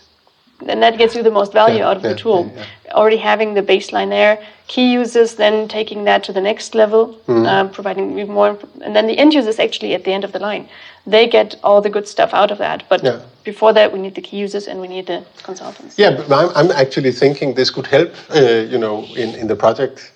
And 0.67 0.83
that 0.83 0.97
gets 0.97 1.15
you 1.15 1.23
the 1.23 1.31
most 1.31 1.53
value 1.53 1.79
Yeah, 1.79 1.89
out 1.89 1.97
of 1.97 2.03
yeah, 2.03 2.09
the 2.09 2.15
tool. 2.15 2.51
Already 2.93 3.17
having 3.17 3.53
the 3.53 3.61
baseline 3.61 4.09
there, 4.09 4.37
key 4.67 4.91
users 4.91 5.35
then 5.35 5.67
taking 5.67 6.03
that 6.05 6.23
to 6.23 6.33
the 6.33 6.41
next 6.41 6.75
level, 6.75 7.17
um, 7.27 7.69
providing 7.69 8.19
even 8.19 8.33
more, 8.33 8.57
and 8.81 8.95
then 8.95 9.07
the 9.07 9.17
end 9.17 9.33
users 9.33 9.59
actually 9.59 9.93
at 9.93 10.03
the 10.03 10.13
end 10.13 10.23
of 10.23 10.31
the 10.31 10.39
line, 10.39 10.69
they 11.05 11.27
get 11.27 11.55
all 11.63 11.81
the 11.81 11.89
good 11.89 12.07
stuff 12.07 12.33
out 12.33 12.51
of 12.51 12.57
that. 12.57 12.83
But 12.89 13.03
Yeah. 13.03 13.19
before 13.43 13.73
that, 13.73 13.91
we 13.91 13.99
need 13.99 14.15
the 14.15 14.21
key 14.21 14.37
users 14.37 14.67
and 14.67 14.79
we 14.79 14.87
need 14.87 15.07
the 15.07 15.23
consultants. 15.43 15.97
Yeah, 15.97 16.11
but 16.11 16.31
I'm, 16.31 16.49
I'm 16.55 16.71
actually 16.71 17.11
thinking 17.11 17.55
this 17.55 17.69
could 17.71 17.87
help, 17.87 18.11
uh, 18.35 18.39
you 18.39 18.77
know, 18.77 19.03
in, 19.15 19.35
in 19.35 19.47
the 19.47 19.55
project 19.55 20.11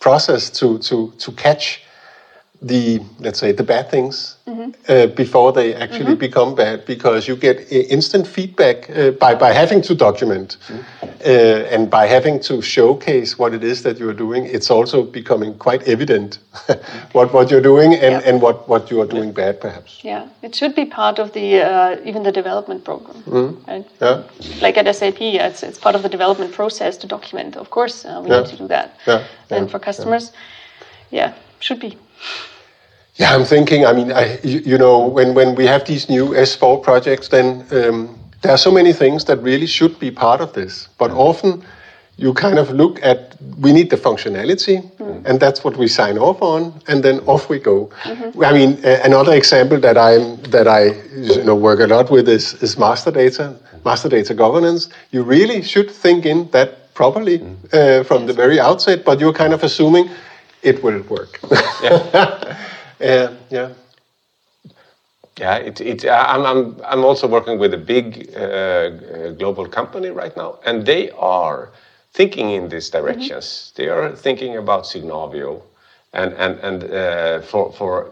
process 0.00 0.50
to, 0.50 0.78
to, 0.78 1.12
to 1.18 1.32
catch 1.32 1.83
the, 2.66 3.00
let's 3.20 3.38
say, 3.38 3.52
the 3.52 3.62
bad 3.62 3.90
things 3.90 4.36
uh, 4.88 5.06
before 5.08 5.52
they 5.52 5.74
actually 5.74 6.14
become 6.14 6.54
bad 6.54 6.84
because 6.86 7.28
you 7.28 7.36
get 7.36 7.70
instant 7.70 8.26
feedback 8.26 8.88
uh, 8.90 9.10
by, 9.12 9.34
by 9.34 9.52
having 9.52 9.82
to 9.82 9.94
document 9.94 10.56
uh, 10.70 11.74
and 11.74 11.90
by 11.90 12.06
having 12.06 12.40
to 12.40 12.62
showcase 12.62 13.38
what 13.38 13.52
it 13.52 13.62
is 13.62 13.82
that 13.82 13.98
you're 13.98 14.14
doing. 14.14 14.46
It's 14.46 14.70
also 14.70 15.02
becoming 15.04 15.58
quite 15.58 15.82
evident 15.86 16.38
what, 17.12 17.32
what 17.34 17.50
you're 17.50 17.60
doing 17.72 17.92
and, 17.94 18.12
Yeah. 18.12 18.20
and 18.24 18.40
what, 18.40 18.66
what 18.66 18.90
you 18.90 19.00
are 19.02 19.06
doing 19.06 19.32
bad, 19.32 19.60
perhaps. 19.60 20.00
Yeah, 20.02 20.28
it 20.42 20.54
should 20.54 20.74
be 20.74 20.86
part 20.86 21.18
of 21.18 21.32
the 21.32 21.60
uh, 21.60 21.96
even 22.04 22.22
the 22.22 22.32
development 22.32 22.84
program. 22.84 23.22
Right? 23.68 23.86
Yeah. 24.00 24.22
Like 24.62 24.78
at 24.78 24.86
SAP, 24.96 25.20
it's, 25.20 25.62
it's 25.62 25.78
part 25.78 25.94
of 25.96 26.02
the 26.02 26.08
development 26.08 26.52
process 26.52 26.96
to 26.98 27.06
document. 27.06 27.56
Of 27.56 27.68
course, 27.70 28.06
uh, 28.06 28.20
we 28.24 28.30
Yeah. 28.30 28.40
need 28.40 28.50
to 28.50 28.56
do 28.56 28.68
that. 28.68 28.88
Yeah, 29.06 29.24
And 29.50 29.66
yeah, 29.66 29.70
for 29.72 29.78
customers, 29.78 30.32
yeah, 31.10 31.34
should 31.60 31.80
be. 31.80 31.98
Yeah, 33.16 33.34
I'm 33.34 33.44
thinking. 33.44 33.86
I 33.86 33.92
mean, 33.92 34.12
I, 34.12 34.38
you, 34.42 34.58
you 34.60 34.78
know, 34.78 35.06
when 35.06 35.34
when 35.34 35.54
we 35.54 35.66
have 35.66 35.84
these 35.84 36.08
new 36.08 36.30
S4 36.34 36.82
projects, 36.82 37.28
then 37.28 37.64
um, 37.70 38.18
there 38.42 38.52
are 38.52 38.58
so 38.58 38.70
many 38.72 38.92
things 38.92 39.24
that 39.26 39.38
really 39.42 39.66
should 39.66 39.98
be 40.00 40.10
part 40.10 40.40
of 40.40 40.52
this. 40.52 40.88
But 40.98 41.10
often, 41.12 41.62
you 42.16 42.34
kind 42.34 42.58
of 42.58 42.70
look 42.70 42.98
at 43.04 43.36
we 43.60 43.72
need 43.72 43.90
the 43.90 43.96
functionality, 43.96 44.82
and 45.24 45.38
that's 45.38 45.62
what 45.64 45.76
we 45.76 45.86
sign 45.86 46.18
off 46.18 46.42
on, 46.42 46.72
and 46.88 47.04
then 47.04 47.20
off 47.26 47.48
we 47.48 47.60
go. 47.60 47.88
I 48.04 48.52
mean, 48.52 48.78
a- 48.84 49.00
another 49.04 49.34
example 49.34 49.78
that 49.80 49.96
I'm 49.96 50.36
that 50.50 50.66
I 50.66 50.94
you 51.16 51.44
know 51.44 51.54
work 51.54 51.78
a 51.80 51.86
lot 51.86 52.10
with 52.10 52.28
is 52.28 52.54
is 52.62 52.76
master 52.76 53.12
data, 53.12 53.54
master 53.84 54.08
data 54.08 54.34
governance. 54.34 54.88
You 55.12 55.22
really 55.22 55.62
should 55.62 55.88
think 56.02 56.26
in 56.26 56.50
that 56.50 56.92
properly 56.94 57.42
uh, 57.72 58.02
from 58.04 58.26
the 58.26 58.32
very 58.32 58.58
outset, 58.58 59.04
but 59.04 59.20
you're 59.20 59.32
kind 59.32 59.52
of 59.54 59.62
assuming 59.62 60.08
it 60.62 60.82
will 60.82 61.00
work. 61.08 61.38
Yeah, 61.82 62.56
yeah. 63.50 63.70
Yeah, 65.36 65.56
it, 65.56 65.80
it, 65.80 66.04
I'm, 66.08 66.46
I'm, 66.46 66.80
I'm 66.84 67.04
also 67.04 67.26
working 67.26 67.58
with 67.58 67.74
a 67.74 67.78
big 67.78 68.30
uh, 68.36 68.38
uh, 68.38 69.30
global 69.32 69.66
company 69.68 70.10
right 70.10 70.36
now, 70.36 70.60
and 70.64 70.86
they 70.86 71.10
are 71.10 71.70
thinking 72.12 72.50
in 72.50 72.68
these 72.68 72.88
directions. 72.88 73.72
They 73.74 73.88
are 73.88 74.14
thinking 74.14 74.56
about 74.56 74.84
Signavio 74.84 75.62
and, 76.12 76.32
and, 76.34 76.60
and 76.60 76.84
uh, 76.84 77.40
for, 77.40 77.72
for 77.72 78.10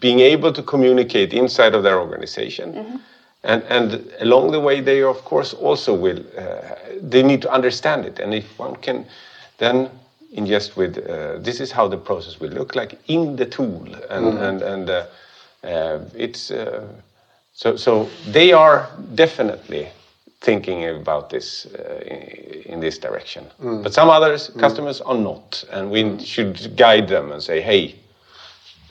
being 0.00 0.20
able 0.20 0.52
to 0.54 0.62
communicate 0.62 1.34
inside 1.34 1.74
of 1.74 1.82
their 1.82 2.00
organization. 2.00 2.72
And, 3.44 3.62
and 3.64 4.10
along 4.20 4.52
the 4.52 4.60
way, 4.60 4.80
they 4.80 5.02
of 5.02 5.22
course 5.24 5.52
also 5.52 5.92
will, 5.94 6.24
uh, 6.38 6.74
they 7.02 7.22
need 7.22 7.42
to 7.42 7.52
understand 7.52 8.06
it. 8.06 8.18
And 8.18 8.32
if 8.32 8.58
one 8.58 8.76
can 8.76 9.04
then 9.58 9.90
ingest 10.34 10.76
with, 10.76 10.98
uh, 10.98 11.38
this 11.38 11.60
is 11.60 11.72
how 11.72 11.88
the 11.88 11.96
process 11.96 12.40
will 12.40 12.50
look 12.50 12.74
like 12.74 12.98
in 13.08 13.36
the 13.36 13.46
tool. 13.46 13.86
And, 14.10 14.38
and, 14.38 14.62
and 14.62 14.90
uh, 14.90 15.06
uh, 15.64 16.00
it's, 16.14 16.50
uh, 16.50 16.86
so, 17.52 17.76
so 17.76 18.08
they 18.28 18.52
are 18.52 18.88
definitely 19.14 19.88
thinking 20.40 20.84
about 20.84 21.30
this 21.30 21.66
uh, 21.66 22.00
in, 22.06 22.72
in 22.72 22.80
this 22.80 22.98
direction. 22.98 23.46
But 23.58 23.94
some 23.94 24.10
others, 24.10 24.50
customers 24.58 25.00
are 25.00 25.16
not. 25.16 25.64
And 25.70 25.90
we 25.90 26.18
should 26.24 26.76
guide 26.76 27.08
them 27.08 27.32
and 27.32 27.42
say, 27.42 27.60
hey, 27.60 27.94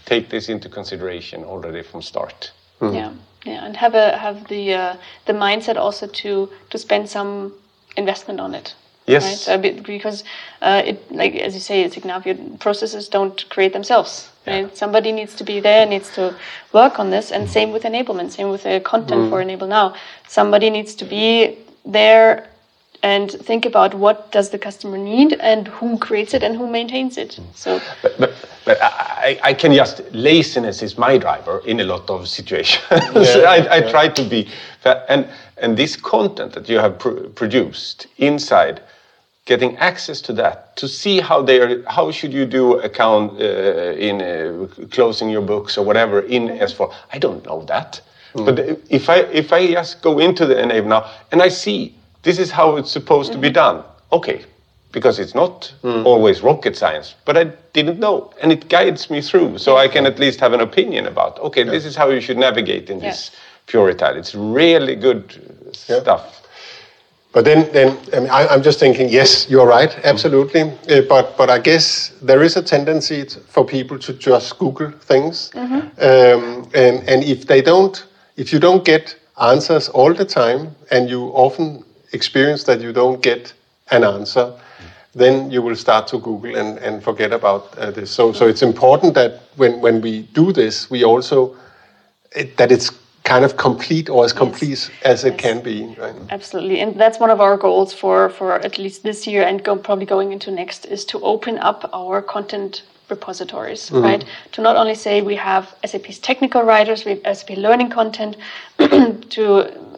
take 0.06 0.30
this 0.30 0.50
into 0.50 0.70
consideration 0.70 1.44
already 1.44 1.84
from 1.84 2.02
start. 2.02 2.52
Yeah, 2.82 3.14
yeah, 3.46 3.66
and 3.66 3.78
have 3.78 3.96
a 3.96 4.18
have 4.18 4.48
the 4.48 4.74
uh, 4.74 4.96
the 5.26 5.34
mindset 5.34 5.78
also 5.78 6.08
to 6.08 6.50
to 6.70 6.78
spend 6.78 7.10
some 7.10 7.54
investment 7.96 8.40
on 8.40 8.54
it. 8.54 8.76
Yes. 9.08 9.48
Right? 9.48 9.54
Uh, 9.54 9.62
be- 9.62 9.80
because 9.82 10.24
uh, 10.62 10.82
it 10.86 11.12
like 11.12 11.36
as 11.36 11.54
you 11.54 11.60
say, 11.60 11.88
Signavio 11.90 12.60
processes 12.60 13.08
don't 13.10 13.48
create 13.50 13.74
themselves. 13.74 14.30
Right? 14.48 14.78
Somebody 14.78 15.12
needs 15.12 15.36
to 15.36 15.44
be 15.44 15.60
there, 15.60 15.86
needs 15.86 16.14
to 16.16 16.36
work 16.72 17.00
on 17.00 17.10
this, 17.10 17.32
and 17.32 17.50
same 17.50 17.72
with 17.72 17.84
enablement, 17.84 18.32
same 18.32 18.50
with 18.50 18.64
the 18.64 18.80
content 18.80 19.30
for 19.30 19.42
Enable 19.42 19.68
Now. 19.68 19.96
Somebody 20.28 20.70
needs 20.70 20.94
to 20.96 21.06
be 21.06 21.58
there 21.84 22.48
and 23.06 23.32
think 23.32 23.66
about 23.66 23.94
what 23.94 24.32
does 24.32 24.50
the 24.50 24.58
customer 24.58 24.98
need 24.98 25.34
and 25.34 25.68
who 25.68 25.98
creates 26.00 26.34
it 26.34 26.42
and 26.42 26.56
who 26.56 26.68
maintains 26.68 27.18
it. 27.18 27.40
So 27.54 27.80
But, 28.02 28.18
but, 28.18 28.34
but 28.66 28.78
I, 28.82 29.40
I 29.44 29.54
can 29.54 29.74
just, 29.74 30.02
laziness 30.12 30.82
is 30.82 30.98
my 30.98 31.18
driver 31.18 31.62
in 31.66 31.80
a 31.82 31.84
lot 31.84 32.10
of 32.10 32.28
situations. 32.28 32.84
I, 32.92 33.68
I 33.70 33.82
try 33.92 34.08
to 34.10 34.24
be, 34.24 34.50
and, 35.08 35.28
and 35.58 35.78
this 35.78 35.96
content 35.96 36.54
that 36.54 36.68
you 36.68 36.80
have 36.80 36.98
pr- 36.98 37.28
produced 37.36 38.08
inside, 38.18 38.82
getting 39.46 39.78
access 39.78 40.22
to 40.22 40.34
that, 40.34 40.76
to 40.76 40.88
see 40.88 41.22
how 41.22 41.42
they 41.42 41.60
are, 41.62 41.84
how 41.88 42.12
should 42.12 42.34
you 42.34 42.46
do 42.46 42.80
account 42.80 43.40
uh, 43.40 43.46
in 43.94 44.22
uh, 44.22 44.68
closing 44.92 45.30
your 45.30 45.42
books 45.42 45.78
or 45.78 45.86
whatever 45.86 46.22
in 46.22 46.48
S4. 46.48 46.94
I 47.14 47.20
don't 47.20 47.46
know 47.46 47.64
that. 47.66 48.02
But 48.36 48.60
if 48.90 49.10
I, 49.10 49.20
if 49.32 49.54
I 49.54 49.72
just 49.72 50.02
go 50.02 50.20
into 50.20 50.46
the 50.46 50.62
Enable 50.62 50.90
now 50.90 51.10
and 51.32 51.42
I 51.42 51.48
see 51.48 51.96
this 52.24 52.38
is 52.38 52.52
how 52.52 52.76
it's 52.76 52.92
supposed 52.92 53.32
to 53.32 53.38
be 53.38 53.50
done, 53.50 53.84
okay, 54.12 54.44
because 54.92 55.20
it's 55.20 55.34
not 55.36 55.74
always 56.06 56.42
rocket 56.42 56.76
science, 56.76 57.16
but 57.24 57.38
I 57.38 57.46
didn't 57.74 58.00
know, 58.00 58.34
and 58.42 58.52
it 58.52 58.68
guides 58.68 59.10
me 59.10 59.22
through, 59.22 59.58
so 59.58 59.78
I 59.78 59.88
can 59.88 60.06
at 60.06 60.20
least 60.20 60.40
have 60.42 60.54
an 60.54 60.60
opinion 60.60 61.06
about. 61.06 61.40
Okay, 61.40 61.64
this 61.64 61.86
is 61.86 61.96
how 61.96 62.10
you 62.10 62.20
should 62.20 62.38
navigate 62.38 62.90
in 62.90 63.00
this 63.00 63.32
Purital. 63.68 64.16
It's 64.16 64.36
really 64.36 64.96
good 64.96 65.24
uh, 65.68 65.72
stuff. 65.74 66.45
But 67.36 67.44
then, 67.44 67.70
then 67.74 67.98
I 68.14 68.20
mean, 68.22 68.30
I, 68.30 68.48
I'm 68.48 68.64
just 68.64 68.80
thinking, 68.80 69.10
yes, 69.10 69.50
you're 69.50 69.68
right, 69.68 69.94
absolutely. 70.06 70.62
Uh, 70.90 71.02
but 71.02 71.36
but 71.36 71.50
I 71.50 71.60
guess 71.60 72.14
there 72.22 72.42
is 72.42 72.56
a 72.56 72.62
tendency 72.62 73.26
for 73.50 73.66
people 73.66 74.00
to 74.00 74.14
just 74.14 74.58
Google 74.58 74.92
things, 74.92 75.52
um, 76.00 76.66
and 76.74 77.04
and 77.10 77.24
if 77.26 77.46
they 77.46 77.62
don't, 77.62 78.06
if 78.38 78.54
you 78.54 78.60
don't 78.60 78.86
get 78.86 79.18
answers 79.42 79.90
all 79.90 80.14
the 80.14 80.24
time, 80.24 80.74
and 80.92 81.10
you 81.10 81.24
often 81.34 81.84
experience 82.14 82.64
that 82.64 82.80
you 82.80 82.94
don't 82.94 83.22
get 83.22 83.54
an 83.92 84.06
answer, 84.06 84.54
then 85.14 85.52
you 85.52 85.62
will 85.62 85.76
start 85.76 86.08
to 86.08 86.20
Google 86.20 86.56
and, 86.56 86.80
and 86.80 87.04
forget 87.04 87.34
about 87.34 87.78
uh, 87.78 87.92
this. 87.92 88.12
So 88.12 88.32
so 88.32 88.48
it's 88.48 88.62
important 88.62 89.14
that 89.16 89.42
when 89.58 89.82
when 89.82 90.00
we 90.00 90.22
do 90.34 90.54
this, 90.54 90.90
we 90.90 91.04
also 91.04 91.58
it, 92.32 92.56
that 92.56 92.72
it's 92.72 92.92
kind 93.26 93.44
of 93.44 93.58
complete 93.58 94.08
or 94.10 94.24
as 94.24 94.32
complete 94.34 94.90
as 95.04 95.26
it 95.26 95.34
Yes. 95.34 95.42
can 95.42 95.62
be. 95.62 95.78
Right? 96.00 96.16
Absolutely, 96.30 96.80
and 96.80 96.96
that's 97.02 97.20
one 97.20 97.32
of 97.32 97.40
our 97.42 97.58
goals 97.58 97.92
for 97.94 98.30
for 98.30 98.54
at 98.68 98.78
least 98.78 99.04
this 99.04 99.28
year 99.28 99.44
and 99.44 99.64
go, 99.64 99.76
probably 99.76 100.06
going 100.06 100.32
into 100.32 100.52
next 100.52 100.86
is 100.86 101.04
to 101.06 101.20
open 101.22 101.58
up 101.60 101.90
our 101.94 102.22
content 102.22 102.84
repositories, 103.10 103.92
right? 103.92 104.24
To 104.54 104.62
not 104.62 104.76
only 104.76 104.96
say 104.96 105.22
we 105.22 105.36
have 105.36 105.76
SAP's 105.86 106.20
technical 106.20 106.64
writers, 106.64 107.06
we 107.06 107.12
have 107.12 107.38
SAP 107.38 107.52
learning 107.58 107.90
content 107.90 108.36
to 109.36 109.44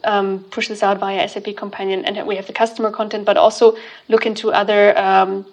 um, 0.03 0.43
push 0.51 0.67
this 0.67 0.83
out 0.83 0.99
via 0.99 1.27
SAP 1.27 1.55
Companion, 1.55 2.03
and 2.05 2.27
we 2.27 2.35
have 2.35 2.47
the 2.47 2.53
customer 2.53 2.91
content, 2.91 3.23
but 3.25 3.37
also 3.37 3.77
look 4.09 4.25
into 4.25 4.51
other. 4.51 4.97
Um, 4.97 5.45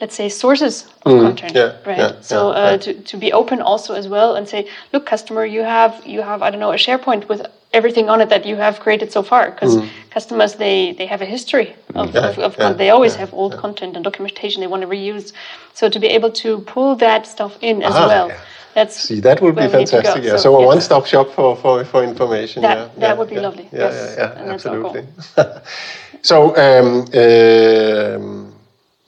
let's 0.00 0.14
say 0.14 0.28
sources 0.28 0.86
of 1.06 1.12
content 1.22 1.54
yeah, 1.54 1.76
right 1.86 1.98
yeah, 1.98 2.20
so 2.20 2.36
yeah, 2.52 2.58
uh, 2.58 2.70
right. 2.70 2.80
to, 2.82 2.94
to 3.10 3.16
be 3.16 3.32
open 3.32 3.60
also 3.60 3.94
as 3.94 4.08
well 4.08 4.34
and 4.36 4.48
say 4.48 4.68
look 4.92 5.06
customer 5.06 5.44
you 5.44 5.62
have 5.62 5.92
you 6.06 6.20
have 6.22 6.42
i 6.42 6.50
don't 6.50 6.60
know 6.60 6.72
a 6.72 6.76
sharepoint 6.76 7.28
with 7.28 7.40
everything 7.72 8.08
on 8.08 8.20
it 8.20 8.28
that 8.28 8.44
you 8.46 8.56
have 8.56 8.80
created 8.80 9.10
so 9.12 9.22
far 9.22 9.50
because 9.50 9.78
customers 10.10 10.54
they 10.54 10.92
they 10.98 11.06
have 11.06 11.20
a 11.22 11.26
history 11.26 11.74
of, 11.94 12.14
Yeah, 12.14 12.28
of, 12.28 12.38
of 12.38 12.56
con- 12.56 12.76
they 12.76 12.90
always 12.90 13.14
have 13.16 13.32
old 13.34 13.56
content 13.56 13.96
and 13.96 14.04
documentation 14.04 14.60
they 14.60 14.66
want 14.66 14.82
to 14.82 14.88
reuse 14.88 15.32
so 15.74 15.88
to 15.88 15.98
be 15.98 16.08
able 16.08 16.30
to 16.44 16.60
pull 16.60 16.96
that 16.96 17.26
stuff 17.26 17.52
in 17.60 17.82
as 17.82 17.94
Ah, 17.94 18.06
well 18.08 18.28
yeah. 18.28 18.40
that's 18.74 18.94
See, 19.08 19.20
that 19.20 19.40
would 19.40 19.54
be 19.54 19.60
where 19.62 19.70
we 19.70 19.78
need 19.78 19.86
to 19.86 19.96
go. 19.96 20.02
fantastic. 20.02 20.24
Yeah. 20.24 20.36
So, 20.36 20.54
a 20.56 20.60
yes. 20.60 20.66
one-stop 20.66 21.06
shop 21.06 21.30
for, 21.36 21.56
for, 21.56 21.82
for 21.86 22.04
information. 22.04 22.60
That- 22.62 22.76
yeah, 22.78 23.00
that 23.04 23.16
would 23.18 23.30
be 23.30 23.40
lovely, 23.40 23.66
Yeah, 23.72 23.88
yes, 23.88 23.94
yeah, 23.94 24.22
yeah, 24.22 24.38
and 24.38 24.50
that's 24.50 24.66
our 24.66 24.80
goal. 24.82 24.96
absolutely. 24.96 25.62
so, 26.30 26.36
um, 26.66 26.88
um, 27.24 28.45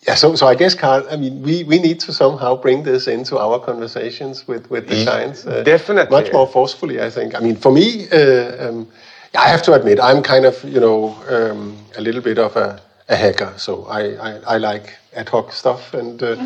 yeah. 0.08 0.16
So, 0.16 0.34
so 0.34 0.46
I 0.46 0.54
guess, 0.54 0.74
Carl. 0.74 1.02
I 1.10 1.16
mean, 1.16 1.42
we, 1.42 1.64
we 1.64 1.78
need 1.78 2.00
to 2.06 2.12
somehow 2.12 2.56
bring 2.56 2.82
this 2.82 3.06
into 3.06 3.38
our 3.38 3.58
conversations 3.60 4.46
with 4.48 4.70
with 4.70 4.84
the 4.88 4.96
Ye- 4.96 5.04
clients. 5.04 5.46
uh, 5.46 5.62
definitely. 5.64 6.16
Much 6.22 6.32
more 6.32 6.46
forcefully, 6.46 6.96
I 7.06 7.10
think. 7.10 7.34
I 7.34 7.40
mean, 7.40 7.56
for 7.56 7.72
me, 7.72 8.08
uh, 8.10 8.68
um, 8.68 8.86
I 9.34 9.48
have 9.48 9.62
to 9.62 9.72
admit, 9.74 9.98
I'm 10.00 10.22
kind 10.22 10.44
of 10.46 10.64
you 10.64 10.80
know 10.80 11.14
um, 11.28 11.76
a 11.96 12.00
little 12.00 12.22
bit 12.22 12.38
of 12.38 12.56
a, 12.56 12.80
a 13.08 13.16
hacker. 13.16 13.52
So 13.56 13.72
I, 13.86 14.00
I, 14.28 14.30
I 14.54 14.58
like 14.58 14.94
ad 15.14 15.28
hoc 15.28 15.52
stuff 15.52 15.94
and. 15.94 16.22
Uh, 16.22 16.36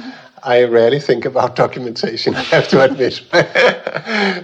I 0.45 0.65
rarely 0.65 0.99
think 1.01 1.25
about 1.25 1.55
documentation. 1.65 2.35
I 2.35 2.43
have 2.43 2.67
to 2.69 2.83
admit, 2.83 3.23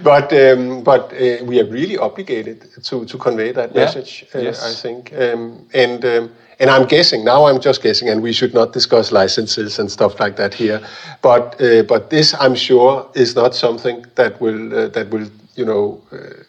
but 0.02 0.32
um, 0.32 0.82
but 0.84 1.12
uh, 1.12 1.44
we 1.44 1.60
are 1.60 1.64
really 1.66 1.98
obligated 1.98 2.58
to 2.84 3.04
to 3.04 3.18
convey 3.18 3.52
that 3.52 3.70
Yeah. 3.74 3.84
message. 3.84 4.24
Uh, 4.34 4.38
Yes. 4.42 4.62
I 4.62 4.74
think, 4.82 5.12
um, 5.12 5.66
and 5.74 6.04
um, 6.04 6.30
and 6.60 6.70
I'm 6.70 6.86
guessing 6.86 7.24
now. 7.24 7.46
I'm 7.46 7.60
just 7.60 7.82
guessing, 7.82 8.08
and 8.08 8.22
we 8.22 8.32
should 8.32 8.54
not 8.54 8.72
discuss 8.72 9.12
licenses 9.12 9.78
and 9.78 9.90
stuff 9.90 10.18
like 10.20 10.36
that 10.36 10.54
here. 10.54 10.80
But 11.22 11.60
uh, 11.60 11.82
but 11.82 12.10
this, 12.10 12.34
I'm 12.40 12.54
sure, 12.54 13.08
is 13.14 13.36
not 13.36 13.54
something 13.54 14.04
that 14.16 14.40
will 14.40 14.74
uh, 14.74 14.88
that 14.88 15.10
will 15.10 15.28
you 15.54 15.64
know. 15.64 16.00
Uh, 16.12 16.44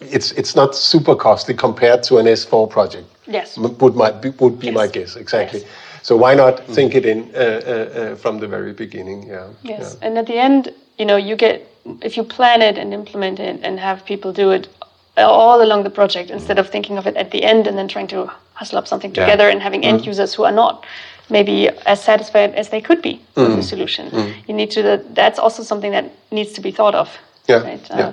it's 0.00 0.32
it's 0.32 0.56
not 0.56 0.74
super 0.74 1.14
costly 1.14 1.54
compared 1.54 2.02
to 2.04 2.18
an 2.18 2.26
S4 2.26 2.70
project. 2.70 3.06
Yes. 3.26 3.58
M- 3.58 3.76
would 3.78 3.94
my 3.94 4.10
be- 4.10 4.30
would 4.40 4.58
be 4.58 4.70
my 4.70 4.86
guess 4.86 5.16
exactly. 5.16 5.60
Yes. 5.60 5.68
So 6.02 6.16
why 6.16 6.34
not 6.34 6.60
think 6.74 6.94
it 6.94 7.04
in 7.04 7.30
uh, 7.34 7.38
uh, 7.38 7.40
uh, 7.42 8.16
from 8.16 8.38
the 8.38 8.48
very 8.48 8.72
beginning? 8.72 9.28
Yeah. 9.28 9.48
Yes, 9.62 9.98
and 10.00 10.16
at 10.16 10.26
the 10.26 10.38
end, 10.38 10.72
you 10.98 11.04
know, 11.04 11.16
you 11.16 11.36
get 11.36 11.66
if 12.02 12.16
you 12.16 12.24
plan 12.24 12.62
it 12.62 12.78
and 12.78 12.94
implement 12.94 13.38
it 13.40 13.60
and 13.62 13.78
have 13.78 14.04
people 14.04 14.32
do 14.32 14.50
it 14.50 14.68
all 15.16 15.62
along 15.62 15.82
the 15.84 15.90
project 15.90 16.30
instead 16.30 16.58
of 16.58 16.68
thinking 16.68 16.98
of 16.98 17.06
it 17.06 17.16
at 17.16 17.30
the 17.30 17.42
end 17.42 17.66
and 17.66 17.76
then 17.76 17.88
trying 17.88 18.06
to 18.08 18.30
hustle 18.54 18.78
up 18.78 18.86
something 18.86 19.12
Yeah. 19.14 19.24
together 19.26 19.48
and 19.48 19.60
having 19.62 19.84
end 19.84 20.00
mm. 20.00 20.06
users 20.06 20.34
who 20.34 20.44
are 20.44 20.52
not 20.52 20.84
maybe 21.28 21.68
as 21.86 22.02
satisfied 22.02 22.54
as 22.54 22.68
they 22.68 22.80
could 22.80 23.02
be 23.02 23.20
with 23.36 23.48
the 23.56 23.62
mm. 23.62 23.64
solution. 23.64 24.10
Mm. 24.10 24.34
You 24.48 24.54
need 24.54 24.70
to. 24.72 25.02
That's 25.14 25.38
also 25.38 25.62
something 25.62 25.92
that 25.92 26.04
needs 26.30 26.52
to 26.52 26.60
be 26.60 26.70
thought 26.72 26.94
of. 26.94 27.08
Yeah, 27.48 27.62
Right? 27.62 27.86
yeah. 27.90 27.98
Uh, 27.98 28.12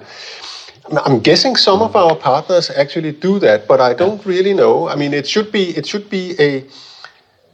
I'm- 0.89 1.01
I'm 1.05 1.19
guessing 1.19 1.57
some 1.57 1.81
of 1.81 1.95
our 1.95 2.15
partners 2.15 2.69
actually 2.69 3.11
do 3.11 3.39
that, 3.39 3.67
but 3.67 3.79
I 3.81 3.93
don't 3.93 4.25
really 4.25 4.53
know. 4.53 4.87
I 4.87 4.95
mean, 4.95 5.13
it 5.13 5.27
should 5.27 5.51
be 5.51 5.63
it 5.77 5.85
should 5.85 6.09
be 6.09 6.35
a 6.39 6.63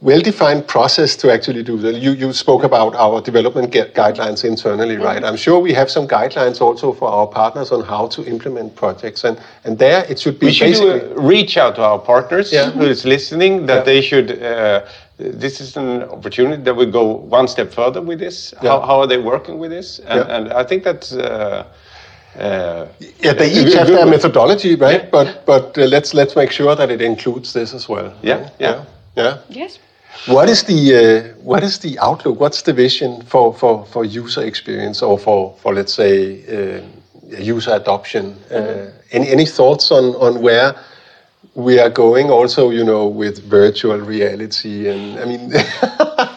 well-defined 0.04 0.66
process 0.68 1.16
to 1.16 1.32
actually 1.32 1.62
do 1.62 1.76
that. 1.78 1.94
You 1.96 2.12
you 2.12 2.32
spoke 2.32 2.62
about 2.66 2.94
our 2.94 3.20
development 3.22 3.72
gu- 3.72 3.90
guidelines 3.94 4.44
internally, 4.44 4.96
right? 4.98 5.24
I'm 5.24 5.36
sure 5.36 5.58
we 5.68 5.72
have 5.74 5.88
some 5.90 6.06
guidelines 6.06 6.60
also 6.60 6.92
for 6.92 7.08
our 7.08 7.26
partners 7.26 7.72
on 7.72 7.82
how 7.84 8.06
to 8.08 8.22
implement 8.34 8.74
projects, 8.76 9.24
and 9.24 9.36
and 9.64 9.78
there 9.78 10.04
it 10.10 10.18
should 10.20 10.38
be 10.38 10.46
we 10.46 10.52
should 10.52 10.66
basically. 10.72 11.00
do 11.00 11.14
a 11.16 11.20
reach 11.34 11.56
out 11.56 11.74
to 11.76 11.82
our 11.82 11.98
partners 11.98 12.52
Yeah. 12.52 12.70
who 12.70 12.84
is 12.84 13.04
listening 13.04 13.66
that 13.66 13.76
Yeah. 13.76 13.84
they 13.84 14.00
should 14.02 14.28
uh, 14.42 14.80
this 15.18 15.60
is 15.60 15.76
an 15.76 16.02
opportunity 16.16 16.62
that 16.62 16.76
we 16.76 16.86
go 16.86 17.04
one 17.38 17.48
step 17.48 17.72
further 17.72 18.02
with 18.02 18.18
this 18.18 18.54
how, 18.60 18.66
Yeah. 18.66 18.86
how 18.86 19.00
are 19.00 19.06
they 19.08 19.18
working 19.18 19.58
with 19.60 19.70
this 19.70 20.00
and, 20.00 20.18
Yeah. 20.20 20.36
and 20.36 20.52
i 20.52 20.64
think 20.68 20.82
that's 20.84 21.12
uh, 21.12 21.64
uh, 22.40 22.86
Yeah, 23.24 23.34
they 23.36 23.50
each 23.50 23.74
have 23.74 23.86
their 23.86 24.06
methodology, 24.06 24.74
right? 24.76 25.02
Yeah. 25.02 25.10
But 25.10 25.26
but 25.46 25.78
uh, 25.78 25.86
let's 25.94 26.12
let's 26.14 26.34
make 26.36 26.52
sure 26.52 26.74
that 26.76 26.90
it 26.90 27.00
includes 27.00 27.52
this 27.52 27.74
as 27.74 27.88
well. 27.88 28.12
Yeah, 28.22 28.40
right? 28.40 28.50
yeah. 28.60 28.84
yeah. 29.16 29.36
Yes. 29.62 29.78
What 30.26 30.48
is 30.48 30.62
the 30.64 30.80
uh, 30.96 31.34
what 31.42 31.62
is 31.62 31.78
the 31.78 31.98
outlook? 31.98 32.40
What's 32.40 32.62
the 32.62 32.72
vision 32.72 33.22
for 33.22 33.52
for, 33.52 33.84
for 33.86 34.04
user 34.04 34.42
experience 34.42 35.02
or 35.02 35.18
for 35.18 35.54
for 35.60 35.74
let's 35.74 35.92
say 35.92 36.42
uh, 36.48 36.80
user 37.38 37.72
adoption? 37.74 38.36
Uh, 38.50 38.90
any 39.12 39.28
any 39.28 39.46
thoughts 39.46 39.90
on 39.90 40.14
on 40.16 40.40
where 40.40 40.74
we 41.54 41.78
are 41.78 41.90
going? 41.90 42.30
Also, 42.30 42.70
you 42.70 42.84
know, 42.84 43.06
with 43.06 43.42
virtual 43.44 43.98
reality 43.98 44.88
and 44.88 45.18
I 45.18 45.24
mean. 45.26 45.52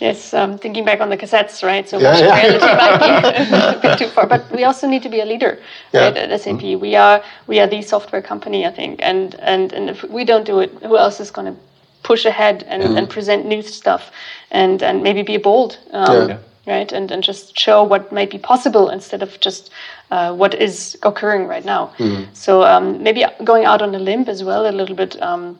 Yes, 0.00 0.32
um, 0.32 0.56
thinking 0.56 0.84
back 0.86 1.00
on 1.02 1.10
the 1.10 1.16
cassettes, 1.16 1.62
right? 1.62 1.86
So 1.86 1.98
Yeah, 1.98 2.12
virtual 2.12 2.28
yeah. 2.28 2.40
reality 2.40 2.66
might 2.66 2.98
be 3.00 3.56
a 3.76 3.80
bit 3.82 3.98
too 3.98 4.06
far, 4.08 4.26
but 4.26 4.50
we 4.50 4.64
also 4.64 4.88
need 4.88 5.02
to 5.02 5.10
be 5.10 5.20
a 5.20 5.26
leader, 5.26 5.58
Yeah. 5.92 6.04
right? 6.04 6.16
At 6.16 6.40
SAP, 6.40 6.62
we 6.80 6.96
are 6.96 7.22
we 7.46 7.60
are 7.60 7.66
the 7.66 7.82
software 7.82 8.22
company, 8.22 8.66
I 8.66 8.70
think, 8.70 9.00
and 9.02 9.34
and 9.40 9.72
and 9.74 9.90
if 9.90 10.02
we 10.04 10.24
don't 10.24 10.44
do 10.46 10.60
it, 10.60 10.70
who 10.82 10.96
else 10.96 11.20
is 11.20 11.30
going 11.30 11.52
to 11.54 11.60
push 12.02 12.24
ahead 12.26 12.64
and, 12.68 12.82
and 12.98 13.08
present 13.08 13.46
new 13.46 13.62
stuff, 13.62 14.10
and 14.50 14.82
and 14.82 15.02
maybe 15.02 15.22
be 15.22 15.36
bold, 15.38 15.78
um, 15.92 16.28
Yeah. 16.28 16.38
right? 16.66 16.92
And 16.92 17.10
and 17.10 17.22
just 17.22 17.58
show 17.58 17.82
what 17.84 18.12
might 18.12 18.30
be 18.30 18.38
possible 18.38 18.88
instead 18.90 19.22
of 19.22 19.38
just 19.40 19.70
uh, 20.10 20.32
what 20.34 20.54
is 20.54 20.96
occurring 21.02 21.48
right 21.48 21.64
now. 21.64 21.90
So 22.32 22.62
um, 22.62 23.02
maybe 23.02 23.24
going 23.44 23.64
out 23.64 23.82
on 23.82 23.94
a 23.94 23.98
limb 23.98 24.24
as 24.28 24.42
well, 24.42 24.66
a 24.66 24.72
little 24.72 24.96
bit. 24.96 25.20
Um, 25.22 25.58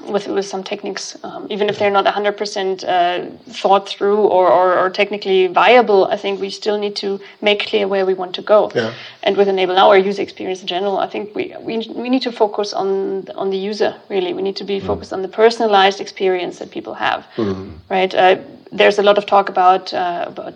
with, 0.00 0.26
with 0.26 0.46
some 0.46 0.62
techniques, 0.64 1.16
um, 1.24 1.46
even 1.50 1.68
if 1.68 1.78
they're 1.78 1.90
not 1.90 2.04
100% 2.04 2.84
uh, 2.84 3.30
thought 3.52 3.88
through 3.88 4.18
or, 4.18 4.50
or, 4.50 4.78
or 4.78 4.90
technically 4.90 5.46
viable, 5.46 6.06
I 6.06 6.16
think 6.16 6.40
we 6.40 6.50
still 6.50 6.78
need 6.78 6.96
to 6.96 7.20
make 7.40 7.66
clear 7.66 7.86
where 7.86 8.06
we 8.06 8.14
want 8.14 8.34
to 8.36 8.42
go. 8.42 8.70
Yeah. 8.74 8.94
And 9.22 9.36
with 9.36 9.48
Enable 9.48 9.74
Now 9.74 9.88
or 9.88 9.96
user 9.96 10.22
experience 10.22 10.60
in 10.60 10.66
general, 10.66 10.98
I 10.98 11.06
think 11.08 11.34
we, 11.34 11.54
we, 11.60 11.78
we 11.94 12.08
need 12.08 12.22
to 12.22 12.32
focus 12.32 12.72
on, 12.72 13.28
on 13.34 13.50
the 13.50 13.58
user, 13.58 13.94
really. 14.08 14.34
We 14.34 14.42
need 14.42 14.56
to 14.56 14.64
be 14.64 14.80
focused 14.80 15.12
on 15.12 15.22
the 15.22 15.28
personalized 15.28 16.00
experience 16.00 16.58
that 16.58 16.70
people 16.70 16.94
have, 16.94 17.26
right? 17.88 18.14
Uh, 18.14 18.36
there's 18.72 18.98
a 18.98 19.02
lot 19.02 19.18
of 19.18 19.26
talk 19.26 19.50
about, 19.50 19.92
uh, 19.92 20.24
about 20.26 20.54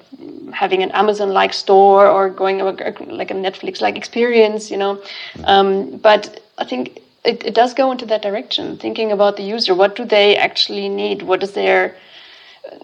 having 0.53 0.83
an 0.83 0.91
Amazon-like 0.93 1.53
store 1.53 2.07
or 2.09 2.31
going 2.31 2.59
like 2.61 3.31
a 3.31 3.35
Netflix-like 3.35 3.97
experience, 3.97 4.71
you 4.71 4.79
know. 4.79 5.03
Um, 5.45 5.99
but 5.99 6.41
I 6.57 6.65
think 6.65 7.01
it, 7.27 7.45
it 7.45 7.55
does 7.55 7.75
go 7.75 7.91
into 7.93 8.07
that 8.07 8.23
direction 8.23 8.77
thinking 8.77 9.13
about 9.13 9.37
the 9.37 9.43
user. 9.43 9.75
What 9.75 9.97
do 9.97 10.05
they 10.05 10.37
actually 10.37 10.89
need? 10.89 11.23
What 11.23 11.43
is 11.43 11.53
their 11.53 11.97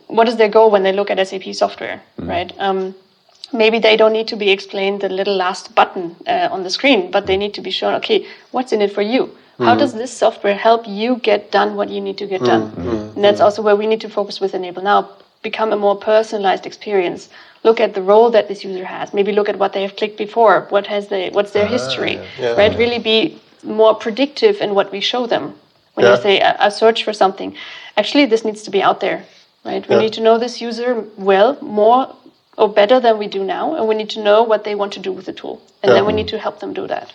what 0.07 0.28
is 0.28 0.36
their 0.36 0.49
goal 0.49 0.70
when 0.70 0.82
they 0.82 0.93
look 0.93 1.11
at 1.11 1.26
sap 1.26 1.43
software 1.55 2.03
mm-hmm. 2.18 2.28
right? 2.28 2.53
Um, 2.59 2.95
maybe 3.53 3.78
they 3.78 3.97
don't 3.97 4.12
need 4.12 4.28
to 4.28 4.36
be 4.36 4.51
explained 4.51 5.01
the 5.01 5.09
little 5.09 5.36
last 5.36 5.74
button 5.74 6.16
uh, 6.26 6.49
on 6.51 6.62
the 6.62 6.70
screen 6.70 7.11
but 7.11 7.26
they 7.26 7.36
need 7.36 7.55
to 7.55 7.61
be 7.61 7.70
shown 7.70 7.95
okay 7.95 8.26
what's 8.51 8.72
in 8.72 8.80
it 8.80 8.93
for 8.93 9.03
you? 9.03 9.30
How 9.59 9.72
mm-hmm. 9.72 9.78
does 9.78 9.93
this 9.95 10.12
software 10.12 10.55
help 10.55 10.88
you 10.88 11.16
get 11.16 11.51
done 11.51 11.76
what 11.76 11.88
you 11.90 12.01
need 12.01 12.18
to 12.18 12.26
get 12.26 12.43
done? 12.43 12.70
Mm-hmm. 12.72 13.14
And 13.16 13.24
that's 13.24 13.40
also 13.40 13.61
where 13.62 13.76
we 13.76 13.86
need 13.86 14.01
to 14.01 14.09
focus 14.09 14.40
with 14.40 14.55
enable 14.55 14.82
now. 14.82 15.11
Become 15.43 15.72
a 15.72 15.76
more 15.76 15.97
personalized 15.97 16.66
experience. 16.66 17.28
Look 17.62 17.78
at 17.78 17.95
the 17.95 18.03
role 18.03 18.30
that 18.30 18.49
this 18.49 18.64
user 18.64 18.84
has. 18.84 19.12
Maybe 19.12 19.30
look 19.32 19.49
at 19.49 19.59
what 19.59 19.72
they 19.72 19.82
have 19.82 19.95
clicked 19.97 20.16
before. 20.16 20.66
What 20.70 20.86
has 20.86 21.09
they 21.09 21.30
what's 21.30 21.53
their 21.53 21.66
ah, 21.66 21.76
history 21.76 22.18
yeah. 22.40 22.55
right? 22.55 22.76
Really 22.76 22.99
be 22.99 23.40
more 23.65 23.95
predictive 23.95 24.61
in 24.61 24.75
what 24.75 24.93
we 24.93 25.01
show 25.01 25.27
them. 25.27 25.55
When 25.95 26.07
Yeah. 26.07 26.17
you 26.17 26.23
say, 26.23 26.41
I, 26.41 26.67
I 26.67 26.69
search 26.71 27.05
for 27.05 27.13
something, 27.13 27.55
actually, 27.97 28.27
this 28.27 28.45
needs 28.45 28.63
to 28.65 28.71
be 28.71 28.83
out 28.83 29.01
there, 29.01 29.25
right? 29.65 29.87
We 29.89 29.95
Yeah. 29.97 30.03
need 30.03 30.13
to 30.15 30.21
know 30.21 30.39
this 30.39 30.61
user 30.61 31.05
well, 31.17 31.57
more 31.61 32.09
or 32.57 32.69
better 32.69 33.01
than 33.01 33.19
we 33.19 33.27
do 33.29 33.45
now, 33.45 33.75
and 33.75 33.89
we 33.89 33.95
need 33.95 34.11
to 34.11 34.21
know 34.23 34.43
what 34.43 34.65
they 34.65 34.75
want 34.75 34.93
to 34.95 35.01
do 35.01 35.13
with 35.13 35.27
the 35.27 35.33
tool. 35.33 35.61
And 35.83 35.93
then 35.93 36.07
we 36.07 36.13
need 36.13 36.29
to 36.29 36.39
help 36.39 36.61
them 36.61 36.73
do 36.75 36.87
that. 36.87 37.13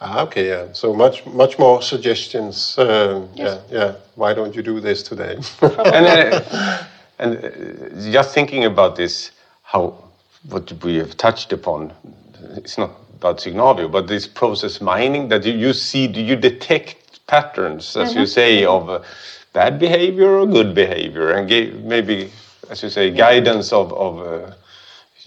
Ah, 0.00 0.22
okay, 0.22 0.48
yeah. 0.48 0.66
So 0.72 0.92
much, 0.94 1.24
much 1.26 1.58
more 1.58 1.82
suggestions. 1.82 2.76
Um, 2.78 3.28
Yes. 3.34 3.60
Yeah, 3.70 3.78
yeah. 3.78 3.92
Why 4.16 4.34
don't 4.34 4.54
you 4.54 4.62
do 4.62 4.80
this 4.80 5.02
today? 5.02 5.36
and 5.62 6.06
uh, 6.06 6.40
and 7.18 7.36
uh, 7.44 8.12
just 8.12 8.34
thinking 8.34 8.64
about 8.64 8.96
this, 8.96 9.30
how 9.62 9.94
what 10.50 10.72
we 10.84 10.96
have 10.98 11.16
touched 11.16 11.52
upon, 11.52 11.92
it's 12.56 12.76
not 12.78 12.90
about 13.22 13.38
Signavio, 13.38 13.90
but 13.90 14.08
this 14.08 14.26
process 14.26 14.80
mining 14.80 15.28
that 15.28 15.44
you, 15.44 15.52
you 15.52 15.72
see, 15.72 16.08
do 16.08 16.20
you 16.20 16.34
detect 16.34 17.26
patterns, 17.28 17.96
as 17.96 18.14
you 18.14 18.26
say, 18.26 18.64
of 18.64 18.90
uh, 18.90 19.00
bad 19.52 19.78
behavior 19.78 20.28
or 20.40 20.46
good 20.46 20.74
behavior, 20.74 21.30
and 21.30 21.48
give, 21.48 21.84
maybe, 21.84 22.30
as 22.68 22.82
you 22.82 22.90
say, 22.90 23.10
guidance 23.10 23.72
of 23.72 23.92
of. 23.92 24.20
Uh, 24.20 24.54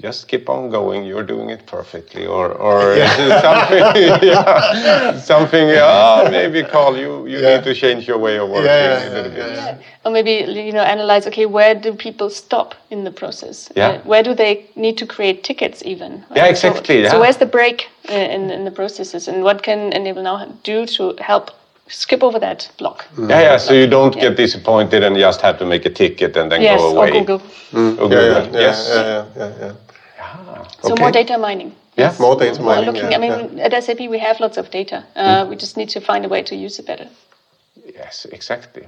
just 0.02 0.28
keep 0.28 0.50
on 0.50 0.70
going. 0.70 1.06
You're 1.06 1.24
doing 1.24 1.50
it 1.50 1.66
perfectly, 1.66 2.26
or 2.26 2.52
or 2.52 2.96
something. 3.42 3.80
yeah, 4.30 5.18
something. 5.20 5.68
Yeah, 5.70 6.28
maybe 6.32 6.64
Carl, 6.64 6.98
you 6.98 7.26
you 7.28 7.40
Yeah. 7.40 7.56
need 7.56 7.64
to 7.64 7.74
change 7.74 8.08
your 8.08 8.18
way 8.20 8.38
of 8.40 8.50
working 8.50 8.66
Yeah, 8.66 9.10
a 9.10 9.10
little 9.16 9.32
yeah, 9.32 9.46
bit. 9.46 9.56
yeah. 9.56 9.78
Or 10.06 10.12
maybe 10.12 10.32
you 10.68 10.72
know 10.74 10.84
analyze. 10.84 11.28
Okay, 11.28 11.46
where 11.46 11.76
do 11.76 11.94
people 11.94 12.30
stop 12.30 12.76
in 12.90 13.04
the 13.04 13.12
process? 13.12 13.70
Yeah. 13.76 13.88
Uh, 13.90 14.00
where 14.04 14.24
do 14.24 14.34
they 14.36 14.66
need 14.76 14.98
to 14.98 15.06
create 15.06 15.44
tickets 15.44 15.82
even? 15.86 16.24
Yeah, 16.36 16.46
exactly, 16.50 16.96
So, 16.96 17.02
yeah. 17.04 17.12
so 17.12 17.20
where's 17.20 17.38
the 17.38 17.46
break 17.46 17.88
uh, 18.10 18.14
in 18.36 18.52
in 18.52 18.66
the 18.66 18.72
processes, 18.72 19.28
and 19.28 19.44
what 19.44 19.62
can 19.64 19.94
Enable 19.94 20.24
Now 20.24 20.46
do 20.64 20.86
to 20.86 21.14
help 21.20 21.52
skip 21.88 22.24
over 22.24 22.40
that 22.40 22.70
block? 22.78 23.06
Yeah, 23.18 23.42
yeah. 23.42 23.58
So 23.60 23.74
you 23.74 23.88
don't 23.88 24.16
Yeah. 24.16 24.28
get 24.30 24.38
disappointed 24.38 25.04
and 25.04 25.16
just 25.18 25.42
have 25.42 25.58
to 25.58 25.66
make 25.66 25.86
a 25.88 25.94
ticket 25.94 26.38
and 26.38 26.52
then 26.52 26.62
Yes, 26.62 26.82
go 26.82 26.88
or 26.88 26.98
away. 26.98 27.12
Google. 27.12 27.42
Or 27.74 27.80
yeah, 27.82 27.96
Google. 27.98 28.12
yeah, 28.12 28.44
yeah, 28.54 28.60
yes. 28.62 28.90
yeah, 28.90 29.04
yeah, 29.04 29.26
yeah, 29.38 29.66
yeah. 29.66 29.72
Ah, 30.26 30.68
so 30.82 30.94
Okay. 30.94 31.04
more 31.04 31.12
data 31.12 31.38
mining. 31.38 31.72
Yeah. 31.98 32.14
More 32.20 32.36
data 32.36 32.62
mining. 32.62 32.86
More 32.86 32.94
looking. 32.94 33.12
yeah, 33.12 33.18
I 33.18 33.20
mean, 33.20 33.60
at 33.60 33.84
SAP 33.84 34.00
we 34.10 34.20
have 34.20 34.40
lots 34.40 34.58
of 34.58 34.70
data. 34.72 35.04
Uh, 35.16 35.44
hmm. 35.44 35.50
We 35.50 35.56
just 35.56 35.78
need 35.78 35.90
to 35.90 36.02
find 36.02 36.26
a 36.26 36.28
way 36.30 36.44
to 36.44 36.56
use 36.56 36.80
it 36.80 36.86
better. 36.86 37.08
Yes, 37.96 38.26
exactly. 38.32 38.84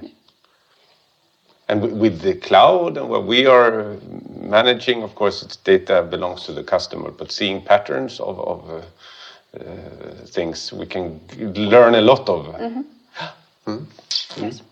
And 1.68 1.80
wi- 1.80 2.00
with 2.00 2.20
the 2.20 2.34
cloud 2.34 2.96
uh, 2.96 3.00
and 3.02 3.10
what 3.10 3.24
we 3.26 3.46
are 3.46 3.96
managing, 4.40 5.02
of 5.02 5.14
course, 5.14 5.42
its 5.42 5.56
data 5.56 6.02
belongs 6.02 6.44
to 6.44 6.52
the 6.52 6.62
customer. 6.64 7.10
But 7.10 7.30
seeing 7.32 7.62
patterns 7.62 8.20
of, 8.20 8.40
of 8.40 8.70
uh, 8.70 8.82
uh, 9.60 10.26
things, 10.26 10.72
we 10.72 10.86
can 10.86 11.20
learn 11.54 11.94
a 11.94 12.00
lot 12.00 12.28
of. 12.28 12.48
Uh, 12.48 12.58
mm-hmm. 12.58 12.82
hmm? 13.64 13.84
Yes. 14.36 14.60
Hmm? 14.60 14.66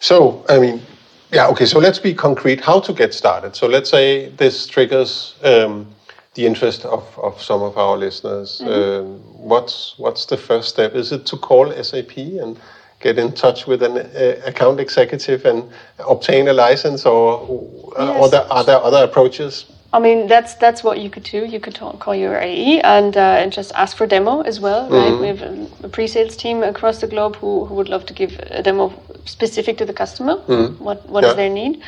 So, 0.00 0.44
I 0.48 0.58
mean, 0.58 0.82
yeah, 1.32 1.46
okay, 1.48 1.64
so 1.64 1.78
let's 1.78 1.98
be 1.98 2.12
concrete. 2.12 2.60
How 2.60 2.78
to 2.80 2.92
get 2.92 3.14
started? 3.14 3.56
So, 3.56 3.66
let's 3.66 3.88
say 3.90 4.28
this 4.36 4.66
triggers 4.66 5.34
um, 5.42 5.86
the 6.34 6.46
interest 6.46 6.84
of, 6.84 7.18
of 7.18 7.40
some 7.42 7.62
of 7.62 7.76
our 7.78 7.96
listeners. 7.96 8.60
Um, 8.64 9.18
what's, 9.48 9.94
what's 9.98 10.26
the 10.26 10.36
first 10.36 10.68
step? 10.68 10.94
Is 10.94 11.10
it 11.10 11.24
to 11.26 11.36
call 11.36 11.72
SAP 11.82 12.16
and 12.16 12.58
get 13.00 13.18
in 13.18 13.32
touch 13.32 13.66
with 13.66 13.82
an 13.82 13.98
uh, 13.98 14.40
account 14.44 14.78
executive 14.78 15.44
and 15.46 15.70
obtain 15.98 16.48
a 16.48 16.52
license, 16.52 17.06
or, 17.06 17.92
uh, 17.98 18.04
Yes. 18.06 18.20
or 18.22 18.28
there, 18.28 18.52
are 18.52 18.64
there 18.64 18.78
other 18.82 19.02
approaches? 19.04 19.64
I 19.94 19.98
mean, 19.98 20.26
that's 20.26 20.54
that's 20.54 20.82
what 20.82 21.00
you 21.00 21.10
could 21.10 21.24
do. 21.24 21.44
You 21.44 21.60
could 21.60 21.74
talk, 21.74 21.98
call 21.98 22.14
your 22.14 22.36
AE 22.40 22.80
and 22.80 23.14
uh, 23.16 23.42
and 23.42 23.52
just 23.52 23.72
ask 23.74 23.96
for 23.96 24.06
demo 24.06 24.40
as 24.40 24.58
well, 24.58 24.88
right? 24.88 25.20
We 25.20 25.26
have 25.26 25.42
a, 25.42 25.66
a 25.82 25.88
pre-sales 25.88 26.34
team 26.36 26.62
across 26.62 27.00
the 27.00 27.06
globe 27.06 27.36
who, 27.36 27.66
who 27.66 27.74
would 27.74 27.90
love 27.90 28.06
to 28.06 28.14
give 28.14 28.38
a 28.50 28.62
demo 28.62 28.92
specific 29.26 29.76
to 29.78 29.84
the 29.84 29.92
customer. 29.92 30.36
What 30.78 31.06
what 31.08 31.24
is 31.24 31.30
Yeah. 31.30 31.36
their 31.36 31.50
need? 31.50 31.82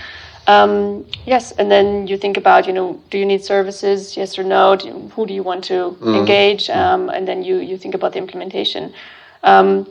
Um, 0.47 1.07
yes, 1.25 1.53
and 1.53 1.71
then 1.71 2.07
you 2.07 2.19
think 2.19 2.37
about, 2.37 2.67
you 2.67 2.75
know, 2.75 3.01
do 3.11 3.17
you 3.17 3.25
need 3.25 3.43
services? 3.43 4.15
Yes 4.19 4.39
or 4.39 4.45
no? 4.45 4.77
Do 4.77 4.89
you, 4.89 5.11
who 5.17 5.25
do 5.27 5.33
you 5.33 5.43
want 5.43 5.65
to 5.65 5.97
engage? 6.03 6.69
Um, 6.69 7.09
and 7.09 7.27
then 7.27 7.43
you 7.43 7.57
you 7.71 7.79
think 7.79 7.95
about 7.95 8.13
the 8.13 8.19
implementation. 8.19 8.93
Um, 9.43 9.87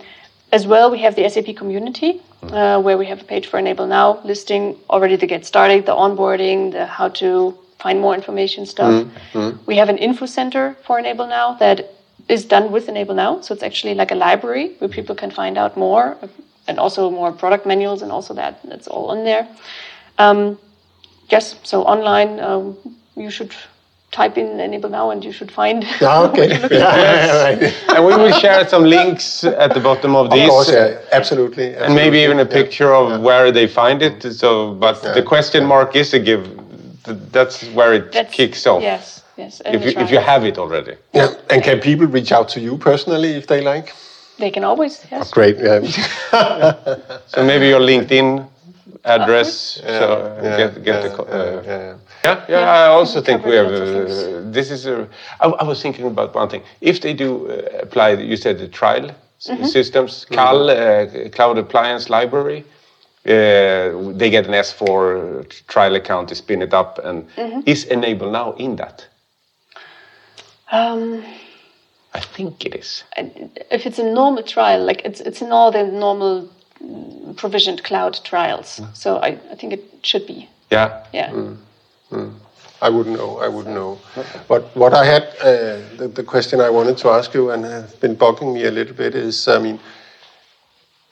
as 0.52 0.68
well, 0.68 0.92
we 0.92 1.00
have 1.00 1.16
the 1.16 1.28
SAP 1.28 1.56
community 1.56 2.22
uh, 2.44 2.80
where 2.80 2.98
we 2.98 3.08
have 3.08 3.20
a 3.22 3.24
page 3.24 3.48
for 3.48 3.58
Enable 3.58 3.88
Now 3.88 4.20
listing 4.24 4.76
already 4.88 5.16
the 5.16 5.26
get 5.26 5.46
started, 5.48 5.88
the 5.88 5.96
onboarding, 5.96 6.72
the 6.72 6.86
how 6.86 7.10
to 7.10 7.58
find 7.84 8.00
more 8.00 8.16
information 8.16 8.66
stuff. 8.66 8.94
We 9.68 9.76
have 9.82 9.90
an 9.90 9.98
info 9.98 10.26
center 10.26 10.76
for 10.86 10.98
Enable 11.00 11.28
Now 11.28 11.48
that 11.64 11.78
is 12.36 12.46
done 12.46 12.72
with 12.72 12.88
Enable 12.88 13.16
Now. 13.16 13.42
So 13.42 13.54
it's 13.54 13.64
actually 13.70 13.96
like 14.02 14.12
a 14.12 14.20
library 14.28 14.66
where 14.80 14.90
people 14.90 15.16
can 15.16 15.32
find 15.32 15.58
out 15.58 15.76
more 15.76 16.18
and 16.68 16.80
also 16.80 17.12
more 17.12 17.32
product 17.32 17.66
manuals 17.66 18.02
and 18.02 18.12
also 18.12 18.34
that 18.42 18.54
that's 18.64 18.88
all 18.88 19.06
on 19.14 19.20
there. 19.26 19.48
Um, 20.18 20.58
yes, 21.30 21.56
so 21.64 21.84
online 21.84 22.40
um, 22.40 22.78
you 23.16 23.30
should 23.30 23.54
type 24.14 24.38
in 24.38 24.60
Enable 24.60 24.90
Now 24.90 25.10
and 25.12 25.26
you 25.26 25.34
should 25.38 25.52
find. 25.52 25.84
Ah, 26.02 26.30
okay. 26.30 26.48
yeah, 26.48 26.68
yeah, 26.72 27.44
right. 27.46 27.62
and 27.96 28.06
we 28.06 28.14
will 28.22 28.32
share 28.44 28.68
some 28.74 28.84
links 28.84 29.44
at 29.44 29.74
the 29.74 29.80
bottom 29.90 30.16
of 30.16 30.26
Of 30.28 30.34
these. 30.34 30.50
course, 30.50 30.72
yeah, 30.72 31.20
absolutely. 31.20 31.76
And 31.76 31.94
maybe 31.96 32.20
even 32.20 32.38
a 32.38 32.42
absolutely, 32.42 32.64
picture 32.64 32.92
of 32.94 33.22
where 33.28 33.52
they 33.52 33.68
find 33.68 34.02
it. 34.02 34.18
So, 34.42 34.50
but 34.86 34.96
the 35.18 35.24
question 35.34 35.66
mark 35.66 35.96
is 35.96 36.14
a 36.14 36.20
give. 36.20 36.63
Th- 37.04 37.18
That's 37.32 37.64
where 37.74 37.94
it 37.94 38.12
That's- 38.12 38.34
kicks 38.34 38.66
off. 38.68 38.82
Yes, 38.82 39.24
yes. 39.38 39.62
If 39.66 39.82
you, 39.86 40.02
if 40.02 40.12
you 40.12 40.20
have 40.20 40.44
it 40.46 40.58
already. 40.58 40.96
Yeah. 41.14 41.30
yeah. 41.30 41.36
And 41.56 41.64
can 41.64 41.80
people 41.80 42.08
reach 42.08 42.32
out 42.32 42.50
to 42.50 42.60
you 42.60 42.78
personally 42.78 43.32
if 43.36 43.46
they 43.48 43.62
like? 43.62 43.94
they 44.40 44.50
can 44.52 44.64
always 44.64 45.06
yes. 45.12 45.32
Great. 45.32 45.58
Yeah. 45.58 45.80
So 47.28 47.44
maybe 47.46 47.68
your 47.68 47.80
LinkedIn 47.80 48.48
address. 49.06 49.80
Yeah, 49.84 50.00
so 50.00 50.40
yeah, 50.44 50.58
get 50.58 50.84
get 50.84 50.96
yeah, 50.96 51.08
the. 51.10 51.16
co- 51.16 51.28
yeah, 51.30 51.36
uh, 51.36 51.62
yeah. 51.66 51.98
Yeah, 52.26 52.46
yeah. 52.50 52.60
Yeah, 52.60 52.72
I 52.72 52.88
also 52.88 53.22
think 53.22 53.46
we 53.46 53.56
have. 53.56 53.68
Uh, 53.68 54.52
this 54.52 54.72
is 54.72 54.86
a. 54.86 55.08
I, 55.40 55.46
I 55.48 55.64
was 55.64 55.82
thinking 55.82 56.06
about 56.08 56.34
one 56.36 56.50
thing. 56.50 56.64
If 56.82 57.00
they 57.02 57.14
do 57.14 57.30
uh, 57.50 57.82
apply, 57.86 58.10
you 58.32 58.38
said 58.38 58.58
the 58.60 58.68
trial 58.68 59.12
Mm-hmm. 59.46 59.66
systems, 59.66 60.26
CAL, 60.32 60.70
uh, 60.70 61.06
Cloud 61.36 61.58
Appliance 61.58 62.10
Library. 62.10 62.64
Uh, 63.26 64.12
they 64.18 64.30
get 64.30 64.46
an 64.48 64.54
S4 64.54 65.66
trial 65.68 65.96
account, 65.96 66.28
they 66.30 66.36
spin 66.36 66.62
it 66.62 66.74
up, 66.74 67.00
and 67.04 67.26
Mm-hmm. 67.38 67.62
is 67.66 67.86
Enable 67.86 68.30
now 68.32 68.54
in 68.54 68.76
that? 68.76 69.08
Um, 70.72 71.24
I 72.14 72.20
think 72.20 72.66
it 72.66 72.76
is. 72.76 73.04
if 73.72 73.86
it's 73.86 74.00
a 74.00 74.04
normal 74.04 74.44
trial, 74.44 74.84
like 74.86 75.02
it's 75.06 75.22
it's 75.22 75.42
in 75.42 75.52
all 75.52 75.72
the 75.72 75.84
normal 75.84 76.50
mm, 76.84 77.36
provisioned 77.36 77.84
cloud 77.84 78.20
trials. 78.24 78.80
Mm. 78.80 78.96
So 78.96 79.18
I, 79.18 79.38
I 79.52 79.56
think 79.56 79.74
it 79.74 79.84
should 80.02 80.26
be. 80.28 80.50
Yeah. 80.72 80.90
Yeah. 81.14 81.32
I 82.82 82.90
wouldn't 82.90 83.16
know. 83.18 83.38
I 83.40 83.48
wouldn't 83.48 83.76
know. 83.76 83.98
But 84.48 84.64
what 84.76 84.94
I 84.94 85.06
had, 85.06 85.24
uh, 85.40 85.80
the, 85.98 86.08
the 86.14 86.24
question 86.24 86.60
I 86.60 86.70
wanted 86.70 86.98
to 86.98 87.10
ask 87.10 87.34
you, 87.34 87.52
and 87.52 87.64
has 87.64 87.94
been 87.96 88.16
bugging 88.16 88.54
me 88.54 88.66
a 88.66 88.72
little 88.72 88.94
bit, 88.96 89.16
is 89.16 89.48
I 89.48 89.58
mean, 89.60 89.80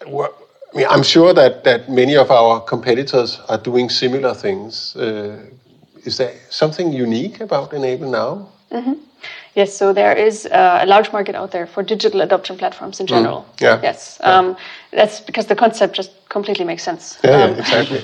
what, 0.05 0.35
I 0.73 0.77
mean, 0.77 0.87
I'm 0.89 1.03
sure 1.03 1.33
that 1.33 1.63
that 1.63 1.89
many 1.89 2.15
of 2.15 2.31
our 2.31 2.61
competitors 2.61 3.39
are 3.49 3.57
doing 3.57 3.89
similar 3.89 4.33
things. 4.33 4.95
Uh, 4.95 5.37
is 6.05 6.17
there 6.17 6.33
something 6.49 6.93
unique 6.93 7.41
about 7.41 7.73
Enable 7.73 8.09
now? 8.09 8.47
Yes, 9.53 9.75
so 9.77 9.91
there 9.91 10.15
is 10.15 10.45
uh, 10.45 10.79
a 10.81 10.85
large 10.85 11.11
market 11.11 11.35
out 11.35 11.51
there 11.51 11.67
for 11.67 11.83
digital 11.83 12.21
adoption 12.21 12.57
platforms 12.57 12.99
in 13.01 13.07
general. 13.07 13.45
Mm. 13.57 13.61
Yeah. 13.61 13.79
Yes. 13.83 14.17
Um, 14.23 14.55
that's 14.91 15.19
because 15.19 15.47
the 15.47 15.55
concept 15.55 15.93
just 15.93 16.11
completely 16.29 16.63
makes 16.65 16.83
sense. 16.83 17.19
Yeah, 17.23 17.31
Um, 17.31 17.55
yeah 17.55 17.59
exactly. 17.59 17.99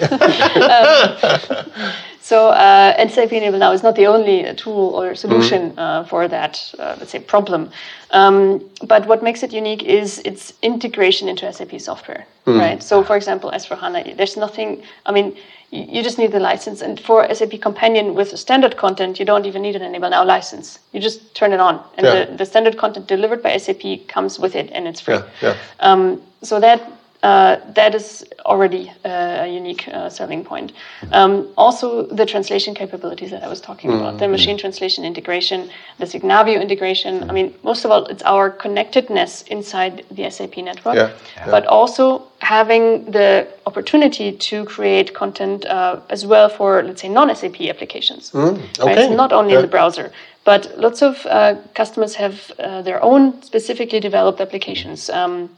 So 2.28 2.50
uh, 2.50 2.94
Enable 3.00 3.58
Now 3.58 3.72
is 3.72 3.84
not 3.84 3.96
the 3.96 4.06
only 4.08 4.46
uh, 4.46 4.54
tool 4.58 4.90
or 5.00 5.16
solution 5.16 5.62
Mm-hmm. 5.72 5.80
uh, 5.80 6.04
for 6.04 6.28
that, 6.28 6.74
uh, 6.78 6.96
let's 7.00 7.12
say, 7.12 7.20
problem. 7.20 7.70
Um, 8.12 8.60
but 8.86 9.08
what 9.08 9.24
makes 9.24 9.44
it 9.44 9.54
unique 9.54 9.84
is 9.84 10.20
its 10.26 10.54
integration 10.62 11.30
into 11.30 11.52
SAP 11.54 11.80
software, 11.80 12.26
Mm. 12.46 12.60
right? 12.60 12.84
So, 12.84 13.04
for 13.04 13.16
example, 13.16 13.50
S4 13.52 13.78
HANA, 13.80 14.16
there's 14.18 14.36
nothing. 14.38 14.84
I 15.06 15.12
mean, 15.14 15.28
you, 15.72 15.84
you 15.94 16.04
just 16.04 16.18
need 16.18 16.32
the 16.32 16.40
license, 16.52 16.82
and 16.86 17.00
for 17.00 17.34
SAP 17.34 17.62
Companion 17.62 18.14
with 18.14 18.38
standard 18.38 18.76
content, 18.76 19.20
you 19.20 19.26
don't 19.26 19.46
even 19.46 19.62
need 19.62 19.76
an 19.76 19.82
Enable 19.82 20.10
Now 20.10 20.26
license. 20.26 20.80
You 20.94 21.00
just 21.00 21.20
turn 21.34 21.54
it 21.54 21.60
on, 21.62 21.76
and 21.98 22.06
Yeah. 22.06 22.26
the, 22.26 22.38
the 22.38 22.46
standard 22.46 22.76
content 22.78 23.08
delivered 23.08 23.42
by 23.42 23.58
SAP 23.58 23.84
comes 24.08 24.38
with 24.40 24.54
it, 24.56 24.68
and 24.76 24.86
it's 24.88 25.02
free. 25.02 25.16
yeah, 25.16 25.26
yeah. 25.42 25.56
Um, 25.80 26.22
so 26.44 26.60
that 26.60 26.80
uh, 27.24 27.58
that 27.74 27.96
is 27.96 28.24
already 28.46 28.92
uh, 29.04 29.46
a 29.46 29.48
unique 29.48 29.88
uh, 29.88 30.10
selling 30.10 30.44
point. 30.46 30.72
Um, 31.12 31.48
also, 31.58 32.06
the 32.06 32.26
translation 32.26 32.76
capabilities 32.76 33.32
that 33.32 33.44
I 33.44 33.48
was 33.48 33.60
talking 33.62 33.90
about, 33.92 34.08
Mm-hmm. 34.08 34.18
the 34.20 34.28
machine 34.28 34.58
translation 34.58 35.04
integration, 35.04 35.70
the 35.98 36.06
Signavio 36.06 36.62
integration. 36.62 37.28
I 37.30 37.34
mean, 37.34 37.54
most 37.64 37.86
of 37.86 37.92
all, 37.92 38.06
it's 38.06 38.24
our 38.24 38.50
connectedness 38.50 39.42
inside 39.44 40.06
the 40.12 40.30
SAP 40.30 40.58
network, 40.58 40.96
Yeah, 40.96 41.10
yeah. 41.38 41.50
but 41.52 41.66
also 41.66 42.24
having 42.40 43.06
the 43.12 43.48
opportunity 43.66 44.32
to 44.32 44.66
create 44.66 45.14
content 45.14 45.66
uh, 45.66 46.00
as 46.10 46.26
well 46.26 46.50
for, 46.50 46.84
let's 46.84 47.02
say, 47.02 47.10
non-SAP 47.10 47.62
applications. 47.62 48.32
Right? 48.34 48.54
Mm, 48.54 48.80
okay. 48.80 49.08
So 49.08 49.16
not 49.16 49.34
only 49.34 49.54
Yeah. 49.54 49.60
in 49.60 49.66
the 49.66 49.72
browser, 49.78 50.12
but 50.46 50.62
lots 50.78 51.02
of 51.02 51.26
uh, 51.26 51.56
customers 51.74 52.16
have 52.16 52.52
uh, 52.60 52.82
their 52.84 53.04
own 53.04 53.42
specifically 53.42 54.00
developed 54.00 54.40
applications 54.40 55.10
um, 55.10 55.50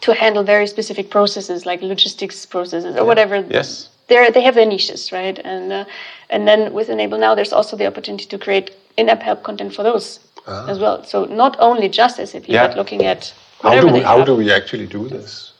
to 0.00 0.14
handle 0.14 0.42
very 0.42 0.66
specific 0.66 1.10
processes 1.10 1.66
like 1.66 1.82
logistics 1.82 2.46
processes 2.46 2.96
or 2.96 3.04
whatever. 3.04 3.44
Yes. 3.48 3.88
They're, 4.08 4.30
they 4.30 4.42
have 4.42 4.54
their 4.54 4.66
niches, 4.66 5.12
right? 5.12 5.38
And 5.44 5.72
uh, 5.72 5.84
and 6.30 6.46
then 6.46 6.72
with 6.72 6.88
Enable 6.90 7.18
Now, 7.18 7.34
there's 7.34 7.52
also 7.52 7.76
the 7.76 7.86
opportunity 7.86 8.26
to 8.26 8.38
create 8.38 8.70
in-app 8.96 9.22
help 9.22 9.42
content 9.42 9.74
for 9.74 9.82
those 9.82 10.20
as 10.46 10.78
well. 10.78 11.02
So 11.04 11.24
not 11.24 11.56
only 11.58 11.88
just 11.88 12.16
SAP, 12.16 12.48
Yeah. 12.48 12.66
but 12.66 12.76
looking 12.76 13.04
at 13.06 13.32
How 13.62 13.80
do 13.80 13.88
we 13.88 14.00
how 14.00 14.24
do 14.24 14.34
we 14.36 14.52
actually 14.52 14.86
do 14.86 15.08
this? 15.08 15.52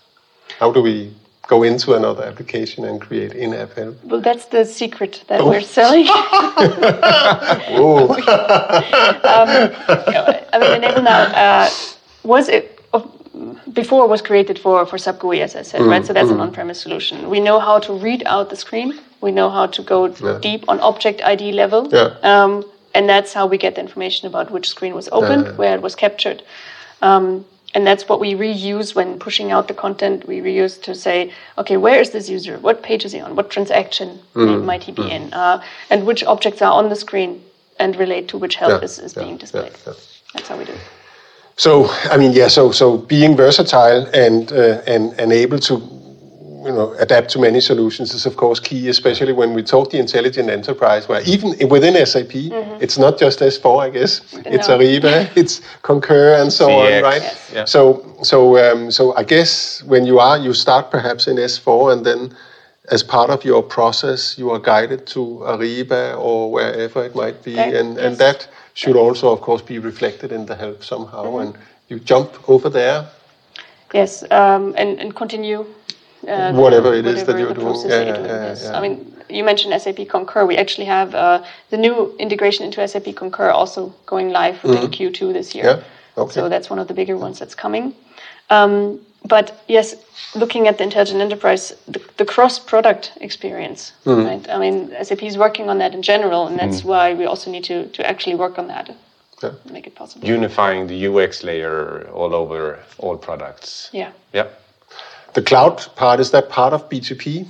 How 0.59 0.71
do 0.73 0.83
we 0.83 1.11
go 1.49 1.63
into 1.63 1.95
another 1.95 2.25
application 2.25 2.85
and 2.85 3.01
create 3.01 3.33
in-app 3.33 3.73
help? 3.75 3.97
Well, 4.05 4.21
that's 4.21 4.47
the 4.47 4.65
secret 4.65 5.25
that 5.29 5.41
Oh. 5.41 5.49
we're 5.49 5.63
selling. 5.63 6.07
Oh, 7.77 8.15
I 10.53 10.59
mean, 10.61 10.75
Enable 10.83 11.03
Now 11.03 11.23
uh, 11.45 11.71
was 12.23 12.49
it 12.49 12.74
before 13.73 14.07
was 14.09 14.23
created 14.23 14.59
for 14.59 14.87
for 14.87 14.99
SAP 14.99 15.19
GUI, 15.19 15.41
as 15.43 15.57
I 15.57 15.63
said, 15.63 15.81
right? 15.83 16.05
So 16.07 16.13
that's 16.13 16.31
an 16.31 16.41
on-premise 16.41 16.81
solution. 16.81 17.29
We 17.31 17.41
know 17.41 17.59
how 17.61 17.79
to 17.87 17.93
read 17.93 18.23
out 18.27 18.51
the 18.51 18.57
screen. 18.57 18.91
We 19.21 19.31
know 19.33 19.49
how 19.51 19.67
to 19.77 19.83
go 19.83 20.09
deep 20.41 20.63
on 20.69 20.81
object 20.81 21.23
ID 21.23 21.53
level. 21.53 21.89
Yeah. 21.91 22.09
Um, 22.23 22.53
and 22.97 23.09
that's 23.09 23.33
how 23.33 23.47
we 23.47 23.59
get 23.59 23.75
the 23.75 23.81
information 23.81 24.29
about 24.29 24.51
which 24.55 24.69
screen 24.69 24.95
was 24.95 25.09
opened, 25.11 25.47
Yeah. 25.47 25.53
where 25.61 25.75
it 25.75 25.83
was 25.83 25.95
captured. 25.97 26.43
Um, 27.03 27.45
and 27.75 27.85
that's 27.85 28.05
what 28.09 28.21
we 28.21 28.35
reuse 28.35 28.95
when 28.95 29.19
pushing 29.19 29.51
out 29.51 29.67
the 29.67 29.75
content. 29.75 30.29
We 30.29 30.37
reuse 30.41 30.81
to 30.83 30.95
say, 30.95 31.33
okay, 31.59 31.77
where 31.77 31.99
is 32.01 32.11
this 32.11 32.29
user? 32.31 32.55
What 32.59 32.77
page 32.89 33.05
is 33.05 33.13
he 33.13 33.21
on? 33.21 33.35
What 33.35 33.51
transaction 33.51 34.09
might 34.71 34.85
he 34.85 34.93
be 34.93 35.11
in? 35.11 35.33
Uh, 35.35 35.61
and 35.91 36.07
which 36.07 36.23
objects 36.25 36.63
are 36.63 36.73
on 36.81 36.89
the 36.89 36.97
screen 36.97 37.43
and 37.81 37.97
relate 37.97 38.29
to 38.29 38.39
which 38.39 38.55
help 38.63 38.71
Yeah, 38.81 38.85
is, 38.87 38.99
is 39.01 39.17
yeah, 39.17 39.23
being 39.23 39.35
yeah, 39.35 39.45
displayed. 39.45 39.73
yeah. 39.87 39.95
That's 40.35 40.49
how 40.49 40.57
we 40.57 40.65
do 40.65 40.73
it. 40.73 40.79
So 41.57 41.87
I 42.11 42.17
mean, 42.17 42.33
yeah. 42.33 42.49
So 42.49 42.73
so 42.73 42.99
being 42.99 43.37
versatile 43.37 44.07
and 44.13 44.51
uh, 44.53 44.83
and 44.87 45.13
and 45.21 45.33
able 45.33 45.59
to 45.61 45.75
you 45.75 46.73
know 46.73 46.95
adapt 46.99 47.31
to 47.31 47.39
many 47.39 47.61
solutions 47.61 48.13
is 48.15 48.27
of 48.27 48.37
course 48.37 48.59
key, 48.59 48.89
especially 48.89 49.33
when 49.33 49.55
we 49.55 49.63
talk 49.63 49.91
the 49.91 49.99
intelligent 49.99 50.49
enterprise, 50.51 51.09
where 51.09 51.23
even 51.23 51.69
within 51.69 51.95
SAP, 52.07 52.33
it's 52.81 52.99
not 52.99 53.19
just 53.19 53.39
S4, 53.41 53.87
I 53.87 53.91
guess. 53.91 54.21
It's 54.47 54.69
No. 54.69 54.79
Ariba, 54.79 55.31
it's 55.37 55.61
Concur, 55.83 56.35
and 56.41 56.53
so 56.53 56.69
CX, 56.69 56.97
on, 56.97 57.03
right? 57.03 57.23
Yes. 57.23 57.51
Yeah. 57.55 57.65
So 57.67 58.17
so 58.23 58.59
um, 58.59 58.91
so 58.91 59.15
I 59.15 59.23
guess 59.25 59.83
when 59.85 60.07
you 60.07 60.19
are, 60.19 60.39
you 60.39 60.55
start 60.55 60.91
perhaps 60.91 61.27
in 61.29 61.37
S4, 61.37 61.93
and 61.93 62.05
then 62.07 62.35
as 62.91 63.03
part 63.03 63.31
of 63.31 63.45
your 63.45 63.63
process, 63.63 64.37
you 64.39 64.51
are 64.51 64.59
guided 64.59 65.07
to 65.07 65.21
Ariba 65.45 66.19
or 66.19 66.51
wherever 66.51 67.05
it 67.05 67.15
might 67.15 67.43
be, 67.45 67.53
Okay, 67.53 67.79
and 67.79 67.99
and 67.99 68.17
yes. 68.17 68.19
that 68.19 68.49
should 68.75 68.97
also, 68.97 69.33
of 69.33 69.41
course, 69.41 69.63
be 69.63 69.79
reflected 69.79 70.33
in 70.33 70.47
the 70.47 70.55
help 70.55 70.85
somehow. 70.85 71.39
And 71.39 71.57
you 71.89 71.99
jump 72.01 72.49
over 72.49 72.69
there, 72.69 73.07
Yes, 73.95 74.25
um, 74.33 74.75
and, 74.77 74.99
and 74.99 75.15
continue. 75.15 75.65
Uh, 76.27 76.53
Whatever 76.53 76.95
it 76.95 77.07
is 77.07 77.23
that 77.25 77.35
whatever 77.35 77.39
you're 77.39 77.55
doing. 77.55 77.91
Yeah, 77.91 78.01
yeah, 78.01 78.17
doing, 78.17 78.27
yeah, 78.27 78.45
yes. 78.47 78.67
I 78.67 78.81
mean, 78.81 79.23
you 79.31 79.45
mentioned 79.45 79.81
SAP 79.81 80.09
Concur. 80.09 80.45
We 80.47 80.57
actually 80.57 80.87
have 80.87 81.15
uh, 81.15 81.45
the 81.71 81.77
new 81.77 82.15
integration 82.19 82.65
into 82.65 82.87
SAP 82.89 83.15
Concur 83.15 83.51
also 83.51 83.95
going 84.07 84.31
live 84.31 84.63
within 84.65 84.91
Q2 84.91 85.33
this 85.33 85.55
year. 85.55 85.65
Mm-hmm. 85.65 86.19
Yeah, 86.19 86.23
okay. 86.25 86.33
So 86.33 86.49
that's 86.49 86.69
one 86.69 86.81
of 86.81 86.89
the 86.89 86.95
bigger 86.95 87.17
ones 87.17 87.39
that's 87.39 87.55
coming. 87.55 87.95
Um, 88.51 89.01
but 89.29 89.63
yes, 89.69 89.95
looking 90.35 90.69
at 90.69 90.79
the 90.79 90.85
intelligent 90.85 91.21
enterprise, 91.21 91.73
the, 91.89 92.01
the 92.17 92.25
cross-product 92.25 93.13
experience, 93.21 93.93
Mm-hmm. 94.05 94.27
right? 94.27 94.49
I 94.51 94.59
mean, 94.59 94.95
SAP 95.03 95.23
is 95.23 95.37
working 95.39 95.69
on 95.71 95.79
that 95.79 95.95
in 95.95 96.03
general, 96.03 96.47
and 96.47 96.59
that's 96.59 96.85
why 96.85 97.15
we 97.15 97.25
also 97.27 97.51
need 97.51 97.65
to, 97.65 97.87
to 97.89 98.07
actually 98.07 98.37
work 98.37 98.59
on 98.59 98.69
that, 98.69 98.95
Yeah. 99.43 99.53
make 99.71 99.87
it 99.87 99.95
possible. 99.95 100.29
Unifying 100.29 100.87
the 100.87 101.07
UX 101.09 101.43
layer 101.43 102.09
all 102.13 102.35
over 102.35 102.79
all 102.99 103.17
products. 103.17 103.89
yeah. 103.93 104.11
Yeah. 104.33 104.47
The 105.35 105.43
cloud 105.43 105.85
part 105.97 106.21
is 106.21 106.31
that 106.31 106.49
part 106.49 106.73
of 106.73 106.89
BTP 106.89 107.47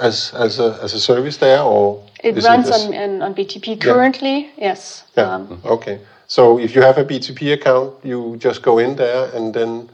as 0.00 0.32
as 0.34 0.60
a 0.60 0.78
as 0.82 0.94
a 0.94 1.00
service 1.00 1.38
there, 1.38 1.60
or 1.62 2.02
It 2.22 2.36
is 2.38 2.44
runs 2.44 2.68
as- 2.70 2.84
on, 2.86 2.94
on, 2.94 3.22
on 3.22 3.34
BTP 3.34 3.80
currently, 3.80 4.50
yes. 4.58 5.02
Yeah. 5.16 5.34
Um, 5.34 5.60
okay. 5.64 5.98
So 6.28 6.58
if 6.58 6.74
you 6.76 6.82
have 6.82 6.98
a 7.00 7.04
BTP 7.04 7.52
account, 7.52 7.94
you 8.04 8.36
just 8.38 8.62
go 8.62 8.78
in 8.78 8.96
there 8.96 9.28
and 9.36 9.52
then 9.54 9.88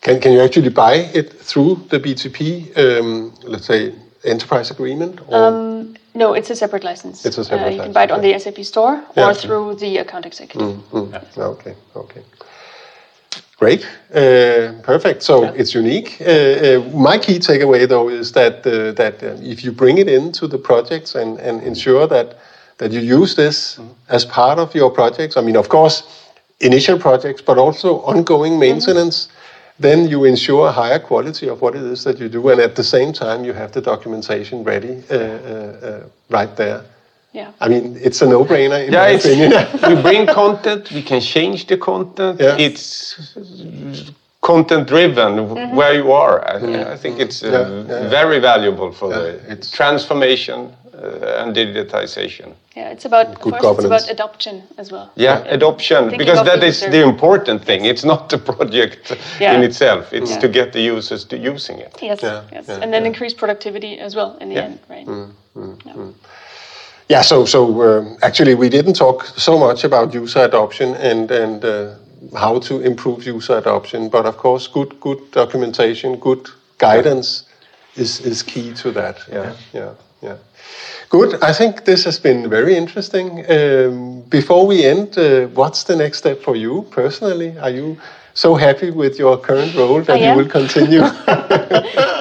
can 0.00 0.20
can 0.20 0.32
you 0.32 0.40
actually 0.40 0.70
buy 0.70 0.94
it 1.14 1.32
through 1.32 1.86
the 1.90 1.98
BTP, 1.98 2.76
um, 2.78 3.34
let's 3.44 3.66
say, 3.66 3.92
enterprise 4.24 4.70
agreement? 4.70 5.20
Or? 5.28 5.36
um, 5.36 5.96
no, 6.14 6.32
it's 6.34 6.50
a 6.50 6.56
separate 6.56 6.84
license. 6.84 7.26
It's 7.26 7.38
a 7.38 7.44
separate 7.44 7.66
uh, 7.66 7.70
you 7.70 7.70
can 7.70 7.78
license, 7.78 7.94
buy 7.94 8.04
it 8.04 8.10
on 8.10 8.20
the 8.22 8.38
SAP 8.38 8.64
store 8.64 9.02
Yeah. 9.16 9.28
or 9.28 9.34
through 9.34 9.74
the 9.76 9.98
account 9.98 10.26
executive. 10.26 10.76
Mm, 10.92 11.36
Okay, 11.36 11.74
okay. 11.94 12.22
Great, 13.58 13.86
uh, 14.14 14.72
perfect. 14.82 15.22
So 15.22 15.44
it's 15.44 15.74
unique. 15.74 16.20
Uh, 16.20 16.24
uh, 16.24 16.80
my 16.92 17.16
key 17.18 17.38
takeaway, 17.38 17.88
though, 17.88 18.10
is 18.10 18.32
that 18.32 18.66
uh, 18.66 18.92
that 18.92 19.22
uh, 19.22 19.52
if 19.52 19.64
you 19.64 19.72
bring 19.72 19.98
it 19.98 20.08
into 20.08 20.46
the 20.46 20.58
projects 20.58 21.14
and, 21.14 21.38
and 21.40 21.62
ensure 21.62 22.06
that 22.06 22.36
that 22.78 22.92
you 22.92 23.00
use 23.00 23.34
this 23.34 23.80
as 24.08 24.24
part 24.26 24.58
of 24.58 24.74
your 24.74 24.90
projects. 24.90 25.36
I 25.36 25.40
mean, 25.40 25.56
of 25.56 25.68
course, 25.68 26.02
initial 26.60 26.98
projects, 26.98 27.40
but 27.42 27.56
also 27.58 28.00
ongoing 28.02 28.58
maintenance. 28.58 29.28
Then 29.78 30.08
you 30.08 30.24
ensure 30.24 30.68
a 30.68 30.72
higher 30.72 30.98
quality 30.98 31.48
of 31.48 31.60
what 31.60 31.74
it 31.74 31.82
is 31.82 32.02
that 32.04 32.18
you 32.18 32.28
do, 32.28 32.48
and 32.48 32.60
at 32.60 32.74
the 32.76 32.84
same 32.84 33.12
time, 33.12 33.44
you 33.44 33.52
have 33.52 33.72
the 33.72 33.80
documentation 33.82 34.64
ready 34.64 35.02
uh, 35.10 35.14
uh, 35.14 35.18
uh, 35.18 36.02
right 36.30 36.56
there. 36.56 36.82
Yeah. 37.32 37.52
I 37.60 37.68
mean, 37.68 37.98
it's 38.00 38.22
a 38.22 38.26
no-brainer 38.26 38.86
in 38.86 38.92
Yeah, 38.94 39.00
my 39.00 39.08
it's, 39.10 39.26
opinion. 39.26 39.50
we 39.96 40.02
bring 40.02 40.26
content, 40.26 40.90
we 40.92 41.02
can 41.02 41.20
change 41.20 41.66
the 41.66 41.76
content. 41.76 42.40
Yeah. 42.40 42.56
It's 42.58 44.10
content 44.40 44.88
driven 44.88 45.74
where 45.76 45.92
you 45.92 46.12
are. 46.12 46.42
I, 46.48 46.92
I 46.92 46.96
think 46.96 47.20
it's 47.20 47.42
uh, 47.42 47.48
Yeah, 47.50 48.02
yeah. 48.02 48.08
very 48.08 48.38
valuable 48.38 48.92
for 48.92 49.08
the 49.10 49.34
it's- 49.52 49.70
transformation 49.70 50.72
and 51.42 51.54
digitization. 51.56 52.54
Yeah, 52.76 52.90
it's 52.94 53.04
about 53.04 53.26
Good 53.40 53.52
first 53.52 53.62
governance. 53.62 54.02
it's 54.02 54.10
about 54.10 54.14
adoption 54.14 54.62
as 54.78 54.90
well. 54.92 55.10
Yeah, 55.16 55.42
adoption, 55.54 55.98
Thinking 56.10 56.18
because 56.18 56.38
of 56.40 56.46
that 56.46 56.60
the 56.60 56.66
is 56.66 56.80
user. 56.82 56.90
the 56.92 57.02
important 57.02 57.64
thing. 57.64 57.84
It's 57.84 58.04
not 58.04 58.28
the 58.28 58.38
project 58.38 59.16
Yeah. 59.40 59.54
in 59.56 59.62
itself, 59.62 60.12
it's 60.12 60.30
Yeah. 60.30 60.40
to 60.40 60.48
get 60.48 60.72
the 60.72 60.80
users 60.80 61.24
to 61.24 61.36
using 61.36 61.78
it. 61.80 61.92
Yes, 62.02 62.22
Yeah, 62.22 62.42
yes, 62.52 62.64
yeah, 62.68 62.82
and 62.82 62.92
then 62.92 63.02
yeah. 63.02 63.08
increase 63.12 63.34
productivity 63.34 64.00
as 64.00 64.14
well 64.14 64.36
in 64.40 64.48
the 64.48 64.54
Yeah. 64.54 64.64
end, 64.64 64.78
right? 64.90 65.06
Yeah. 65.86 66.12
Yeah, 67.08 67.22
so 67.22 67.44
so 67.46 67.60
um, 67.82 68.16
actually 68.22 68.54
we 68.54 68.68
didn't 68.68 68.96
talk 68.96 69.24
so 69.36 69.58
much 69.58 69.84
about 69.84 70.14
user 70.14 70.44
adoption 70.44 70.94
and 70.96 71.30
and 71.30 71.64
uh, 71.64 71.70
how 72.34 72.58
to 72.60 72.80
improve 72.80 73.28
user 73.36 73.56
adoption, 73.58 74.08
but 74.08 74.26
of 74.26 74.36
course, 74.36 74.68
good 74.72 74.98
good 75.00 75.18
documentation, 75.32 76.16
good 76.20 76.48
guidance 76.78 77.44
is 77.96 78.20
is 78.20 78.42
key 78.42 78.72
to 78.82 78.90
that. 78.92 79.16
Yeah, 79.32 79.52
yeah, 79.74 79.90
yeah. 80.22 80.36
Good. 81.08 81.42
I 81.42 81.52
think 81.52 81.84
this 81.84 82.04
has 82.04 82.18
been 82.18 82.50
very 82.50 82.76
interesting. 82.76 83.44
Um, 83.48 84.22
before 84.28 84.66
we 84.66 84.84
end, 84.84 85.16
uh, 85.16 85.46
what's 85.54 85.84
the 85.84 85.94
next 85.96 86.18
step 86.18 86.42
for 86.42 86.56
you 86.56 86.82
personally? 86.90 87.56
Are 87.58 87.70
you 87.70 87.96
so 88.34 88.54
happy 88.54 88.90
with 88.90 89.18
your 89.18 89.38
current 89.38 89.74
role 89.74 90.02
that 90.02 90.20
you 90.20 90.36
will 90.36 90.48
continue? 90.48 91.00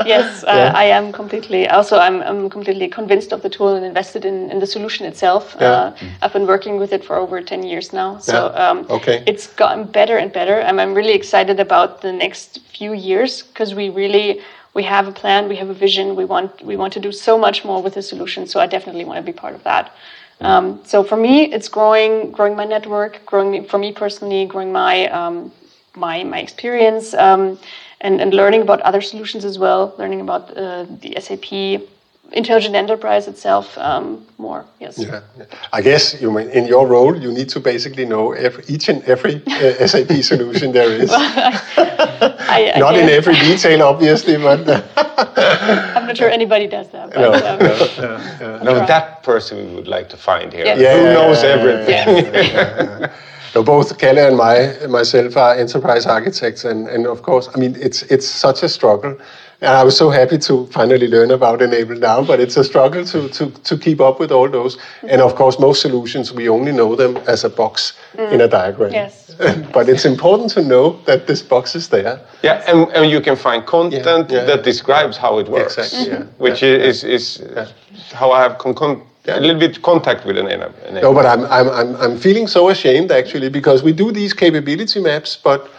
yes, 0.05 0.43
uh, 0.47 0.71
I 0.73 0.85
am 0.85 1.11
completely. 1.11 1.67
Also, 1.67 1.97
I'm, 1.97 2.21
I'm 2.21 2.49
completely 2.49 2.87
convinced 2.87 3.33
of 3.33 3.41
the 3.41 3.49
tool 3.49 3.75
and 3.75 3.85
invested 3.85 4.23
in, 4.23 4.49
in 4.51 4.59
the 4.59 4.67
solution 4.67 5.05
itself. 5.05 5.55
Yeah. 5.59 5.71
Uh, 5.71 5.95
I've 6.21 6.31
been 6.31 6.47
working 6.47 6.77
with 6.77 6.93
it 6.93 7.03
for 7.03 7.15
over 7.17 7.41
ten 7.41 7.63
years 7.63 7.91
now, 7.91 8.19
so 8.19 8.33
Yeah. 8.33 8.69
um, 8.69 8.85
Okay. 8.89 9.23
it's 9.25 9.47
gotten 9.47 9.83
better 9.85 10.17
and 10.17 10.31
better. 10.31 10.59
And 10.59 10.79
I'm 10.79 10.93
really 10.93 11.13
excited 11.13 11.59
about 11.59 12.01
the 12.01 12.13
next 12.13 12.59
few 12.71 12.93
years 12.93 13.41
because 13.41 13.75
we 13.75 13.89
really 13.89 14.41
we 14.75 14.83
have 14.83 15.07
a 15.07 15.11
plan, 15.11 15.47
we 15.49 15.55
have 15.55 15.69
a 15.69 15.73
vision. 15.73 16.15
We 16.15 16.25
want 16.25 16.61
we 16.61 16.75
want 16.75 16.93
to 16.93 16.99
do 16.99 17.11
so 17.11 17.37
much 17.37 17.65
more 17.65 17.81
with 17.81 17.95
the 17.95 18.01
solution. 18.03 18.45
So 18.45 18.59
I 18.59 18.67
definitely 18.67 19.05
want 19.05 19.17
to 19.17 19.31
be 19.31 19.35
part 19.43 19.55
of 19.55 19.63
that. 19.63 19.91
Um, 20.41 20.81
so 20.83 21.01
for 21.01 21.15
me, 21.15 21.45
it's 21.53 21.69
growing, 21.69 22.31
growing 22.31 22.55
my 22.57 22.65
network, 22.65 23.25
growing 23.25 23.65
for 23.65 23.77
me 23.77 23.93
personally, 23.93 24.45
growing 24.45 24.71
my 24.71 25.07
um, 25.07 25.51
my 25.95 26.23
my 26.23 26.39
experience, 26.39 27.13
um, 27.13 27.57
and 28.01 28.21
and 28.21 28.33
learning 28.33 28.61
about 28.61 28.81
other 28.81 29.01
solutions 29.01 29.45
as 29.45 29.57
well. 29.57 29.95
Learning 29.97 30.21
about 30.21 30.55
uh, 30.57 30.85
the 31.01 31.15
SAP 31.19 31.81
intelligent 32.31 32.75
enterprise 32.75 33.27
itself 33.27 33.77
um, 33.77 34.25
more. 34.37 34.65
Yes. 34.79 34.97
Yeah, 34.97 35.21
yeah. 35.37 35.45
I 35.73 35.81
guess 35.81 36.19
you 36.21 36.31
mean 36.31 36.49
in 36.49 36.65
your 36.67 36.87
role 36.87 37.15
you 37.15 37.31
need 37.31 37.49
to 37.49 37.59
basically 37.59 38.05
know 38.05 38.33
every, 38.33 38.63
each 38.67 38.89
and 38.89 39.03
every 39.03 39.41
uh, 39.47 39.87
SAP 39.87 40.11
solution 40.23 40.71
there 40.71 40.91
is. 40.91 41.09
I, 41.11 42.71
I 42.75 42.79
Not 42.79 42.95
in 42.97 43.09
every 43.09 43.35
detail, 43.35 43.83
obviously, 43.83 44.37
but 44.37 44.67
uh, 44.67 44.81
I'm 45.95 46.07
not 46.07 46.17
sure 46.17 46.29
anybody 46.29 46.67
does 46.67 46.89
that. 46.91 47.11
But, 47.13 47.21
No, 47.21 47.33
um, 48.53 48.65
No, 48.65 48.73
Right. 48.75 48.87
that 48.87 49.23
person 49.23 49.57
we 49.57 49.75
would 49.75 49.87
like 49.87 50.09
to 50.09 50.17
find 50.17 50.51
here. 50.53 50.65
Yeah. 50.65 50.75
Yeah, 50.77 50.97
Who 50.97 51.03
yeah, 51.03 51.13
knows 51.13 51.43
yeah, 51.43 51.49
everything? 51.49 53.09
no, 53.55 53.63
both 53.63 53.97
Kalle 53.97 54.27
and 54.27 54.37
my 54.37 54.75
myself 54.87 55.37
are 55.37 55.55
enterprise 55.55 56.05
architects, 56.05 56.65
and, 56.65 56.87
and 56.89 57.07
of 57.07 57.21
course, 57.21 57.49
I 57.55 57.57
mean 57.57 57.75
it's 57.79 58.03
it's 58.03 58.27
such 58.27 58.63
a 58.63 58.69
struggle. 58.69 59.17
And 59.61 59.71
I 59.73 59.83
was 59.83 59.97
so 59.97 60.09
happy 60.09 60.37
to 60.37 60.67
finally 60.67 61.07
learn 61.07 61.31
about 61.31 61.61
Enable 61.61 61.95
now, 61.95 62.21
but 62.21 62.41
it's 62.41 62.57
a 62.57 62.63
struggle 62.63 63.05
to, 63.05 63.29
to, 63.29 63.49
to 63.49 63.77
keep 63.77 64.01
up 64.01 64.19
with 64.19 64.29
all 64.29 64.49
those. 64.49 64.77
And 65.03 65.21
of 65.21 65.35
course, 65.35 65.57
most 65.59 65.81
solutions 65.81 66.33
we 66.33 66.49
only 66.49 66.73
know 66.73 66.95
them 66.95 67.15
as 67.25 67.45
a 67.45 67.49
box 67.49 67.93
mm. 68.15 68.31
in 68.33 68.41
a 68.41 68.49
diagram. 68.49 68.91
Yes. 68.91 69.33
but 69.73 69.87
it's 69.87 70.03
important 70.03 70.51
to 70.51 70.61
know 70.61 71.01
that 71.05 71.27
this 71.27 71.41
box 71.41 71.73
is 71.73 71.87
there. 71.87 72.19
Yeah, 72.43 72.63
and, 72.67 72.89
and 72.91 73.09
you 73.09 73.21
can 73.21 73.37
find 73.37 73.65
content 73.65 74.29
Yeah, 74.29 74.39
yeah, 74.39 74.45
that 74.45 74.57
yeah. 74.57 74.61
describes 74.61 75.15
how 75.15 75.39
it 75.39 75.47
works. 75.47 75.77
Exactly, 75.77 76.11
yeah. 76.11 76.23
Which 76.37 76.61
is, 76.61 77.05
is 77.05 77.41
how 78.11 78.31
I 78.31 78.41
have 78.41 78.57
con- 78.57 78.75
con- 78.75 78.97
Yeah. 78.97 79.05
A 79.27 79.39
little 79.39 79.59
bit 79.59 79.81
contact 79.81 80.25
with 80.25 80.37
an 80.37 80.47
an 80.47 80.73
No, 81.01 81.13
but 81.13 81.25
I'm, 81.25 81.45
I'm, 81.45 81.69
I'm, 81.69 81.95
I'm 81.95 82.17
feeling 82.17 82.47
so 82.47 82.69
ashamed 82.69 83.11
actually 83.11 83.49
because 83.49 83.83
we 83.83 83.91
do 83.91 84.11
these 84.11 84.33
capability 84.33 84.99
maps, 84.99 85.37
but 85.37 85.69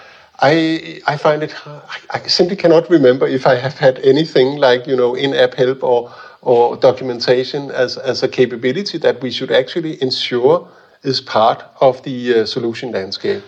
I, 0.40 1.00
I 1.06 1.16
find 1.16 1.42
it, 1.42 1.54
I, 1.66 1.98
I 2.10 2.18
simply 2.26 2.56
cannot 2.56 2.90
remember 2.90 3.26
if 3.26 3.46
I 3.46 3.54
have 3.54 3.78
had 3.78 3.98
anything 4.00 4.56
like, 4.58 4.86
you 4.86 4.96
know, 4.96 5.14
in-app 5.14 5.54
help 5.54 5.82
or, 5.82 6.12
or 6.42 6.76
documentation 6.76 7.70
as, 7.70 7.96
as 7.96 8.22
a 8.22 8.28
capability 8.28 8.98
that 8.98 9.20
we 9.22 9.30
should 9.30 9.50
actually 9.50 10.00
ensure 10.02 10.68
is 11.02 11.20
part 11.20 11.64
of 11.80 12.02
the 12.02 12.40
uh, 12.40 12.46
solution 12.46 12.92
landscape. 12.92 13.42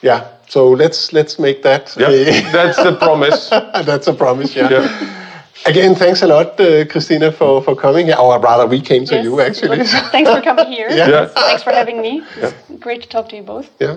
Yeah, 0.00 0.28
so 0.48 0.70
let's, 0.70 1.12
let's 1.12 1.40
make 1.40 1.62
that. 1.64 1.94
Yeah, 1.98 2.10
a- 2.10 2.52
that's 2.52 2.80
the 2.82 2.94
promise. 2.94 3.48
That's 3.84 4.06
a 4.06 4.14
promise, 4.14 4.54
yeah. 4.54 4.70
Yeah. 4.70 5.17
Again, 5.66 5.94
thanks 5.94 6.22
a 6.22 6.26
lot, 6.26 6.58
uh, 6.60 6.84
Christina, 6.86 7.30
for, 7.30 7.62
for 7.62 7.76
coming 7.76 8.06
here. 8.06 8.16
Or 8.18 8.38
rather, 8.40 8.66
we 8.66 8.80
came 8.80 9.04
to 9.06 9.14
yes. 9.16 9.24
you 9.24 9.40
actually. 9.40 9.78
Well, 9.78 10.10
Thanks 10.10 10.30
for 10.30 10.40
coming 10.42 10.66
here. 10.66 10.88
Yeah. 10.98 11.08
Yeah. 11.08 11.26
Thanks 11.26 11.62
for 11.62 11.72
having 11.72 12.00
me. 12.00 12.22
It's 12.36 12.54
great 12.80 13.02
to 13.02 13.08
talk 13.08 13.28
to 13.30 13.36
you 13.36 13.42
both. 13.42 13.70
yeah. 13.80 13.96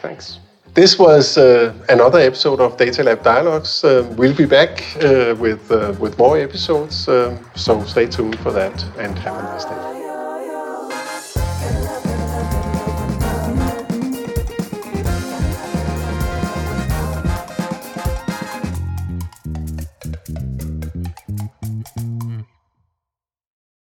Thanks. 0.00 0.38
This 0.74 0.98
was 0.98 1.36
uh, 1.36 1.74
another 1.90 2.18
episode 2.18 2.60
of 2.60 2.76
Data 2.78 3.02
Lab 3.02 3.22
Dialogues. 3.22 3.84
Uh, 3.84 4.10
we'll 4.16 4.34
be 4.34 4.46
back 4.46 4.82
uh, 4.96 5.34
with, 5.38 5.70
uh, 5.70 5.94
with 5.98 6.16
more 6.18 6.38
episodes, 6.38 7.08
um, 7.08 7.38
so 7.54 7.84
stay 7.84 8.06
tuned 8.06 8.38
for 8.38 8.52
that 8.52 8.82
and 8.98 9.18
have 9.18 9.36
a 9.36 9.42
nice 9.42 9.64
day. 9.66 10.01